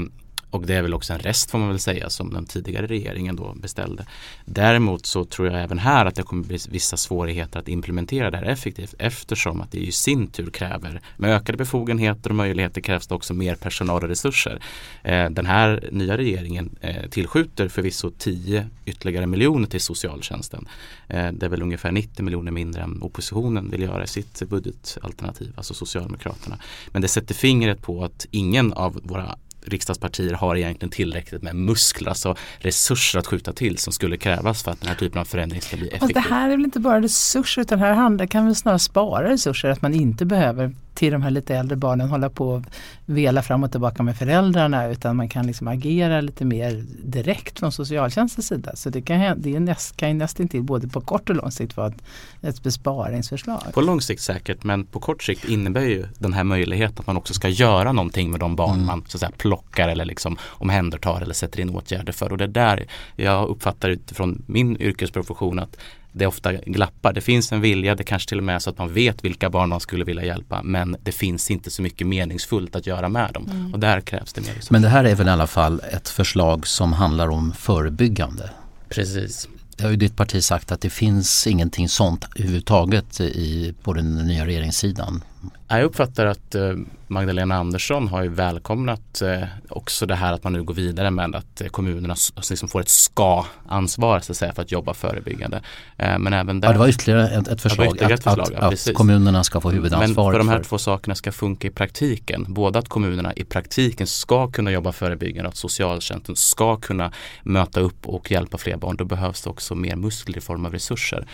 och 0.55 0.67
det 0.67 0.75
är 0.75 0.83
väl 0.83 0.95
också 0.95 1.13
en 1.13 1.19
rest 1.19 1.51
får 1.51 1.59
man 1.59 1.69
väl 1.69 1.79
säga 1.79 2.11
som 2.11 2.33
den 2.33 2.47
tidigare 2.47 2.87
regeringen 2.87 3.37
då 3.37 3.55
beställde. 3.55 4.07
Däremot 4.45 5.07
så 5.07 5.25
tror 5.25 5.49
jag 5.49 5.63
även 5.63 5.79
här 5.79 6.07
att 6.07 6.15
det 6.15 6.23
kommer 6.23 6.45
bli 6.45 6.59
vissa 6.69 6.97
svårigheter 6.97 7.59
att 7.59 7.69
implementera 7.69 8.31
det 8.31 8.37
här 8.37 8.45
effektivt 8.45 8.95
eftersom 8.99 9.61
att 9.61 9.73
det 9.73 9.79
i 9.79 9.93
sin 9.93 10.27
tur 10.27 10.51
kräver 10.51 11.01
med 11.17 11.31
ökade 11.31 11.59
befogenheter 11.59 12.31
och 12.31 12.37
möjligheter 12.37 12.81
krävs 12.81 13.07
det 13.07 13.15
också 13.15 13.35
mer 13.35 13.55
personal 13.55 14.03
och 14.03 14.09
resurser. 14.09 14.61
Eh, 15.03 15.31
den 15.31 15.47
här 15.47 15.89
nya 15.93 16.17
regeringen 16.17 16.77
eh, 16.81 17.11
tillskjuter 17.11 17.69
förvisso 17.69 18.11
10 18.19 18.67
ytterligare 18.85 19.27
miljoner 19.27 19.67
till 19.67 19.81
socialtjänsten. 19.81 20.69
Eh, 21.09 21.33
det 21.33 21.47
är 21.47 21.51
väl 21.51 21.63
ungefär 21.63 21.93
90 21.93 22.25
miljoner 22.25 22.51
mindre 22.51 22.83
än 22.83 23.03
oppositionen 23.03 23.71
vill 23.71 23.83
göra 23.83 24.05
i 24.05 24.07
sitt 24.09 24.43
budgetalternativ, 24.49 25.53
alltså 25.57 25.75
Socialdemokraterna. 25.75 26.59
Men 26.93 27.03
det 27.03 27.09
sätter 27.09 27.35
fingret 27.35 27.83
på 27.83 28.05
att 28.05 28.27
ingen 28.31 28.73
av 28.73 29.01
våra 29.03 29.39
riksdagspartier 29.65 30.33
har 30.33 30.57
egentligen 30.57 30.91
tillräckligt 30.91 31.43
med 31.43 31.57
muskler, 31.57 32.09
alltså 32.09 32.37
resurser 32.59 33.19
att 33.19 33.27
skjuta 33.27 33.53
till 33.53 33.79
som 33.79 33.93
skulle 33.93 34.17
krävas 34.17 34.63
för 34.63 34.71
att 34.71 34.81
den 34.81 34.89
här 34.89 34.97
typen 34.97 35.21
av 35.21 35.25
förändring 35.25 35.61
ska 35.61 35.77
bli 35.77 35.89
effektiv. 35.89 36.15
Fast 36.15 36.15
det 36.15 36.35
här 36.35 36.51
är 36.51 36.57
väl 36.57 36.65
inte 36.65 36.81
bara 36.81 37.01
resurser 37.01 37.63
utan 37.63 37.79
här 37.79 37.93
handlar, 37.93 38.27
kan 38.27 38.47
vi 38.47 38.55
snarare 38.55 38.79
spara 38.79 39.29
resurser, 39.29 39.69
att 39.69 39.83
man 39.83 39.95
inte 39.95 40.25
behöver 40.25 40.73
till 40.95 41.13
de 41.13 41.23
här 41.23 41.31
lite 41.31 41.57
äldre 41.57 41.77
barnen 41.77 42.09
hålla 42.09 42.31
på 42.31 42.49
och 42.49 42.63
vela 43.07 43.43
fram 43.43 43.65
och 43.65 43.71
tillbaka 43.71 44.03
med 44.03 44.17
föräldrarna 44.17 44.87
utan 44.87 45.17
man 45.17 45.29
kan 45.29 45.47
liksom 45.47 45.69
agera 45.69 46.21
lite 46.21 46.45
mer 46.45 46.85
direkt 47.05 47.59
från 47.59 47.73
socialtjänstens 47.73 48.47
sida. 48.47 48.77
Så 48.77 48.91
det 48.91 49.03
kan, 49.03 49.43
det 49.43 49.57
är 49.57 49.61
näst, 49.61 49.97
kan 49.97 50.09
ju 50.09 50.15
nästintill 50.15 50.63
både 50.63 50.89
på 50.89 51.01
kort 51.01 51.31
och 51.31 51.37
lång 51.37 51.51
sikt 51.51 51.77
vara 51.77 51.87
ett, 51.87 52.03
ett 52.43 52.63
besparingsförslag. 52.63 53.63
På 53.73 53.81
lång 53.81 54.01
sikt 54.01 54.23
säkert 54.23 54.65
men 54.65 54.85
på 54.87 55.01
kort 55.01 55.23
sikt 55.23 55.45
innebär 55.45 55.81
ju 55.81 56.07
den 56.19 56.33
här 56.33 56.45
möjligheten 56.45 56.97
att 56.99 57.07
man 57.07 57.17
också 57.17 57.35
ska 57.35 57.49
göra 57.49 57.93
någonting 57.93 58.31
med 58.31 58.41
de 58.41 58.57
barn 58.57 58.75
mm. 58.75 58.87
man 58.87 59.05
så 59.09 59.17
att 59.17 59.21
säga, 59.21 59.33
plockar 59.37 59.89
eller 59.89 60.05
liksom 60.05 60.37
omhändertar 60.45 61.21
eller 61.21 61.35
sätter 61.35 61.61
in 61.61 61.71
åtgärder 61.71 62.13
för. 62.13 62.33
Och 62.33 62.39
det 62.39 62.45
är 62.45 62.49
där 62.49 62.87
jag 63.17 63.49
uppfattar 63.49 63.89
utifrån 63.89 64.43
min 64.47 64.77
yrkesprofession 64.81 65.59
att 65.59 65.77
det 66.15 66.27
ofta 66.27 66.53
glappar. 66.53 67.13
Det 67.13 67.21
finns 67.21 67.53
en 67.53 67.61
vilja, 67.61 67.95
det 67.95 68.05
kanske 68.05 68.29
till 68.29 68.39
och 68.39 68.45
med 68.45 68.55
är 68.55 68.59
så 68.59 68.71
att 68.71 68.79
man 68.79 68.93
vet 68.93 69.25
vilka 69.25 69.51
barn 69.51 69.69
man 69.69 69.81
skulle 69.81 70.05
vilja 70.05 70.25
hjälpa 70.25 70.63
men 70.63 70.97
det 71.03 71.13
finns 71.13 71.51
inte 71.51 71.71
så 71.71 71.83
mycket 71.83 72.07
meningsfullt 72.07 72.77
att 72.77 72.87
göra 72.87 73.09
med 73.09 73.33
dem. 73.33 73.49
Mm. 73.51 73.73
Och 73.75 73.81
där 73.81 74.01
krävs 74.01 74.33
det 74.33 74.41
mer. 74.41 74.55
Men 74.71 74.83
det 74.83 74.89
här 74.89 75.05
är 75.05 75.15
väl 75.15 75.29
i 75.29 75.31
alla 75.31 75.47
fall 75.47 75.81
ett 75.93 76.09
förslag 76.09 76.67
som 76.67 76.93
handlar 76.93 77.29
om 77.29 77.53
förebyggande? 77.53 78.51
Precis. 78.89 79.49
Det 79.77 79.83
har 79.83 79.91
ju 79.91 79.97
ditt 79.97 80.17
parti 80.17 80.45
sagt 80.45 80.73
att 80.73 80.81
det 80.81 80.91
finns 80.91 81.47
ingenting 81.47 81.89
sånt 81.89 82.25
överhuvudtaget 82.35 83.21
i, 83.21 83.75
på 83.83 83.93
den 83.93 84.15
nya 84.15 84.47
regeringssidan. 84.47 85.23
Jag 85.69 85.85
uppfattar 85.85 86.27
att 86.27 86.55
eh, 86.55 86.73
Magdalena 87.07 87.55
Andersson 87.55 88.09
har 88.09 88.23
ju 88.23 88.29
välkomnat 88.29 89.23
eh, 89.23 89.43
också 89.69 90.07
det 90.07 90.15
här 90.15 90.33
att 90.33 90.45
man 90.45 90.53
nu 90.53 90.63
går 90.63 90.75
vidare 90.75 91.11
med 91.11 91.37
att 91.37 91.61
eh, 91.61 91.69
kommunerna 91.69 92.17
liksom 92.51 92.69
får 92.69 92.81
ett 92.81 92.89
ska-ansvar 92.89 94.21
så 94.21 94.33
att 94.33 94.37
säga, 94.37 94.53
för 94.53 94.63
att 94.63 94.73
jobba 94.73 94.95
förebyggande. 94.95 95.61
Men 95.97 96.33
även 96.33 96.61
där, 96.61 96.69
ja, 96.69 96.73
det 96.73 96.79
var 96.79 96.89
ytterligare 96.89 97.29
ett, 97.29 97.49
ett 97.49 97.61
förslag, 97.61 97.87
ytterligare 97.87 98.15
ett 98.15 98.25
förslag 98.25 98.55
att, 98.55 98.73
att, 98.73 98.89
att, 98.89 98.95
kommunerna 98.95 99.45
ska 99.45 99.61
få 99.61 99.71
huvudansvar. 99.71 100.25
Men 100.25 100.33
för 100.33 100.39
de 100.39 100.49
här 100.49 100.57
för... 100.57 100.65
två 100.65 100.79
sakerna 100.79 101.15
ska 101.15 101.33
funka 101.33 101.69
i 101.69 101.71
praktiken. 101.71 102.47
Både 102.49 102.79
att 102.79 102.89
kommunerna 102.89 103.33
i 103.33 103.45
praktiken 103.45 104.07
ska 104.07 104.51
kunna 104.51 104.71
jobba 104.71 104.93
förebyggande 104.93 105.49
och 105.49 105.53
att 105.53 105.57
socialtjänsten 105.57 106.37
ska 106.37 106.77
kunna 106.77 107.13
möta 107.43 107.81
upp 107.81 108.09
och 108.09 108.31
hjälpa 108.31 108.59
fler 108.59 108.77
barn. 108.77 108.97
Då 108.97 109.05
behövs 109.05 109.43
det 109.43 109.51
också 109.51 109.75
mer 109.75 109.97
muskler 109.97 110.39
i 110.39 110.41
form 110.41 110.67
av 110.67 110.73
resurser. 110.73 111.27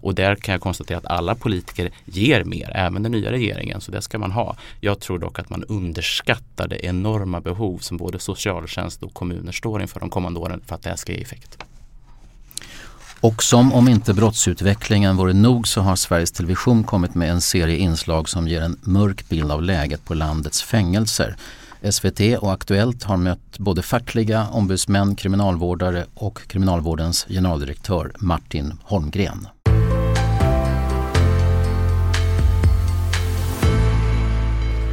Och 0.00 0.14
där 0.14 0.34
kan 0.34 0.52
jag 0.52 0.60
konstatera 0.60 0.98
att 0.98 1.06
alla 1.06 1.34
politiker 1.34 1.90
ger 2.04 2.44
mer, 2.44 2.72
även 2.74 3.02
den 3.02 3.12
nya 3.12 3.30
regeringen. 3.30 3.39
Så 3.78 3.92
det 3.92 4.02
ska 4.02 4.18
man 4.18 4.32
ha. 4.32 4.56
Jag 4.80 5.00
tror 5.00 5.18
dock 5.18 5.38
att 5.38 5.50
man 5.50 5.64
underskattar 5.64 6.68
det 6.68 6.86
enorma 6.86 7.40
behov 7.40 7.78
som 7.78 7.96
både 7.96 8.18
socialtjänst 8.18 9.02
och 9.02 9.14
kommuner 9.14 9.52
står 9.52 9.82
inför 9.82 10.00
de 10.00 10.10
kommande 10.10 10.40
åren 10.40 10.62
för 10.66 10.74
att 10.74 10.82
det 10.82 10.88
här 10.88 10.96
ska 10.96 11.12
ge 11.12 11.22
effekt. 11.22 11.58
Och 13.20 13.42
som 13.42 13.72
om 13.72 13.88
inte 13.88 14.14
brottsutvecklingen 14.14 15.16
vore 15.16 15.32
nog 15.32 15.68
så 15.68 15.80
har 15.80 15.96
Sveriges 15.96 16.32
Television 16.32 16.84
kommit 16.84 17.14
med 17.14 17.30
en 17.30 17.40
serie 17.40 17.76
inslag 17.76 18.28
som 18.28 18.48
ger 18.48 18.60
en 18.62 18.78
mörk 18.82 19.28
bild 19.28 19.52
av 19.52 19.62
läget 19.62 20.04
på 20.04 20.14
landets 20.14 20.62
fängelser. 20.62 21.36
SVT 21.90 22.20
och 22.38 22.52
Aktuellt 22.52 23.04
har 23.04 23.16
mött 23.16 23.58
både 23.58 23.82
fackliga 23.82 24.48
ombudsmän, 24.48 25.16
kriminalvårdare 25.16 26.04
och 26.14 26.40
kriminalvårdens 26.46 27.26
generaldirektör 27.28 28.12
Martin 28.18 28.72
Holmgren. 28.82 29.46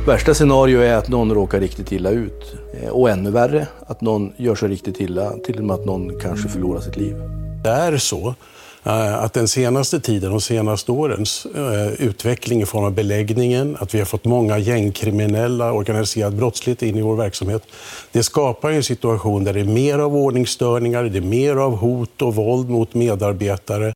Värsta 0.07 0.33
scenario 0.33 0.79
är 0.79 0.93
att 0.93 1.09
någon 1.09 1.33
råkar 1.33 1.59
riktigt 1.59 1.91
illa 1.91 2.09
ut. 2.09 2.55
Eh, 2.81 2.89
och 2.89 3.09
ännu 3.09 3.31
värre, 3.31 3.67
att 3.87 4.01
någon 4.01 4.33
gör 4.37 4.55
sig 4.55 4.69
riktigt 4.69 4.99
illa, 4.99 5.33
till 5.45 5.57
och 5.57 5.63
med 5.63 5.73
att 5.73 5.85
någon 5.85 6.19
kanske 6.19 6.49
förlorar 6.49 6.81
sitt 6.81 6.97
liv. 6.97 7.15
Det 7.63 7.69
är 7.69 7.97
så 7.97 8.35
eh, 8.83 9.23
att 9.23 9.33
den 9.33 9.47
senaste 9.47 9.99
tiden, 9.99 10.31
de 10.31 10.41
senaste 10.41 10.91
årens 10.91 11.47
eh, 11.55 12.05
utveckling 12.07 12.61
i 12.61 12.65
form 12.65 12.83
av 12.83 12.93
beläggningen, 12.93 13.77
att 13.79 13.95
vi 13.95 13.99
har 13.99 14.05
fått 14.05 14.25
många 14.25 14.57
gängkriminella, 14.57 15.71
organiserad 15.71 16.35
brottslighet 16.35 16.81
in 16.81 16.97
i 16.97 17.01
vår 17.01 17.15
verksamhet. 17.15 17.63
Det 18.11 18.23
skapar 18.23 18.71
en 18.71 18.83
situation 18.83 19.43
där 19.43 19.53
det 19.53 19.59
är 19.59 19.65
mer 19.65 19.99
av 19.99 20.15
ordningsstörningar, 20.15 21.03
det 21.03 21.17
är 21.17 21.21
mer 21.21 21.55
av 21.55 21.75
hot 21.75 22.21
och 22.21 22.35
våld 22.35 22.69
mot 22.69 22.93
medarbetare. 22.93 23.93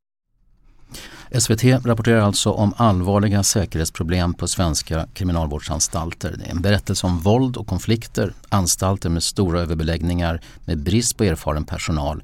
SVT 1.39 1.63
rapporterar 1.63 2.21
alltså 2.21 2.51
om 2.51 2.73
allvarliga 2.77 3.43
säkerhetsproblem 3.43 4.34
på 4.34 4.47
svenska 4.47 5.07
kriminalvårdsanstalter. 5.13 6.36
Det 6.38 6.45
är 6.45 6.51
en 6.51 6.61
berättelse 6.61 7.07
om 7.07 7.19
våld 7.19 7.57
och 7.57 7.67
konflikter, 7.67 8.34
anstalter 8.49 9.09
med 9.09 9.23
stora 9.23 9.61
överbeläggningar 9.61 10.41
med 10.65 10.77
brist 10.77 11.17
på 11.17 11.23
erfaren 11.23 11.65
personal. 11.65 12.23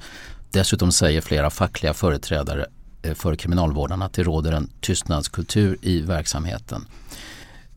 Dessutom 0.52 0.92
säger 0.92 1.22
flera 1.22 1.50
fackliga 1.50 1.94
företrädare 1.94 2.66
eh, 3.02 3.14
för 3.14 3.36
kriminalvårdarna 3.36 4.06
att 4.06 4.14
det 4.14 4.24
råder 4.24 4.52
en 4.52 4.70
tystnadskultur 4.82 5.78
i 5.82 6.02
verksamheten. 6.02 6.86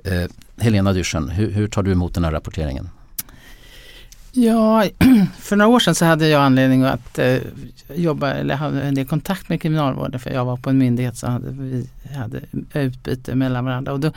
Eh, 0.04 0.30
Helena 0.58 0.92
Dyrsen, 0.92 1.28
hur, 1.28 1.50
hur 1.50 1.68
tar 1.68 1.82
du 1.82 1.92
emot 1.92 2.14
den 2.14 2.24
här 2.24 2.32
rapporteringen? 2.32 2.88
Ja, 4.32 4.84
för 5.38 5.56
några 5.56 5.68
år 5.70 5.78
sedan 5.78 5.94
så 5.94 6.04
hade 6.04 6.28
jag 6.28 6.42
anledning 6.42 6.82
att 6.82 7.18
eh, 7.18 7.38
jobba 7.94 8.30
eller 8.30 8.54
hade 8.54 8.82
en 8.82 8.94
del 8.94 9.06
kontakt 9.06 9.48
med 9.48 9.62
kriminalvården 9.62 10.20
för 10.20 10.30
jag 10.30 10.44
var 10.44 10.56
på 10.56 10.70
en 10.70 10.78
myndighet 10.78 11.16
så 11.16 11.26
hade 11.26 11.50
vi 11.50 11.88
hade 12.16 12.40
utbyte 12.74 13.34
mellan 13.34 13.64
varandra. 13.64 13.92
Och 13.92 14.00
då, 14.00 14.12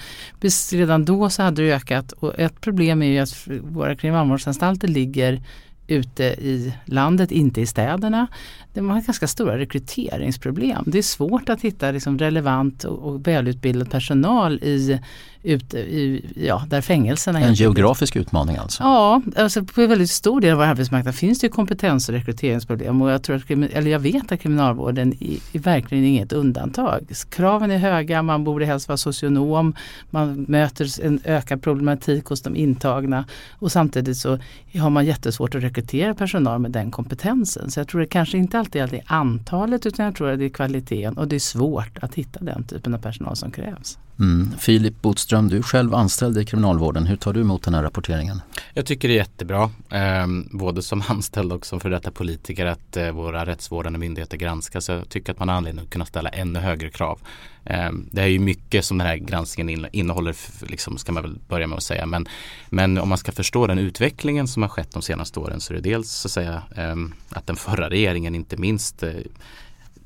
redan 0.71 1.05
då 1.05 1.29
så 1.29 1.43
hade 1.43 1.61
det 1.61 1.73
ökat 1.73 2.11
och 2.11 2.39
ett 2.39 2.61
problem 2.61 3.01
är 3.01 3.07
ju 3.07 3.19
att 3.19 3.47
våra 3.61 3.95
kriminalvårdsanstalter 3.95 4.87
ligger 4.87 5.41
ute 5.87 6.23
i 6.23 6.73
landet, 6.85 7.31
inte 7.31 7.61
i 7.61 7.65
städerna. 7.65 8.27
De 8.73 8.89
har 8.89 9.01
ganska 9.01 9.27
stora 9.27 9.57
rekryteringsproblem. 9.57 10.83
Det 10.87 10.97
är 10.97 11.03
svårt 11.03 11.49
att 11.49 11.61
hitta 11.61 11.91
liksom 11.91 12.19
relevant 12.19 12.83
och, 12.83 12.99
och 12.99 13.27
välutbildad 13.27 13.91
personal 13.91 14.59
i 14.63 14.99
ute 15.43 15.77
i, 15.77 16.25
ja, 16.35 16.63
där 16.67 16.81
fängelserna 16.81 17.39
En 17.39 17.53
geografisk 17.53 18.15
utmaning 18.15 18.57
alltså? 18.57 18.83
Ja, 18.83 19.21
alltså 19.35 19.63
på 19.63 19.81
en 19.81 19.89
väldigt 19.89 20.09
stor 20.09 20.41
del 20.41 20.51
av 20.51 20.57
vår 20.57 20.65
arbetsmarknad 20.65 21.15
finns 21.15 21.39
det 21.39 21.49
kompetens 21.49 22.09
och 22.09 22.15
rekryteringsproblem 22.15 23.01
och 23.01 23.11
jag, 23.11 23.23
tror 23.23 23.35
att, 23.35 23.51
eller 23.51 23.91
jag 23.91 23.99
vet 23.99 24.31
att 24.31 24.39
kriminalvården 24.39 25.13
är 25.53 25.59
verkligen 25.59 26.03
inget 26.03 26.33
undantag. 26.33 27.07
Kraven 27.29 27.71
är 27.71 27.77
höga, 27.77 28.21
man 28.21 28.43
borde 28.43 28.65
helst 28.65 28.87
vara 28.87 28.97
socionom, 28.97 29.75
man 30.09 30.45
möter 30.47 31.05
en 31.05 31.19
ökad 31.23 31.61
problematik 31.61 32.25
hos 32.25 32.41
de 32.41 32.55
intagna 32.55 33.25
och 33.51 33.71
samtidigt 33.71 34.17
så 34.17 34.39
har 34.79 34.89
man 34.89 35.05
jättesvårt 35.05 35.55
att 35.55 35.63
rekrytera 35.63 36.13
personal 36.13 36.59
med 36.59 36.71
den 36.71 36.91
kompetensen. 36.91 37.71
Så 37.71 37.79
jag 37.79 37.87
tror 37.87 38.01
det 38.01 38.07
kanske 38.07 38.37
inte 38.37 38.59
alltid 38.59 38.81
är 38.81 39.01
antalet 39.05 39.85
utan 39.85 40.05
jag 40.05 40.15
tror 40.15 40.29
att 40.29 40.39
det 40.39 40.45
är 40.45 40.49
kvaliteten 40.49 41.17
och 41.17 41.27
det 41.27 41.35
är 41.35 41.39
svårt 41.39 41.97
att 42.01 42.15
hitta 42.15 42.39
den 42.43 42.63
typen 42.63 42.93
av 42.93 42.97
personal 42.97 43.35
som 43.35 43.51
krävs. 43.51 43.97
Mm. 44.19 44.57
Filip 44.59 45.01
Botström, 45.01 45.47
du 45.47 45.57
är 45.57 45.61
själv 45.61 45.95
anställd 45.95 46.37
i 46.37 46.45
Kriminalvården. 46.45 47.05
Hur 47.05 47.15
tar 47.15 47.33
du 47.33 47.41
emot 47.41 47.63
den 47.63 47.73
här 47.73 47.83
rapporteringen? 47.83 48.41
Jag 48.73 48.85
tycker 48.85 49.07
det 49.07 49.13
är 49.13 49.17
jättebra, 49.17 49.71
eh, 49.89 50.27
både 50.51 50.81
som 50.81 51.03
anställd 51.07 51.53
och 51.53 51.65
som 51.65 51.79
för 51.79 51.89
detta 51.89 52.11
politiker, 52.11 52.65
att 52.65 52.97
eh, 52.97 53.11
våra 53.11 53.45
rättsvårdande 53.45 53.99
myndigheter 53.99 54.37
granskas. 54.37 54.89
Jag 54.89 55.09
tycker 55.09 55.31
att 55.33 55.39
man 55.39 55.49
har 55.49 55.55
anledning 55.55 55.85
att 55.85 55.91
kunna 55.91 56.05
ställa 56.05 56.29
ännu 56.29 56.59
högre 56.59 56.89
krav. 56.89 57.19
Eh, 57.65 57.91
det 58.11 58.21
är 58.21 58.27
ju 58.27 58.39
mycket 58.39 58.85
som 58.85 58.97
den 58.97 59.07
här 59.07 59.17
granskningen 59.17 59.87
innehåller, 59.91 60.35
liksom, 60.61 60.97
ska 60.97 61.11
man 61.11 61.23
väl 61.23 61.39
börja 61.47 61.67
med 61.67 61.77
att 61.77 61.83
säga. 61.83 62.05
Men, 62.05 62.27
men 62.69 62.97
om 62.97 63.09
man 63.09 63.17
ska 63.17 63.31
förstå 63.31 63.67
den 63.67 63.79
utvecklingen 63.79 64.47
som 64.47 64.61
har 64.61 64.69
skett 64.69 64.91
de 64.91 65.01
senaste 65.01 65.39
åren 65.39 65.61
så 65.61 65.73
är 65.73 65.75
det 65.75 65.89
dels 65.89 66.11
så 66.11 66.27
att 66.27 66.31
säga 66.31 66.63
ehm, 66.75 67.13
att 67.29 67.47
den 67.47 67.55
förra 67.55 67.89
regeringen 67.89 68.35
inte 68.35 68.57
minst 68.57 69.03
eh, 69.03 69.09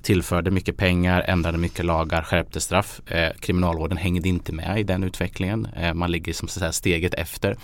tillförde 0.01 0.51
mycket 0.51 0.77
pengar, 0.77 1.23
ändrade 1.27 1.57
mycket 1.57 1.85
lagar, 1.85 2.21
skärpte 2.21 2.61
straff. 2.61 3.01
Eh, 3.07 3.31
kriminalvården 3.39 3.97
hängde 3.97 4.29
inte 4.29 4.51
med 4.51 4.79
i 4.79 4.83
den 4.83 5.03
utvecklingen. 5.03 5.67
Eh, 5.75 5.93
man 5.93 6.11
ligger 6.11 6.33
som 6.33 6.47
så 6.47 6.71
steget 6.71 7.13
efter. 7.13 7.57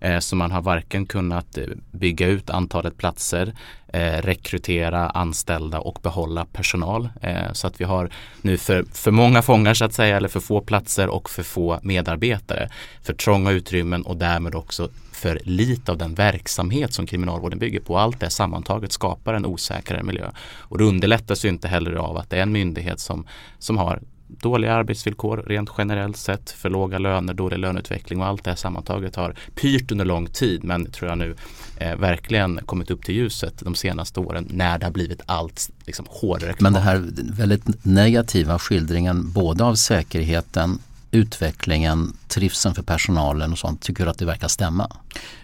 Eh, 0.00 0.18
så 0.18 0.36
man 0.36 0.50
har 0.50 0.62
varken 0.62 1.06
kunnat 1.06 1.58
eh, 1.58 1.64
bygga 1.90 2.26
ut 2.26 2.50
antalet 2.50 2.96
platser, 2.96 3.52
eh, 3.92 4.22
rekrytera 4.22 5.10
anställda 5.10 5.80
och 5.80 5.98
behålla 6.02 6.44
personal. 6.44 7.08
Eh, 7.22 7.52
så 7.52 7.66
att 7.66 7.80
vi 7.80 7.84
har 7.84 8.10
nu 8.42 8.58
för, 8.58 8.84
för 8.92 9.10
många 9.10 9.42
fångar 9.42 9.74
så 9.74 9.84
att 9.84 9.94
säga, 9.94 10.16
eller 10.16 10.28
för 10.28 10.40
få 10.40 10.60
platser 10.60 11.08
och 11.08 11.30
för 11.30 11.42
få 11.42 11.80
medarbetare. 11.82 12.68
För 13.02 13.12
trånga 13.12 13.50
utrymmen 13.50 14.02
och 14.02 14.16
därmed 14.16 14.54
också 14.54 14.88
för 15.18 15.40
lite 15.44 15.92
av 15.92 15.98
den 15.98 16.14
verksamhet 16.14 16.94
som 16.94 17.06
kriminalvården 17.06 17.58
bygger 17.58 17.80
på. 17.80 17.98
Allt 17.98 18.20
det 18.20 18.30
sammantaget 18.30 18.92
skapar 18.92 19.34
en 19.34 19.46
osäkrare 19.46 20.02
miljö. 20.02 20.30
Och 20.58 20.78
det 20.78 20.84
underlättas 20.84 21.44
ju 21.44 21.48
inte 21.48 21.68
heller 21.68 21.92
av 21.92 22.16
att 22.16 22.30
det 22.30 22.38
är 22.38 22.42
en 22.42 22.52
myndighet 22.52 23.00
som, 23.00 23.26
som 23.58 23.78
har 23.78 24.00
dåliga 24.28 24.74
arbetsvillkor 24.74 25.44
rent 25.46 25.70
generellt 25.78 26.16
sett, 26.16 26.50
för 26.50 26.70
låga 26.70 26.98
löner, 26.98 27.34
dålig 27.34 27.58
löneutveckling 27.58 28.20
och 28.20 28.26
allt 28.26 28.44
det 28.44 28.50
här 28.50 28.56
sammantaget 28.56 29.16
har 29.16 29.34
pyrt 29.54 29.92
under 29.92 30.04
lång 30.04 30.26
tid 30.26 30.64
men 30.64 30.90
tror 30.90 31.08
jag 31.08 31.18
nu 31.18 31.34
eh, 31.76 31.96
verkligen 31.96 32.60
kommit 32.66 32.90
upp 32.90 33.04
till 33.04 33.14
ljuset 33.14 33.54
de 33.60 33.74
senaste 33.74 34.20
åren 34.20 34.48
när 34.50 34.78
det 34.78 34.86
har 34.86 34.92
blivit 34.92 35.20
allt 35.26 35.70
liksom, 35.86 36.06
hårdare. 36.08 36.54
Men 36.58 36.72
det 36.72 36.80
här 36.80 37.04
väldigt 37.32 37.84
negativa 37.84 38.58
skildringen 38.58 39.32
både 39.32 39.64
av 39.64 39.74
säkerheten 39.74 40.78
utvecklingen, 41.10 42.16
trivseln 42.28 42.74
för 42.74 42.82
personalen 42.82 43.52
och 43.52 43.58
sånt, 43.58 43.82
tycker 43.82 44.04
du 44.04 44.10
att 44.10 44.18
det 44.18 44.24
verkar 44.24 44.48
stämma? 44.48 44.90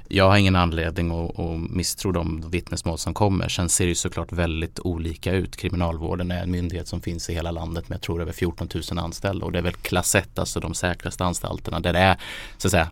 Jag 0.08 0.28
har 0.28 0.36
ingen 0.36 0.56
anledning 0.56 1.10
att, 1.10 1.38
att 1.38 1.70
misstro 1.70 2.12
de 2.12 2.50
vittnesmål 2.50 2.98
som 2.98 3.14
kommer. 3.14 3.48
Sen 3.48 3.68
ser 3.68 3.86
det 3.86 3.94
såklart 3.94 4.32
väldigt 4.32 4.80
olika 4.80 5.32
ut. 5.32 5.56
Kriminalvården 5.56 6.30
är 6.30 6.42
en 6.42 6.50
myndighet 6.50 6.88
som 6.88 7.00
finns 7.00 7.30
i 7.30 7.34
hela 7.34 7.50
landet 7.50 7.88
med 7.88 7.96
jag 7.96 8.02
tror 8.02 8.22
över 8.22 8.32
14 8.32 8.68
000 8.90 8.98
anställda 8.98 9.46
och 9.46 9.52
det 9.52 9.58
är 9.58 9.62
väl 9.62 9.72
klass 9.72 10.14
1, 10.14 10.38
alltså 10.38 10.60
de 10.60 10.74
säkraste 10.74 11.24
anstalterna 11.24 11.80
där 11.80 11.92
det 11.92 11.98
är 11.98 12.18
så 12.58 12.68
att 12.68 12.70
säga 12.70 12.90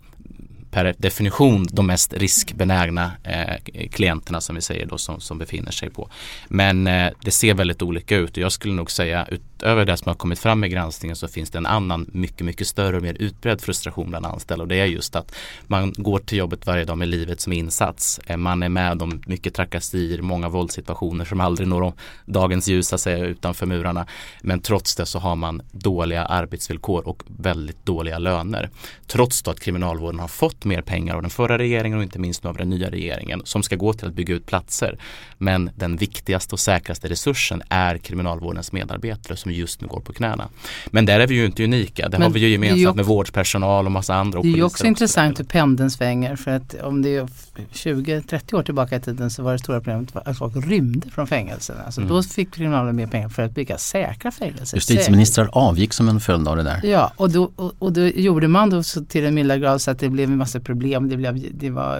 per 0.72 0.94
definition 0.98 1.66
de 1.70 1.86
mest 1.86 2.12
riskbenägna 2.12 3.12
eh, 3.24 3.86
klienterna 3.90 4.40
som 4.40 4.54
vi 4.56 4.62
säger 4.62 4.86
då 4.86 4.98
som, 4.98 5.20
som 5.20 5.38
befinner 5.38 5.70
sig 5.70 5.90
på. 5.90 6.08
Men 6.48 6.86
eh, 6.86 7.10
det 7.24 7.30
ser 7.30 7.54
väldigt 7.54 7.82
olika 7.82 8.16
ut 8.16 8.30
och 8.30 8.38
jag 8.38 8.52
skulle 8.52 8.74
nog 8.74 8.90
säga 8.90 9.26
utöver 9.30 9.84
det 9.84 9.96
som 9.96 10.08
har 10.08 10.14
kommit 10.14 10.38
fram 10.38 10.64
i 10.64 10.68
granskningen 10.68 11.16
så 11.16 11.28
finns 11.28 11.50
det 11.50 11.58
en 11.58 11.66
annan 11.66 12.10
mycket, 12.12 12.46
mycket 12.46 12.66
större 12.66 12.96
och 12.96 13.02
mer 13.02 13.16
utbredd 13.18 13.60
frustration 13.60 14.10
bland 14.10 14.26
anställda 14.26 14.62
och 14.62 14.68
det 14.68 14.80
är 14.80 14.86
just 14.86 15.16
att 15.16 15.34
man 15.66 15.92
går 15.96 16.18
till 16.18 16.38
jobbet 16.38 16.66
varje 16.66 16.84
dag 16.84 16.98
med 16.98 17.08
livet 17.08 17.40
som 17.40 17.52
insats. 17.52 18.20
Eh, 18.26 18.36
man 18.36 18.62
är 18.62 18.68
med 18.68 19.02
om 19.02 19.22
mycket 19.26 19.54
trakasserier, 19.54 20.22
många 20.22 20.48
våldssituationer 20.48 21.24
som 21.24 21.40
aldrig 21.40 21.68
når 21.68 21.92
dagens 22.26 22.68
ljus 22.68 22.92
att 22.92 23.00
säga 23.00 23.24
utanför 23.24 23.66
murarna. 23.66 24.06
Men 24.42 24.60
trots 24.60 24.96
det 24.96 25.06
så 25.06 25.18
har 25.18 25.36
man 25.36 25.62
dåliga 25.72 26.24
arbetsvillkor 26.24 27.08
och 27.08 27.22
väldigt 27.26 27.86
dåliga 27.86 28.18
löner. 28.18 28.70
Trots 29.06 29.42
då 29.42 29.50
att 29.50 29.60
kriminalvården 29.60 30.20
har 30.20 30.28
fått 30.28 30.61
mer 30.64 30.82
pengar 30.82 31.14
av 31.14 31.22
den 31.22 31.30
förra 31.30 31.58
regeringen 31.58 31.98
och 31.98 32.04
inte 32.04 32.18
minst 32.18 32.44
nu 32.44 32.50
av 32.50 32.56
den 32.56 32.70
nya 32.70 32.90
regeringen 32.90 33.42
som 33.44 33.62
ska 33.62 33.76
gå 33.76 33.92
till 33.92 34.08
att 34.08 34.14
bygga 34.14 34.34
ut 34.34 34.46
platser. 34.46 34.98
Men 35.38 35.70
den 35.74 35.96
viktigaste 35.96 36.54
och 36.54 36.60
säkraste 36.60 37.08
resursen 37.08 37.62
är 37.68 37.98
kriminalvårdens 37.98 38.72
medarbetare 38.72 39.36
som 39.36 39.52
just 39.52 39.80
nu 39.80 39.88
går 39.88 40.00
på 40.00 40.12
knäna. 40.12 40.48
Men 40.86 41.06
där 41.06 41.20
är 41.20 41.26
vi 41.26 41.34
ju 41.34 41.46
inte 41.46 41.64
unika. 41.64 42.08
Det 42.08 42.18
Men 42.18 42.22
har 42.22 42.30
vi 42.30 42.40
ju 42.40 42.48
gemensamt 42.48 42.86
också, 42.86 42.96
med 42.96 43.04
vårdpersonal 43.04 43.86
och 43.86 43.92
massa 43.92 44.14
andra. 44.14 44.38
Och 44.38 44.44
det 44.44 44.52
är 44.52 44.56
ju 44.56 44.62
också, 44.62 44.74
också 44.74 44.86
intressant 44.86 45.38
hur 45.38 45.44
pendeln 45.44 45.90
svänger 45.90 46.36
för 46.36 46.50
att 46.50 46.74
om 46.82 47.02
det 47.02 47.16
är 47.16 47.28
20-30 47.72 48.54
år 48.54 48.62
tillbaka 48.62 48.96
i 48.96 49.00
tiden 49.00 49.30
så 49.30 49.42
var 49.42 49.52
det 49.52 49.58
stora 49.58 49.80
problemet 49.80 50.16
att 50.16 50.38
folk 50.38 50.66
rymde 50.66 51.10
från 51.10 51.26
fängelserna. 51.26 51.82
Alltså 51.82 52.00
mm. 52.00 52.12
Då 52.12 52.22
fick 52.22 52.54
kriminalvården 52.54 52.96
mer 52.96 53.06
pengar 53.06 53.28
för 53.28 53.42
att 53.42 53.52
bygga 53.52 53.78
säkra 53.78 54.30
fängelser. 54.30 54.76
Justitieministrar 54.76 55.48
avgick 55.52 55.92
som 55.92 56.08
en 56.08 56.20
följd 56.20 56.48
av 56.48 56.56
det 56.56 56.62
där. 56.62 56.80
Ja, 56.82 57.12
och 57.16 57.30
då, 57.30 57.52
och, 57.56 57.72
och 57.78 57.92
då 57.92 58.06
gjorde 58.06 58.48
man 58.48 58.70
då 58.70 58.82
så 58.82 59.04
till 59.04 59.24
en 59.24 59.34
milda 59.34 59.58
grad 59.58 59.80
så 59.80 59.90
att 59.90 59.98
det 59.98 60.08
blev 60.08 60.30
en 60.30 60.36
massa 60.36 60.51
problem. 60.60 61.08
Det 61.08 61.16
blev, 61.16 61.46
det 61.54 61.70
var, 61.70 61.98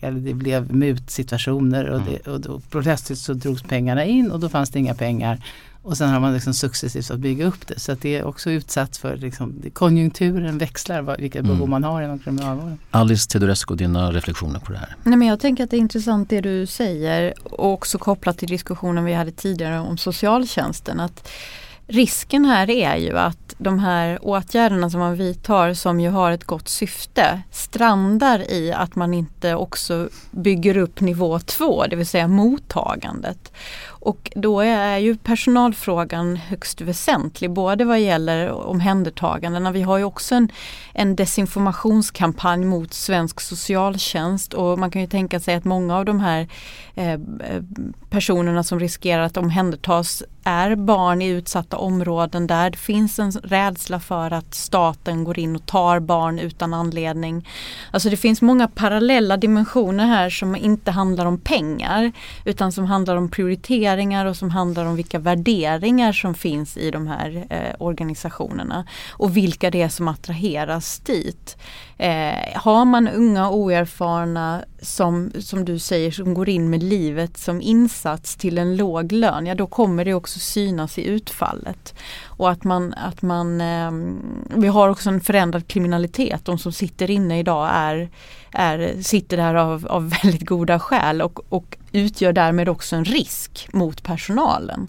eller 0.00 0.20
det 0.20 0.34
blev 0.34 0.74
mutsituationer 0.74 1.84
och, 1.84 2.00
det, 2.00 2.30
och 2.30 2.40
då 2.40 2.60
plötsligt 2.70 3.18
så 3.18 3.34
drogs 3.34 3.62
pengarna 3.62 4.04
in 4.04 4.30
och 4.30 4.40
då 4.40 4.48
fanns 4.48 4.70
det 4.70 4.78
inga 4.78 4.94
pengar. 4.94 5.40
Och 5.84 5.96
sen 5.96 6.08
har 6.08 6.20
man 6.20 6.34
liksom 6.34 6.54
successivt 6.54 7.10
att 7.10 7.18
bygga 7.18 7.46
upp 7.46 7.66
det. 7.66 7.80
Så 7.80 7.92
att 7.92 8.00
det 8.00 8.16
är 8.16 8.24
också 8.24 8.50
utsatt 8.50 8.96
för 8.96 9.16
liksom, 9.16 9.62
konjunkturen 9.72 10.58
växlar, 10.58 11.16
vilka 11.18 11.42
behov 11.42 11.56
mm. 11.56 11.70
man 11.70 11.84
har 11.84 12.02
inom 12.02 12.18
kriminalvården. 12.18 12.78
Alice 12.90 13.28
Teodorescu, 13.28 13.74
dina 13.74 14.12
reflektioner 14.12 14.60
på 14.60 14.72
det 14.72 14.78
här? 14.78 14.96
Nej, 15.04 15.16
men 15.16 15.28
jag 15.28 15.40
tänker 15.40 15.64
att 15.64 15.70
det 15.70 15.76
är 15.76 15.80
intressant 15.80 16.30
det 16.30 16.40
du 16.40 16.66
säger 16.66 17.34
och 17.44 17.72
också 17.72 17.98
kopplat 17.98 18.38
till 18.38 18.48
diskussionen 18.48 19.04
vi 19.04 19.12
hade 19.12 19.30
tidigare 19.30 19.80
om 19.80 19.98
socialtjänsten. 19.98 21.00
Att 21.00 21.28
risken 21.92 22.44
här 22.44 22.70
är 22.70 22.96
ju 22.96 23.18
att 23.18 23.54
de 23.58 23.78
här 23.78 24.18
åtgärderna 24.22 24.90
som 24.90 25.00
man 25.00 25.16
vidtar 25.16 25.74
som 25.74 26.00
ju 26.00 26.10
har 26.10 26.32
ett 26.32 26.44
gott 26.44 26.68
syfte 26.68 27.42
strandar 27.50 28.50
i 28.50 28.72
att 28.72 28.94
man 28.94 29.14
inte 29.14 29.54
också 29.54 30.08
bygger 30.30 30.76
upp 30.76 31.00
nivå 31.00 31.38
två, 31.38 31.86
det 31.86 31.96
vill 31.96 32.06
säga 32.06 32.28
mottagandet. 32.28 33.52
Och 34.04 34.32
då 34.34 34.60
är 34.60 34.98
ju 34.98 35.16
personalfrågan 35.16 36.36
högst 36.36 36.80
väsentlig, 36.80 37.50
både 37.50 37.84
vad 37.84 38.00
gäller 38.00 38.50
omhändertagandena. 38.50 39.72
Vi 39.72 39.82
har 39.82 39.98
ju 39.98 40.04
också 40.04 40.34
en, 40.34 40.48
en 40.94 41.16
desinformationskampanj 41.16 42.64
mot 42.64 42.94
svensk 42.94 43.40
socialtjänst 43.40 44.54
och 44.54 44.78
man 44.78 44.90
kan 44.90 45.02
ju 45.02 45.08
tänka 45.08 45.40
sig 45.40 45.54
att 45.54 45.64
många 45.64 45.96
av 45.96 46.04
de 46.04 46.20
här 46.20 46.48
eh, 46.94 47.20
personerna 48.10 48.62
som 48.62 48.80
riskerar 48.80 49.22
att 49.22 49.36
omhändertas 49.36 50.22
är 50.44 50.76
barn 50.76 51.22
i 51.22 51.28
utsatta 51.28 51.76
områden 51.76 52.46
där 52.46 52.70
det 52.70 52.78
finns 52.78 53.18
en 53.18 53.32
rädsla 53.32 54.00
för 54.00 54.30
att 54.30 54.54
staten 54.54 55.24
går 55.24 55.38
in 55.38 55.56
och 55.56 55.66
tar 55.66 56.00
barn 56.00 56.38
utan 56.38 56.74
anledning. 56.74 57.48
Alltså 57.90 58.10
det 58.10 58.16
finns 58.16 58.42
många 58.42 58.68
parallella 58.68 59.36
dimensioner 59.36 60.06
här 60.06 60.30
som 60.30 60.56
inte 60.56 60.90
handlar 60.90 61.26
om 61.26 61.38
pengar 61.38 62.12
utan 62.44 62.72
som 62.72 62.84
handlar 62.84 63.16
om 63.16 63.28
värderingar 63.92 64.26
och 64.26 64.36
som 64.36 64.50
handlar 64.50 64.86
om 64.86 64.96
vilka 64.96 65.18
värderingar 65.18 66.12
som 66.12 66.34
finns 66.34 66.76
i 66.76 66.90
de 66.90 67.06
här 67.06 67.46
eh, 67.50 67.74
organisationerna 67.78 68.86
och 69.10 69.36
vilka 69.36 69.70
det 69.70 69.82
är 69.82 69.88
som 69.88 70.08
attraheras 70.08 70.98
dit. 70.98 71.56
Eh, 71.98 72.60
har 72.60 72.84
man 72.84 73.08
unga 73.08 73.50
oerfarna 73.50 74.64
som, 74.82 75.30
som 75.38 75.64
du 75.64 75.78
säger 75.78 76.10
som 76.10 76.34
går 76.34 76.48
in 76.48 76.70
med 76.70 76.82
livet 76.82 77.36
som 77.38 77.60
insats 77.60 78.36
till 78.36 78.58
en 78.58 78.76
låg 78.76 79.12
lön, 79.12 79.46
ja 79.46 79.54
då 79.54 79.66
kommer 79.66 80.04
det 80.04 80.14
också 80.14 80.38
synas 80.38 80.98
i 80.98 81.04
utfallet. 81.06 81.94
Och 82.26 82.50
att 82.50 82.64
man, 82.64 82.94
att 82.94 83.22
man 83.22 83.60
eh, 83.60 83.90
vi 84.56 84.68
har 84.68 84.88
också 84.88 85.08
en 85.10 85.20
förändrad 85.20 85.68
kriminalitet. 85.68 86.44
De 86.44 86.58
som 86.58 86.72
sitter 86.72 87.10
inne 87.10 87.38
idag 87.38 87.68
är, 87.72 88.10
är, 88.52 89.02
sitter 89.02 89.36
där 89.36 89.54
av, 89.54 89.86
av 89.86 90.10
väldigt 90.22 90.48
goda 90.48 90.80
skäl 90.80 91.22
och, 91.22 91.40
och 91.48 91.76
utgör 91.92 92.32
därmed 92.32 92.68
också 92.68 92.96
en 92.96 93.04
risk 93.04 93.68
mot 93.72 94.02
personalen. 94.02 94.88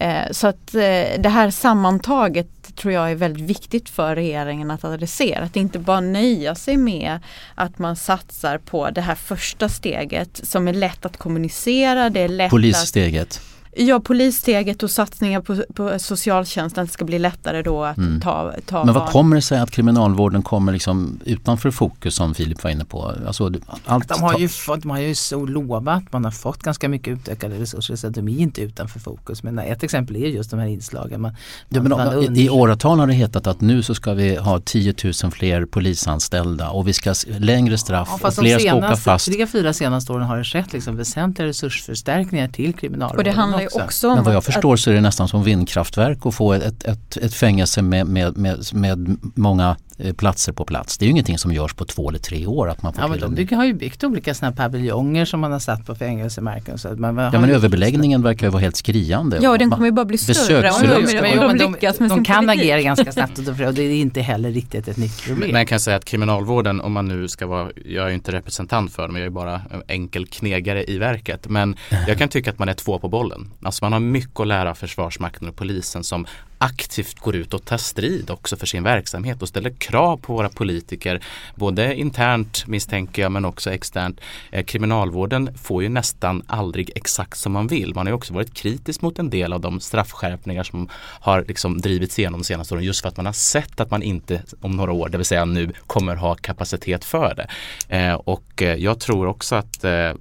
Eh, 0.00 0.30
så 0.30 0.46
att 0.46 0.74
eh, 0.74 0.80
det 1.18 1.28
här 1.28 1.50
sammantaget 1.50 2.76
tror 2.76 2.94
jag 2.94 3.10
är 3.10 3.14
väldigt 3.14 3.44
viktigt 3.44 3.88
för 3.88 4.14
regeringen 4.14 4.70
att 4.70 4.84
adressera. 4.84 5.44
Att 5.44 5.56
inte 5.56 5.78
bara 5.78 6.00
nöja 6.00 6.54
sig 6.54 6.76
med 6.76 7.18
att 7.54 7.78
man 7.78 7.96
satsar 7.96 8.58
på 8.58 8.90
det 8.90 9.00
här 9.00 9.14
första 9.14 9.68
steget 9.68 10.40
som 10.42 10.68
är 10.68 10.72
lätt 10.72 11.06
att 11.06 11.16
kommunicera. 11.16 12.10
Det 12.10 12.20
är 12.20 12.28
lätt 12.28 12.50
Polissteget. 12.50 13.28
Att, 13.28 13.59
Ja, 13.72 14.00
polissteget 14.00 14.82
och 14.82 14.90
satsningar 14.90 15.40
på, 15.40 15.64
på 15.74 15.98
socialtjänsten 15.98 16.88
ska 16.88 17.04
bli 17.04 17.18
lättare 17.18 17.62
då 17.62 17.84
att 17.84 17.96
mm. 17.96 18.20
ta, 18.20 18.52
ta 18.66 18.84
Men 18.84 18.94
vad 18.94 19.02
barn. 19.02 19.12
kommer 19.12 19.36
det 19.36 19.42
sig 19.42 19.58
att 19.58 19.70
kriminalvården 19.70 20.42
kommer 20.42 20.72
liksom 20.72 21.20
utanför 21.24 21.70
fokus 21.70 22.14
som 22.14 22.34
Filip 22.34 22.64
var 22.64 22.70
inne 22.70 22.84
på? 22.84 23.14
Alltså, 23.26 23.52
allt 23.84 24.08
de, 24.08 24.22
har 24.22 24.38
ju 24.38 24.48
fått, 24.48 24.82
de 24.82 24.90
har 24.90 24.98
ju 24.98 25.14
så 25.14 25.46
lovat, 25.46 26.02
man 26.12 26.24
har 26.24 26.32
fått 26.32 26.62
ganska 26.62 26.88
mycket 26.88 27.12
utökade 27.12 27.58
resurser 27.58 27.96
så 27.96 28.06
att 28.06 28.14
de 28.14 28.28
är 28.28 28.38
inte 28.38 28.60
utanför 28.60 29.00
fokus. 29.00 29.42
Men 29.42 29.58
ett 29.58 29.82
exempel 29.82 30.16
är 30.16 30.26
just 30.26 30.50
de 30.50 30.60
här 30.60 30.66
inslagen. 30.66 31.20
Man, 31.20 31.34
ja, 31.68 31.82
men, 31.82 31.90
man 31.90 32.36
I 32.36 32.50
åratal 32.50 32.98
har 32.98 33.06
det 33.06 33.12
hetat 33.12 33.46
att 33.46 33.60
nu 33.60 33.82
så 33.82 33.94
ska 33.94 34.14
vi 34.14 34.36
ha 34.36 34.60
10 34.60 34.94
000 35.04 35.32
fler 35.32 35.64
polisanställda 35.64 36.70
och 36.70 36.88
vi 36.88 36.92
ska 36.92 37.14
längre 37.26 37.78
straff 37.78 38.08
ja, 38.22 38.28
och 38.28 38.34
fler 38.34 38.58
ska 38.58 38.74
åka 38.74 38.96
fast. 38.96 39.32
De 39.32 39.46
fyra 39.46 39.72
senaste 39.72 40.12
åren 40.12 40.26
har 40.26 40.38
det 40.38 40.44
skett 40.44 40.72
liksom 40.72 40.96
väsentliga 40.96 41.48
resursförstärkningar 41.48 42.48
till 42.48 42.74
kriminalvården 42.74 43.59
handlar 43.60 43.80
ju 43.80 43.84
också 43.84 44.08
om 44.08 44.14
Men 44.14 44.24
vad 44.24 44.34
jag 44.34 44.44
förstår 44.44 44.76
så 44.76 44.90
är 44.90 44.94
det 44.94 45.00
nästan 45.00 45.28
som 45.28 45.42
vindkraftverk 45.42 46.26
att 46.26 46.34
få 46.34 46.52
ett, 46.52 46.84
ett, 46.84 47.16
ett 47.16 47.34
fängelse 47.34 47.82
med, 47.82 48.06
med, 48.06 48.36
med, 48.36 48.64
med 48.72 49.16
många 49.34 49.76
platser 50.16 50.52
på 50.52 50.64
plats. 50.64 50.98
Det 50.98 51.04
är 51.04 51.06
ju 51.06 51.10
ingenting 51.10 51.38
som 51.38 51.52
görs 51.52 51.74
på 51.74 51.84
två 51.84 52.08
eller 52.08 52.18
tre 52.18 52.46
år. 52.46 52.70
Att 52.70 52.82
man 52.82 52.92
får 52.92 53.02
ja, 53.02 53.08
men 53.08 53.20
de 53.20 53.34
bygger, 53.34 53.56
har 53.56 53.64
ju 53.64 53.74
byggt 53.74 54.04
olika 54.04 54.34
sådana 54.34 54.56
paviljonger 54.56 55.24
som 55.24 55.40
man 55.40 55.52
har 55.52 55.58
satt 55.58 55.86
på 55.86 55.94
fängelsemärken. 55.94 56.78
Så 56.78 56.88
man 56.88 57.16
ja 57.16 57.40
men 57.40 57.50
överbeläggningen 57.50 58.22
verkar 58.22 58.46
ju 58.46 58.50
vara 58.50 58.62
helt 58.62 58.76
skriande. 58.76 59.38
Ja 59.42 59.58
den 59.58 59.70
kommer 59.70 59.86
ju 59.86 59.92
bara 59.92 60.04
bli 60.04 60.18
större 60.18 60.70
om 60.70 60.82
de, 60.82 60.88
de, 60.88 61.58
de, 61.58 61.76
de, 61.80 61.92
de, 61.98 62.08
de 62.08 62.24
kan 62.24 62.50
agera 62.50 62.82
ganska 62.82 63.12
snabbt 63.12 63.38
och 63.38 63.74
det 63.74 63.82
är 63.82 63.92
inte 63.92 64.20
heller 64.20 64.50
riktigt 64.50 64.88
ett 64.88 64.96
nytt 64.96 65.22
problem. 65.22 65.50
Men 65.50 65.58
jag 65.58 65.68
kan 65.68 65.80
säga 65.80 65.96
att 65.96 66.04
kriminalvården, 66.04 66.80
om 66.80 66.92
man 66.92 67.08
nu 67.08 67.28
ska 67.28 67.46
vara, 67.46 67.70
jag 67.84 68.04
är 68.04 68.08
ju 68.08 68.14
inte 68.14 68.32
representant 68.32 68.92
för 68.92 69.02
dem, 69.02 69.16
jag 69.16 69.26
är 69.26 69.30
bara 69.30 69.60
enkel 69.88 70.26
knegare 70.26 70.84
i 70.84 70.98
verket. 70.98 71.48
Men 71.48 71.76
jag 72.06 72.18
kan 72.18 72.28
tycka 72.28 72.50
att 72.50 72.58
man 72.58 72.68
är 72.68 72.74
två 72.74 72.98
på 72.98 73.08
bollen. 73.08 73.50
Alltså 73.62 73.84
man 73.84 73.92
har 73.92 74.00
mycket 74.00 74.40
att 74.40 74.46
lära 74.46 74.74
Försvarsmakten 74.74 75.48
och 75.48 75.56
polisen 75.56 76.04
som 76.04 76.26
aktivt 76.62 77.18
går 77.18 77.36
ut 77.36 77.54
och 77.54 77.64
tar 77.64 77.76
strid 77.76 78.30
också 78.30 78.56
för 78.56 78.66
sin 78.66 78.82
verksamhet 78.82 79.42
och 79.42 79.48
ställer 79.48 79.70
krav 79.70 80.16
på 80.16 80.32
våra 80.32 80.48
politiker. 80.48 81.20
Både 81.54 81.94
internt 81.94 82.66
misstänker 82.66 83.22
jag 83.22 83.32
men 83.32 83.44
också 83.44 83.72
externt. 83.72 84.20
Eh, 84.50 84.64
kriminalvården 84.64 85.58
får 85.58 85.82
ju 85.82 85.88
nästan 85.88 86.42
aldrig 86.46 86.90
exakt 86.94 87.38
som 87.38 87.52
man 87.52 87.66
vill. 87.66 87.94
Man 87.94 88.06
har 88.06 88.10
ju 88.10 88.16
också 88.16 88.34
varit 88.34 88.54
kritisk 88.54 89.02
mot 89.02 89.18
en 89.18 89.30
del 89.30 89.52
av 89.52 89.60
de 89.60 89.80
straffskärpningar 89.80 90.62
som 90.62 90.88
har 91.20 91.44
liksom 91.48 91.80
drivits 91.80 92.18
igenom 92.18 92.40
de 92.40 92.44
senaste 92.44 92.74
åren 92.74 92.84
just 92.84 93.00
för 93.00 93.08
att 93.08 93.16
man 93.16 93.26
har 93.26 93.32
sett 93.32 93.80
att 93.80 93.90
man 93.90 94.02
inte 94.02 94.42
om 94.60 94.76
några 94.76 94.92
år, 94.92 95.08
det 95.08 95.18
vill 95.18 95.26
säga 95.26 95.44
nu, 95.44 95.72
kommer 95.86 96.16
ha 96.16 96.34
kapacitet 96.34 97.04
för 97.04 97.34
det. 97.34 97.48
Eh, 97.96 98.14
och 98.14 98.62
eh, 98.62 98.74
jag 98.74 99.00
tror 99.00 99.26
också 99.26 99.54
att 99.54 99.84
eh, 99.84 100.12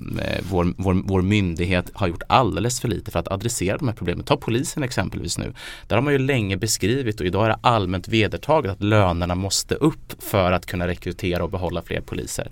vår, 0.49 0.73
vår, 0.77 0.93
vår 0.93 1.21
myndighet 1.21 1.91
har 1.93 2.07
gjort 2.07 2.23
alldeles 2.27 2.79
för 2.79 2.87
lite 2.87 3.11
för 3.11 3.19
att 3.19 3.27
adressera 3.27 3.77
de 3.77 3.87
här 3.87 3.95
problemen. 3.95 4.25
Ta 4.25 4.37
polisen 4.37 4.83
exempelvis 4.83 5.37
nu. 5.37 5.53
Där 5.87 5.95
har 5.95 6.03
man 6.03 6.13
ju 6.13 6.28
länge 6.29 6.57
beskrivit 6.57 7.19
och 7.19 7.25
idag 7.25 7.45
är 7.45 7.49
det 7.49 7.59
allmänt 7.61 8.07
vedertaget 8.07 8.71
att 8.71 8.83
lönerna 8.83 9.35
måste 9.35 9.75
upp 9.75 10.23
för 10.23 10.51
att 10.51 10.65
kunna 10.65 10.87
rekrytera 10.87 11.43
och 11.43 11.49
behålla 11.49 11.81
fler 11.81 12.01
poliser 12.01 12.51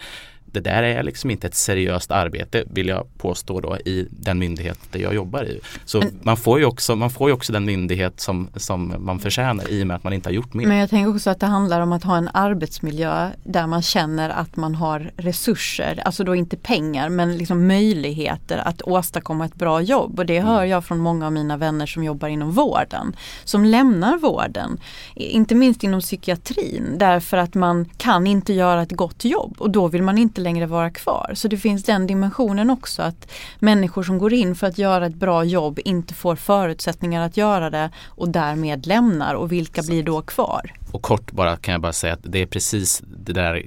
det 0.51 0.59
där 0.59 0.83
är 0.83 1.03
liksom 1.03 1.31
inte 1.31 1.47
ett 1.47 1.55
seriöst 1.55 2.11
arbete 2.11 2.63
vill 2.69 2.87
jag 2.87 3.07
påstå 3.17 3.59
då 3.59 3.77
i 3.77 4.07
den 4.09 4.39
myndighet 4.39 4.79
där 4.91 4.99
jag 4.99 5.15
jobbar 5.15 5.43
i. 5.43 5.59
Så 5.85 5.99
men, 5.99 6.19
man, 6.21 6.37
får 6.37 6.59
ju 6.59 6.65
också, 6.65 6.95
man 6.95 7.09
får 7.09 7.31
också 7.31 7.53
den 7.53 7.65
myndighet 7.65 8.19
som, 8.19 8.49
som 8.55 8.95
man 8.99 9.19
förtjänar 9.19 9.69
i 9.69 9.83
och 9.83 9.87
med 9.87 9.95
att 9.95 10.03
man 10.03 10.13
inte 10.13 10.29
har 10.29 10.33
gjort 10.33 10.53
mer. 10.53 10.67
Men 10.67 10.77
jag 10.77 10.89
tänker 10.89 11.15
också 11.15 11.29
att 11.29 11.39
det 11.39 11.45
handlar 11.45 11.81
om 11.81 11.91
att 11.91 12.03
ha 12.03 12.17
en 12.17 12.29
arbetsmiljö 12.33 13.31
där 13.43 13.67
man 13.67 13.81
känner 13.81 14.29
att 14.29 14.55
man 14.55 14.75
har 14.75 15.11
resurser, 15.17 16.01
alltså 16.05 16.23
då 16.23 16.35
inte 16.35 16.57
pengar 16.57 17.09
men 17.09 17.37
liksom 17.37 17.67
möjligheter 17.67 18.57
att 18.57 18.81
åstadkomma 18.81 19.45
ett 19.45 19.55
bra 19.55 19.81
jobb. 19.81 20.19
Och 20.19 20.25
det 20.25 20.39
hör 20.39 20.57
mm. 20.57 20.69
jag 20.69 20.85
från 20.85 20.97
många 20.97 21.25
av 21.25 21.33
mina 21.33 21.57
vänner 21.57 21.85
som 21.85 22.03
jobbar 22.03 22.27
inom 22.27 22.51
vården. 22.51 23.15
Som 23.43 23.65
lämnar 23.65 24.17
vården, 24.17 24.77
inte 25.15 25.55
minst 25.55 25.83
inom 25.83 26.01
psykiatrin 26.01 26.95
därför 26.97 27.37
att 27.37 27.53
man 27.53 27.85
kan 27.97 28.27
inte 28.27 28.53
göra 28.53 28.81
ett 28.81 28.91
gott 28.91 29.25
jobb 29.25 29.55
och 29.57 29.69
då 29.69 29.87
vill 29.87 30.03
man 30.03 30.17
inte 30.17 30.36
längre 30.41 30.65
vara 30.65 30.89
kvar. 30.89 31.31
Så 31.35 31.47
det 31.47 31.57
finns 31.57 31.83
den 31.83 32.07
dimensionen 32.07 32.69
också 32.69 33.01
att 33.01 33.31
människor 33.59 34.03
som 34.03 34.17
går 34.17 34.33
in 34.33 34.55
för 34.55 34.67
att 34.67 34.77
göra 34.77 35.05
ett 35.05 35.15
bra 35.15 35.43
jobb 35.43 35.79
inte 35.85 36.13
får 36.13 36.35
förutsättningar 36.35 37.25
att 37.25 37.37
göra 37.37 37.69
det 37.69 37.89
och 38.05 38.29
därmed 38.29 38.87
lämnar 38.87 39.33
och 39.33 39.51
vilka 39.51 39.81
blir 39.83 40.03
då 40.03 40.21
kvar? 40.21 40.73
Och 40.91 41.01
kort 41.01 41.31
bara 41.31 41.57
kan 41.57 41.71
jag 41.71 41.81
bara 41.81 41.93
säga 41.93 42.13
att 42.13 42.19
det 42.23 42.41
är 42.41 42.45
precis 42.45 43.01
det 43.05 43.33
där 43.33 43.63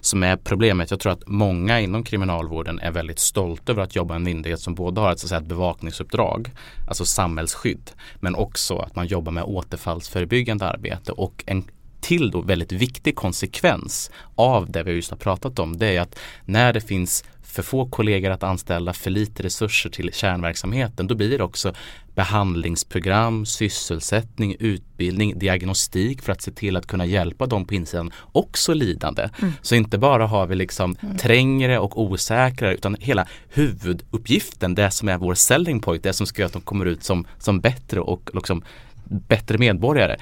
som 0.00 0.22
är 0.22 0.36
problemet. 0.36 0.90
Jag 0.90 1.00
tror 1.00 1.12
att 1.12 1.22
många 1.26 1.80
inom 1.80 2.02
kriminalvården 2.04 2.78
är 2.78 2.90
väldigt 2.90 3.18
stolta 3.18 3.72
över 3.72 3.82
att 3.82 3.96
jobba 3.96 4.14
i 4.14 4.16
en 4.16 4.22
myndighet 4.22 4.60
som 4.60 4.74
både 4.74 5.00
har 5.00 5.12
ett, 5.12 5.18
så 5.18 5.26
att 5.26 5.28
säga, 5.28 5.40
ett 5.40 5.46
bevakningsuppdrag, 5.46 6.50
alltså 6.88 7.04
samhällsskydd, 7.04 7.90
men 8.20 8.34
också 8.34 8.78
att 8.78 8.96
man 8.96 9.06
jobbar 9.06 9.32
med 9.32 9.44
återfallsförebyggande 9.44 10.66
arbete 10.66 11.12
och 11.12 11.44
en 11.46 11.64
till 12.08 12.30
då 12.30 12.40
väldigt 12.40 12.72
viktig 12.72 13.16
konsekvens 13.16 14.10
av 14.34 14.70
det 14.70 14.82
vi 14.82 14.92
just 14.92 15.10
har 15.10 15.18
pratat 15.18 15.58
om 15.58 15.78
det 15.78 15.86
är 15.86 16.00
att 16.00 16.18
när 16.44 16.72
det 16.72 16.80
finns 16.80 17.24
för 17.42 17.62
få 17.62 17.88
kollegor 17.88 18.30
att 18.30 18.42
anställa, 18.42 18.92
för 18.92 19.10
lite 19.10 19.42
resurser 19.42 19.90
till 19.90 20.12
kärnverksamheten, 20.12 21.06
då 21.06 21.14
blir 21.14 21.38
det 21.38 21.44
också 21.44 21.74
behandlingsprogram, 22.14 23.46
sysselsättning, 23.46 24.56
utbildning, 24.60 25.38
diagnostik 25.38 26.22
för 26.22 26.32
att 26.32 26.42
se 26.42 26.50
till 26.50 26.76
att 26.76 26.86
kunna 26.86 27.06
hjälpa 27.06 27.46
dem 27.46 27.64
på 27.64 27.74
insidan 27.74 28.12
också 28.32 28.74
lidande. 28.74 29.28
Mm. 29.42 29.52
Så 29.62 29.74
inte 29.74 29.98
bara 29.98 30.26
har 30.26 30.46
vi 30.46 30.54
liksom 30.54 30.96
mm. 31.00 31.18
trängre 31.18 31.78
och 31.78 32.02
osäkrare 32.02 32.74
utan 32.74 32.96
hela 33.00 33.26
huvuduppgiften, 33.48 34.74
det 34.74 34.90
som 34.90 35.08
är 35.08 35.18
vår 35.18 35.34
selling 35.34 35.80
point, 35.80 36.02
det 36.02 36.12
som 36.12 36.26
ska 36.26 36.42
göra 36.42 36.46
att 36.46 36.52
de 36.52 36.62
kommer 36.62 36.86
ut 36.86 37.04
som, 37.04 37.26
som 37.38 37.60
bättre 37.60 38.00
och 38.00 38.30
liksom 38.34 38.62
bättre 39.04 39.58
medborgare 39.58 40.16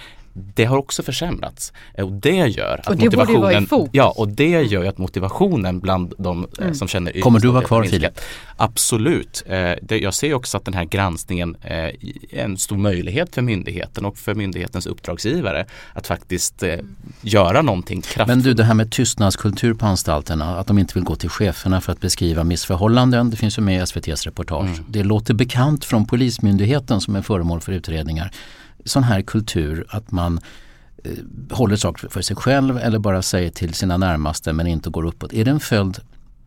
det 0.55 0.65
har 0.65 0.77
också 0.77 1.03
försämrats. 1.03 1.73
Och 1.99 2.13
det 2.13 2.47
gör 2.47 2.81
att 2.81 2.89
och 2.89 2.97
det 2.97 3.05
motivationen 3.05 3.89
Ja, 3.93 4.15
och 4.17 4.29
det 4.29 4.63
gör 4.63 4.85
att 4.85 4.99
motivationen 4.99 5.81
bland 5.81 6.15
de 6.19 6.47
eh, 6.59 6.65
mm. 6.65 6.75
som 6.75 6.89
känner 6.89 7.21
Kommer 7.21 7.41
du 7.41 7.49
vara 7.49 7.65
kvar 7.65 7.85
Filip? 7.85 8.21
Absolut. 8.57 9.45
Eh, 9.47 9.97
jag 9.97 10.15
ser 10.15 10.35
också 10.35 10.57
att 10.57 10.65
den 10.65 10.75
här 10.75 10.85
granskningen 10.85 11.57
eh, 11.63 11.75
är 11.75 11.95
en 12.31 12.59
stor 12.59 12.77
möjlighet 12.77 13.35
för 13.35 13.43
myndigheten 13.43 14.05
och 14.05 14.19
för 14.19 14.35
myndighetens 14.35 14.87
uppdragsgivare 14.87 15.67
att 15.93 16.07
faktiskt 16.07 16.63
göra 17.21 17.63
någonting 17.63 18.03
kraftfullt. 18.03 18.29
Men 18.29 18.43
du, 18.43 18.55
det 18.55 18.65
här 18.65 18.75
med 18.75 18.91
tystnadskultur 18.93 19.75
på 19.75 19.87
anstalterna, 19.87 20.59
att 20.59 20.67
de 20.67 20.79
inte 20.79 20.95
vill 20.95 21.05
gå 21.05 21.17
till 21.17 21.31
cheferna 21.31 21.81
för 21.81 21.93
att 21.93 22.01
beskriva 22.01 22.45
missförhållanden, 22.45 23.31
det 23.31 23.37
finns 23.37 23.59
ju 23.59 23.63
med 23.63 23.77
i 23.77 23.83
SVTs 23.83 24.27
reportage. 24.27 24.69
Mm. 24.69 24.85
Det 24.89 25.03
låter 25.03 25.35
bekant 25.35 25.85
från 25.85 26.07
Polismyndigheten 26.07 27.01
som 27.01 27.17
är 27.17 27.23
föremål 27.23 27.61
för 27.61 27.73
utredningar 27.73 28.31
sån 28.87 29.03
här 29.03 29.23
kultur 29.23 29.87
att 29.89 30.11
man 30.11 30.41
eh, 31.05 31.13
håller 31.51 31.77
saker 31.77 32.09
för 32.09 32.23
sig 32.23 32.37
själv 32.37 32.79
eller 32.79 32.99
bara 32.99 33.23
säger 33.23 33.51
till 33.51 33.75
sina 33.75 33.97
närmaste 33.97 34.53
men 34.53 34.67
inte 34.67 34.91
går 34.91 35.07
uppåt. 35.07 35.33
Är 35.33 35.45
det 35.45 35.51
en 35.51 35.61
följd 35.61 35.99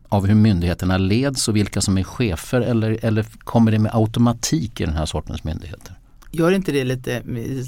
av 0.08 0.26
hur 0.26 0.34
myndigheterna 0.34 0.98
leds 0.98 1.48
och 1.48 1.56
vilka 1.56 1.80
som 1.80 1.98
är 1.98 2.02
chefer 2.02 2.60
eller, 2.60 2.98
eller 3.02 3.26
kommer 3.38 3.72
det 3.72 3.78
med 3.78 3.94
automatik 3.94 4.80
i 4.80 4.84
den 4.84 4.94
här 4.94 5.06
sortens 5.06 5.44
myndigheter? 5.44 5.94
Gör 6.30 6.52
inte 6.52 6.72
det 6.72 6.84
lite, 6.84 7.20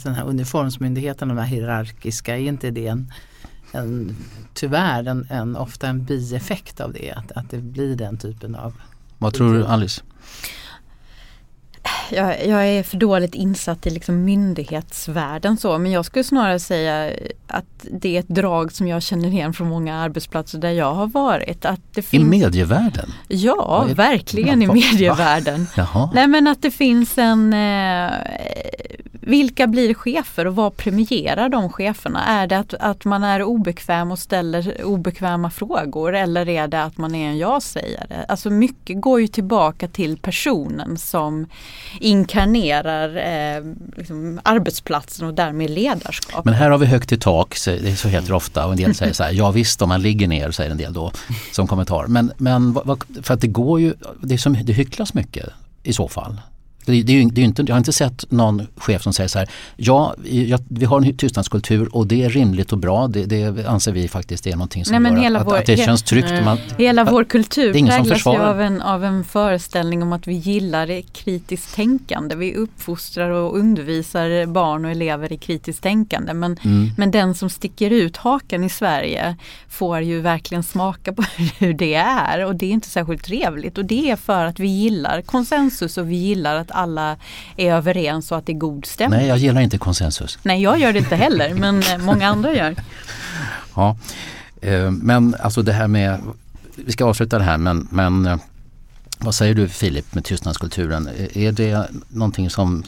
den 0.05 0.15
här 0.15 0.25
uniformsmyndigheten, 0.25 1.29
de 1.29 1.39
här 1.39 1.45
hierarkiska, 1.45 2.39
är 2.39 2.41
inte 2.41 2.71
det 2.71 2.87
en, 2.87 3.13
en 3.73 4.17
tyvärr 4.55 5.09
en, 5.09 5.27
en, 5.31 5.57
ofta 5.57 5.89
en 5.89 6.05
bieffekt 6.05 6.81
av 6.81 6.93
det? 6.93 7.13
Att, 7.13 7.33
att 7.33 7.51
det 7.51 7.59
blir 7.59 7.97
den 7.97 8.19
typen 8.19 8.55
av... 8.55 8.75
Vad 9.19 9.35
tror 9.35 9.55
du 9.55 9.67
Alice? 9.67 10.03
Jag, 12.11 12.47
jag, 12.47 12.69
är 12.69 12.83
för 12.83 12.97
dåligt 12.97 13.35
insatt 13.35 13.87
i 13.87 13.91
liksom 13.91 14.25
myndighetsvärlden 14.25 15.57
så 15.57 15.79
men 15.79 15.93
jag 15.93 16.05
skulle 16.05 16.25
snarare 16.25 16.59
säga 16.59 17.13
att 17.47 17.65
det 17.91 18.17
är 18.17 18.21
ett 18.21 18.29
drag 18.29 18.73
som 18.73 18.89
jag 18.89 19.03
känner 19.03 19.29
igen 19.29 19.53
från 19.53 19.69
många 19.69 19.97
arbetsplatser 19.97 20.59
där 20.59 20.71
jag 20.71 20.95
har 20.95 21.07
varit. 21.07 21.65
Att 21.65 21.81
det 21.95 22.03
finns... 22.03 22.23
I 22.23 22.27
medievärlden? 22.27 23.13
Ja, 23.29 23.87
verkligen 23.95 24.63
i 24.63 24.67
medievärlden. 24.67 25.67
Nej 26.15 26.27
men 26.27 26.47
att 26.47 26.63
det 26.63 26.71
finns 26.71 27.19
en 27.19 27.53
eh, 27.53 28.11
vilka 29.25 29.67
blir 29.67 29.95
chefer 29.95 30.47
och 30.47 30.57
vad 30.57 30.77
premierar 30.77 31.49
de 31.49 31.69
cheferna? 31.69 32.25
Är 32.25 32.47
det 32.47 32.59
att, 32.59 32.75
att 32.75 33.05
man 33.05 33.25
är 33.25 33.43
obekväm 33.43 34.11
och 34.11 34.19
ställer 34.19 34.85
obekväma 34.85 35.51
frågor 35.51 36.15
eller 36.15 36.49
är 36.49 36.69
det 36.69 36.83
att 36.83 36.99
man 36.99 37.15
är 37.15 37.29
en 37.29 37.39
ja-sägare? 37.39 38.25
Alltså 38.29 38.51
mycket 38.51 39.01
går 39.01 39.21
ju 39.21 39.27
tillbaka 39.27 39.89
till 39.89 40.17
personen 40.17 40.99
som 40.99 41.47
inkarnerar 42.01 43.17
eh, 43.17 43.65
liksom 43.97 44.41
arbetsplatsen 44.43 45.27
och 45.27 45.35
därmed 45.35 45.71
ledarskap. 45.71 46.45
Men 46.45 46.55
här 46.55 46.71
har 46.71 46.79
vi 46.79 46.87
högt 46.87 47.13
i 47.13 47.19
tak, 47.19 47.57
det 47.65 47.97
så 47.97 48.09
heter 48.09 48.29
det 48.29 48.35
ofta 48.35 48.67
och 48.67 48.73
en 48.73 48.79
del 48.79 48.95
säger 48.95 49.13
så 49.13 49.23
här, 49.23 49.33
ja 49.33 49.51
visst 49.51 49.83
om 49.83 49.89
man 49.89 50.03
ligger 50.03 50.29
ner 50.29 50.51
säger 50.51 50.71
en 50.71 50.77
del 50.77 50.93
då 50.93 51.13
som 51.53 51.67
kommentar. 51.67 52.07
Men, 52.07 52.33
men 52.37 52.75
för 53.23 53.35
att 53.35 53.41
det 53.41 53.47
går 53.47 53.81
ju, 53.81 53.95
det, 54.21 54.35
är 54.35 54.39
som, 54.39 54.59
det 54.65 54.73
hycklas 54.73 55.15
mycket 55.15 55.49
i 55.83 55.93
så 55.93 56.09
fall. 56.09 56.41
Det, 56.85 57.03
det, 57.03 57.13
är 57.13 57.31
det 57.31 57.41
är 57.41 57.45
inte, 57.45 57.63
jag 57.67 57.75
har 57.75 57.79
inte 57.79 57.93
sett 57.93 58.31
någon 58.31 58.67
chef 58.77 59.03
som 59.03 59.13
säger 59.13 59.29
så 59.29 59.39
här, 59.39 59.49
ja, 59.77 60.15
vi 60.69 60.85
har 60.85 61.01
en 61.01 61.17
tystnadskultur 61.17 61.97
och 61.97 62.07
det 62.07 62.23
är 62.23 62.29
rimligt 62.29 62.73
och 62.73 62.79
bra. 62.79 63.09
Det, 63.09 63.25
det 63.25 63.67
anser 63.67 63.93
vi 63.93 64.09
faktiskt 64.09 64.47
är 64.47 64.53
någonting 64.53 64.85
som 64.85 65.03
Nej, 65.03 65.25
gör 65.25 65.37
att, 65.37 65.47
vår, 65.47 65.57
att, 65.57 65.67
det 65.67 65.77
känns 65.77 66.03
tryggt. 66.03 66.45
Man, 66.45 66.59
hela 66.79 67.05
vår 67.05 67.25
kultur 67.25 67.73
präglas 67.73 68.27
ju 68.27 68.31
av 68.31 68.61
en, 68.61 68.83
av 68.83 69.05
en 69.05 69.25
föreställning 69.25 70.03
om 70.03 70.13
att 70.13 70.27
vi 70.27 70.35
gillar 70.35 71.01
kritiskt 71.13 71.75
tänkande. 71.75 72.35
Vi 72.35 72.55
uppfostrar 72.55 73.31
och 73.31 73.59
undervisar 73.59 74.47
barn 74.47 74.85
och 74.85 74.91
elever 74.91 75.33
i 75.33 75.37
kritiskt 75.37 75.83
tänkande. 75.83 76.35
Men, 76.35 76.57
mm. 76.65 76.91
men 76.97 77.11
den 77.11 77.35
som 77.35 77.51
sticker 77.51 77.91
ut 77.91 78.17
hakan 78.17 78.65
i 78.65 78.69
Sverige 78.69 79.37
får 79.69 80.01
ju 80.01 80.21
verkligen 80.21 80.63
smaka 80.63 81.13
på 81.13 81.25
hur 81.59 81.75
det 81.75 81.95
är 81.95 82.45
och 82.45 82.57
det 82.57 82.67
är 82.67 82.71
inte 82.71 82.89
särskilt 82.89 83.25
trevligt. 83.25 83.79
Och 83.79 83.85
det 83.85 84.11
är 84.11 84.17
för 84.17 84.45
att 84.45 84.61
vi 84.61 84.69
gillar 84.69 85.23
konsensus 85.23 85.99
och 85.99 86.11
vi 86.11 86.17
gillar 86.17 86.57
att 86.57 86.72
alla 86.73 87.17
är 87.57 87.73
överens 87.73 88.33
och 88.33 88.39
att 88.39 88.47
det 88.47 88.53
är 88.53 88.57
god 88.57 88.87
stämning. 88.87 89.19
Nej, 89.19 89.29
jag 89.29 89.39
gillar 89.39 89.61
inte 89.61 89.79
konsensus. 89.79 90.39
Nej, 90.43 90.63
jag 90.63 90.79
gör 90.79 90.93
det 90.93 90.99
inte 90.99 91.17
heller, 91.17 91.55
men 91.55 91.83
eh, 91.83 91.99
många 91.99 92.29
andra 92.29 92.55
gör. 92.55 92.77
Ja, 93.75 93.97
eh, 94.61 94.91
men 94.91 95.35
alltså 95.41 95.63
det 95.63 95.73
här 95.73 95.89
med, 95.89 96.21
vi 96.77 96.93
ska 96.93 97.05
avsluta 97.05 97.39
det 97.39 97.45
här, 97.45 97.59
men, 97.59 97.89
men 97.91 98.27
eh, 98.27 98.37
vad 99.19 99.35
säger 99.35 99.55
du 99.55 99.69
Filip 99.69 100.15
med 100.15 100.25
tystnadskulturen? 100.25 101.09
Är 101.35 101.53
det 101.53 101.91
någonting 102.09 102.51
som 102.51 102.85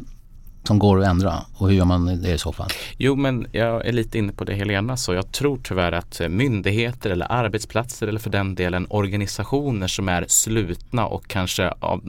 som 0.66 0.78
går 0.78 1.00
att 1.00 1.06
ändra? 1.06 1.34
Och 1.54 1.68
hur 1.68 1.76
gör 1.76 1.84
man 1.84 2.22
det 2.22 2.32
i 2.32 2.38
så 2.38 2.52
fall? 2.52 2.68
Jo 2.98 3.16
men 3.16 3.46
jag 3.52 3.86
är 3.86 3.92
lite 3.92 4.18
inne 4.18 4.32
på 4.32 4.44
det 4.44 4.54
Helena. 4.54 4.96
Så 4.96 5.14
jag 5.14 5.32
tror 5.32 5.60
tyvärr 5.62 5.92
att 5.92 6.20
eh, 6.20 6.28
myndigheter 6.28 7.10
eller 7.10 7.32
arbetsplatser 7.32 8.06
eller 8.06 8.20
för 8.20 8.30
den 8.30 8.54
delen 8.54 8.86
organisationer 8.90 9.86
som 9.86 10.08
är 10.08 10.24
slutna 10.28 11.06
och 11.06 11.28
kanske 11.28 11.68
av 11.68 12.02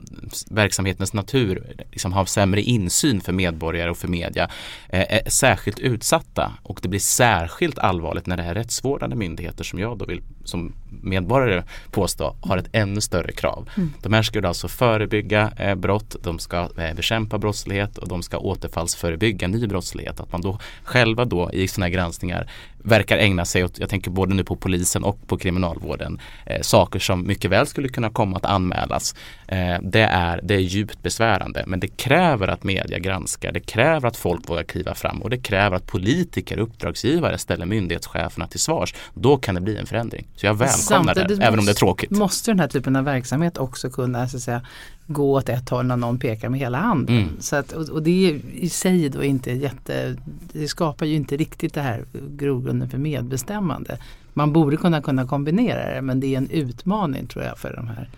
verksamhetens 0.50 1.12
natur 1.12 1.76
liksom 1.90 2.12
har 2.12 2.24
sämre 2.24 2.62
insyn 2.62 3.20
för 3.20 3.32
medborgare 3.32 3.90
och 3.90 3.98
för 3.98 4.08
media 4.08 4.50
eh, 4.88 5.04
är 5.08 5.30
särskilt 5.30 5.78
utsatta. 5.78 6.52
Och 6.62 6.78
det 6.82 6.88
blir 6.88 7.00
särskilt 7.00 7.78
allvarligt 7.78 8.26
när 8.26 8.36
det 8.36 8.42
är 8.42 8.54
rättsvårdande 8.54 9.16
myndigheter 9.16 9.64
som 9.64 9.78
jag 9.78 9.98
då 9.98 10.04
vill 10.04 10.22
som 10.46 10.72
medborgare 11.02 11.62
påstå 11.90 12.36
har 12.40 12.58
ett 12.58 12.68
ännu 12.72 13.00
större 13.00 13.32
krav. 13.32 13.68
Mm. 13.76 13.92
De 14.02 14.12
här 14.12 14.22
ska 14.22 14.48
alltså 14.48 14.68
förebygga 14.68 15.52
eh, 15.58 15.74
brott, 15.74 16.16
de 16.22 16.38
ska 16.38 16.68
eh, 16.78 16.94
bekämpa 16.94 17.38
brottslighet 17.38 17.98
och 17.98 18.08
de 18.08 18.22
ska 18.22 18.38
återfallsförebygga 18.38 19.48
ny 19.48 19.66
brottslighet. 19.66 20.20
Att 20.20 20.32
man 20.32 20.40
då 20.40 20.58
själva 20.84 21.24
då 21.24 21.50
i 21.52 21.68
sådana 21.68 21.86
här 21.86 21.92
granskningar 21.92 22.50
verkar 22.86 23.18
ägna 23.18 23.44
sig 23.44 23.64
åt, 23.64 23.78
jag 23.78 23.88
tänker 23.88 24.10
både 24.10 24.34
nu 24.34 24.44
på 24.44 24.56
polisen 24.56 25.04
och 25.04 25.26
på 25.26 25.38
kriminalvården, 25.38 26.20
eh, 26.46 26.60
saker 26.60 26.98
som 26.98 27.26
mycket 27.26 27.50
väl 27.50 27.66
skulle 27.66 27.88
kunna 27.88 28.10
komma 28.10 28.36
att 28.36 28.44
anmälas. 28.44 29.14
Eh, 29.48 29.76
det, 29.82 30.00
är, 30.00 30.40
det 30.42 30.54
är 30.54 30.58
djupt 30.58 31.02
besvärande 31.02 31.64
men 31.66 31.80
det 31.80 31.88
kräver 31.88 32.48
att 32.48 32.64
media 32.64 32.98
granskar, 32.98 33.52
det 33.52 33.60
kräver 33.60 34.08
att 34.08 34.16
folk 34.16 34.50
vågar 34.50 34.62
kliva 34.62 34.94
fram 34.94 35.22
och 35.22 35.30
det 35.30 35.38
kräver 35.38 35.76
att 35.76 35.86
politiker, 35.86 36.58
uppdragsgivare 36.58 37.38
ställer 37.38 37.66
myndighetscheferna 37.66 38.46
till 38.46 38.60
svars. 38.60 38.94
Då 39.14 39.36
kan 39.36 39.54
det 39.54 39.60
bli 39.60 39.76
en 39.76 39.86
förändring. 39.86 40.26
Så 40.36 40.46
jag 40.46 40.54
välkomnar 40.54 41.14
det, 41.14 41.44
även 41.44 41.58
om 41.58 41.64
det 41.64 41.72
är 41.72 41.74
tråkigt. 41.74 42.10
Måste 42.10 42.50
den 42.50 42.60
här 42.60 42.68
typen 42.68 42.96
av 42.96 43.04
verksamhet 43.04 43.58
också 43.58 43.90
kunna 43.90 44.28
så 44.28 44.36
att 44.36 44.42
säga, 44.42 44.62
gå 45.06 45.32
åt 45.32 45.48
ett 45.48 45.68
håll 45.68 45.86
när 45.86 45.96
någon 45.96 46.18
pekar 46.18 46.48
med 46.48 46.60
hela 46.60 46.78
handen. 46.78 47.16
Mm. 47.16 47.28
Så 47.40 47.56
att, 47.56 47.72
och, 47.72 47.88
och, 47.88 48.02
det 48.02 48.30
är 48.30 48.40
i 48.54 48.68
sig 48.68 49.08
då 49.08 49.24
inte 49.24 49.50
jätte, 49.50 50.16
det 50.52 50.68
skapar 50.68 51.06
ju 51.06 51.14
inte 51.14 51.36
riktigt 51.36 51.74
det 51.74 51.80
här 51.80 52.04
grogrunden 52.30 52.90
för 52.90 52.98
medbestämmande. 52.98 53.98
Man 54.32 54.52
borde 54.52 54.76
kunna 54.76 55.02
kunna 55.02 55.26
kombinera 55.26 55.94
det 55.94 56.02
men 56.02 56.20
det 56.20 56.34
är 56.34 56.38
en 56.38 56.50
utmaning 56.50 57.26
tror 57.26 57.44
jag 57.44 57.58
för 57.58 57.76
de 57.76 57.88
här 57.88 58.08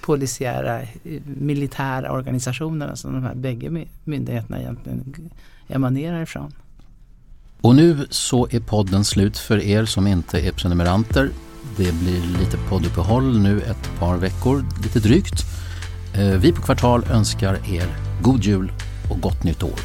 polisiära 0.00 0.80
militära 1.24 2.12
organisationerna 2.12 2.96
som 2.96 3.12
de 3.12 3.22
här 3.22 3.34
bägge 3.34 3.86
myndigheterna 4.04 4.60
egentligen 4.60 5.30
emanerar 5.68 6.22
ifrån. 6.22 6.52
Och 7.60 7.74
nu 7.74 8.06
så 8.10 8.48
är 8.50 8.60
podden 8.60 9.04
slut 9.04 9.38
för 9.38 9.62
er 9.62 9.84
som 9.84 10.06
inte 10.06 10.40
är 10.40 10.52
prenumeranter. 10.52 11.30
Det 11.76 11.92
blir 11.92 12.38
lite 12.38 12.56
podduppehåll 12.68 13.38
nu 13.38 13.60
ett 13.60 13.90
par 13.98 14.16
veckor, 14.16 14.64
lite 14.82 14.98
drygt. 14.98 15.63
Eh, 16.18 16.38
vi 16.38 16.52
på 16.52 16.62
Kvartal 16.62 17.04
önskar 17.10 17.54
er 17.54 17.86
god 18.22 18.44
jul 18.44 18.72
och 19.10 19.20
gott 19.20 19.44
nytt 19.44 19.62
år. 19.62 19.80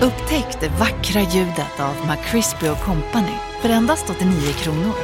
Upptäck 0.00 0.60
det 0.60 0.68
vackra 0.68 1.20
ljudet 1.20 1.80
av 1.80 1.94
McCrispy 2.08 2.66
Company 2.66 3.36
för 3.60 3.68
endast 3.68 4.10
89 4.10 4.52
kronor. 4.52 4.94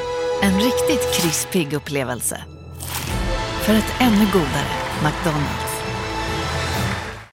En 0.42 0.54
riktigt 0.54 1.14
krispig 1.14 1.72
upplevelse. 1.72 2.40
För 3.62 3.74
ett 3.74 3.92
ännu 4.00 4.26
godare 4.32 4.72
McDonalds. 5.04 5.67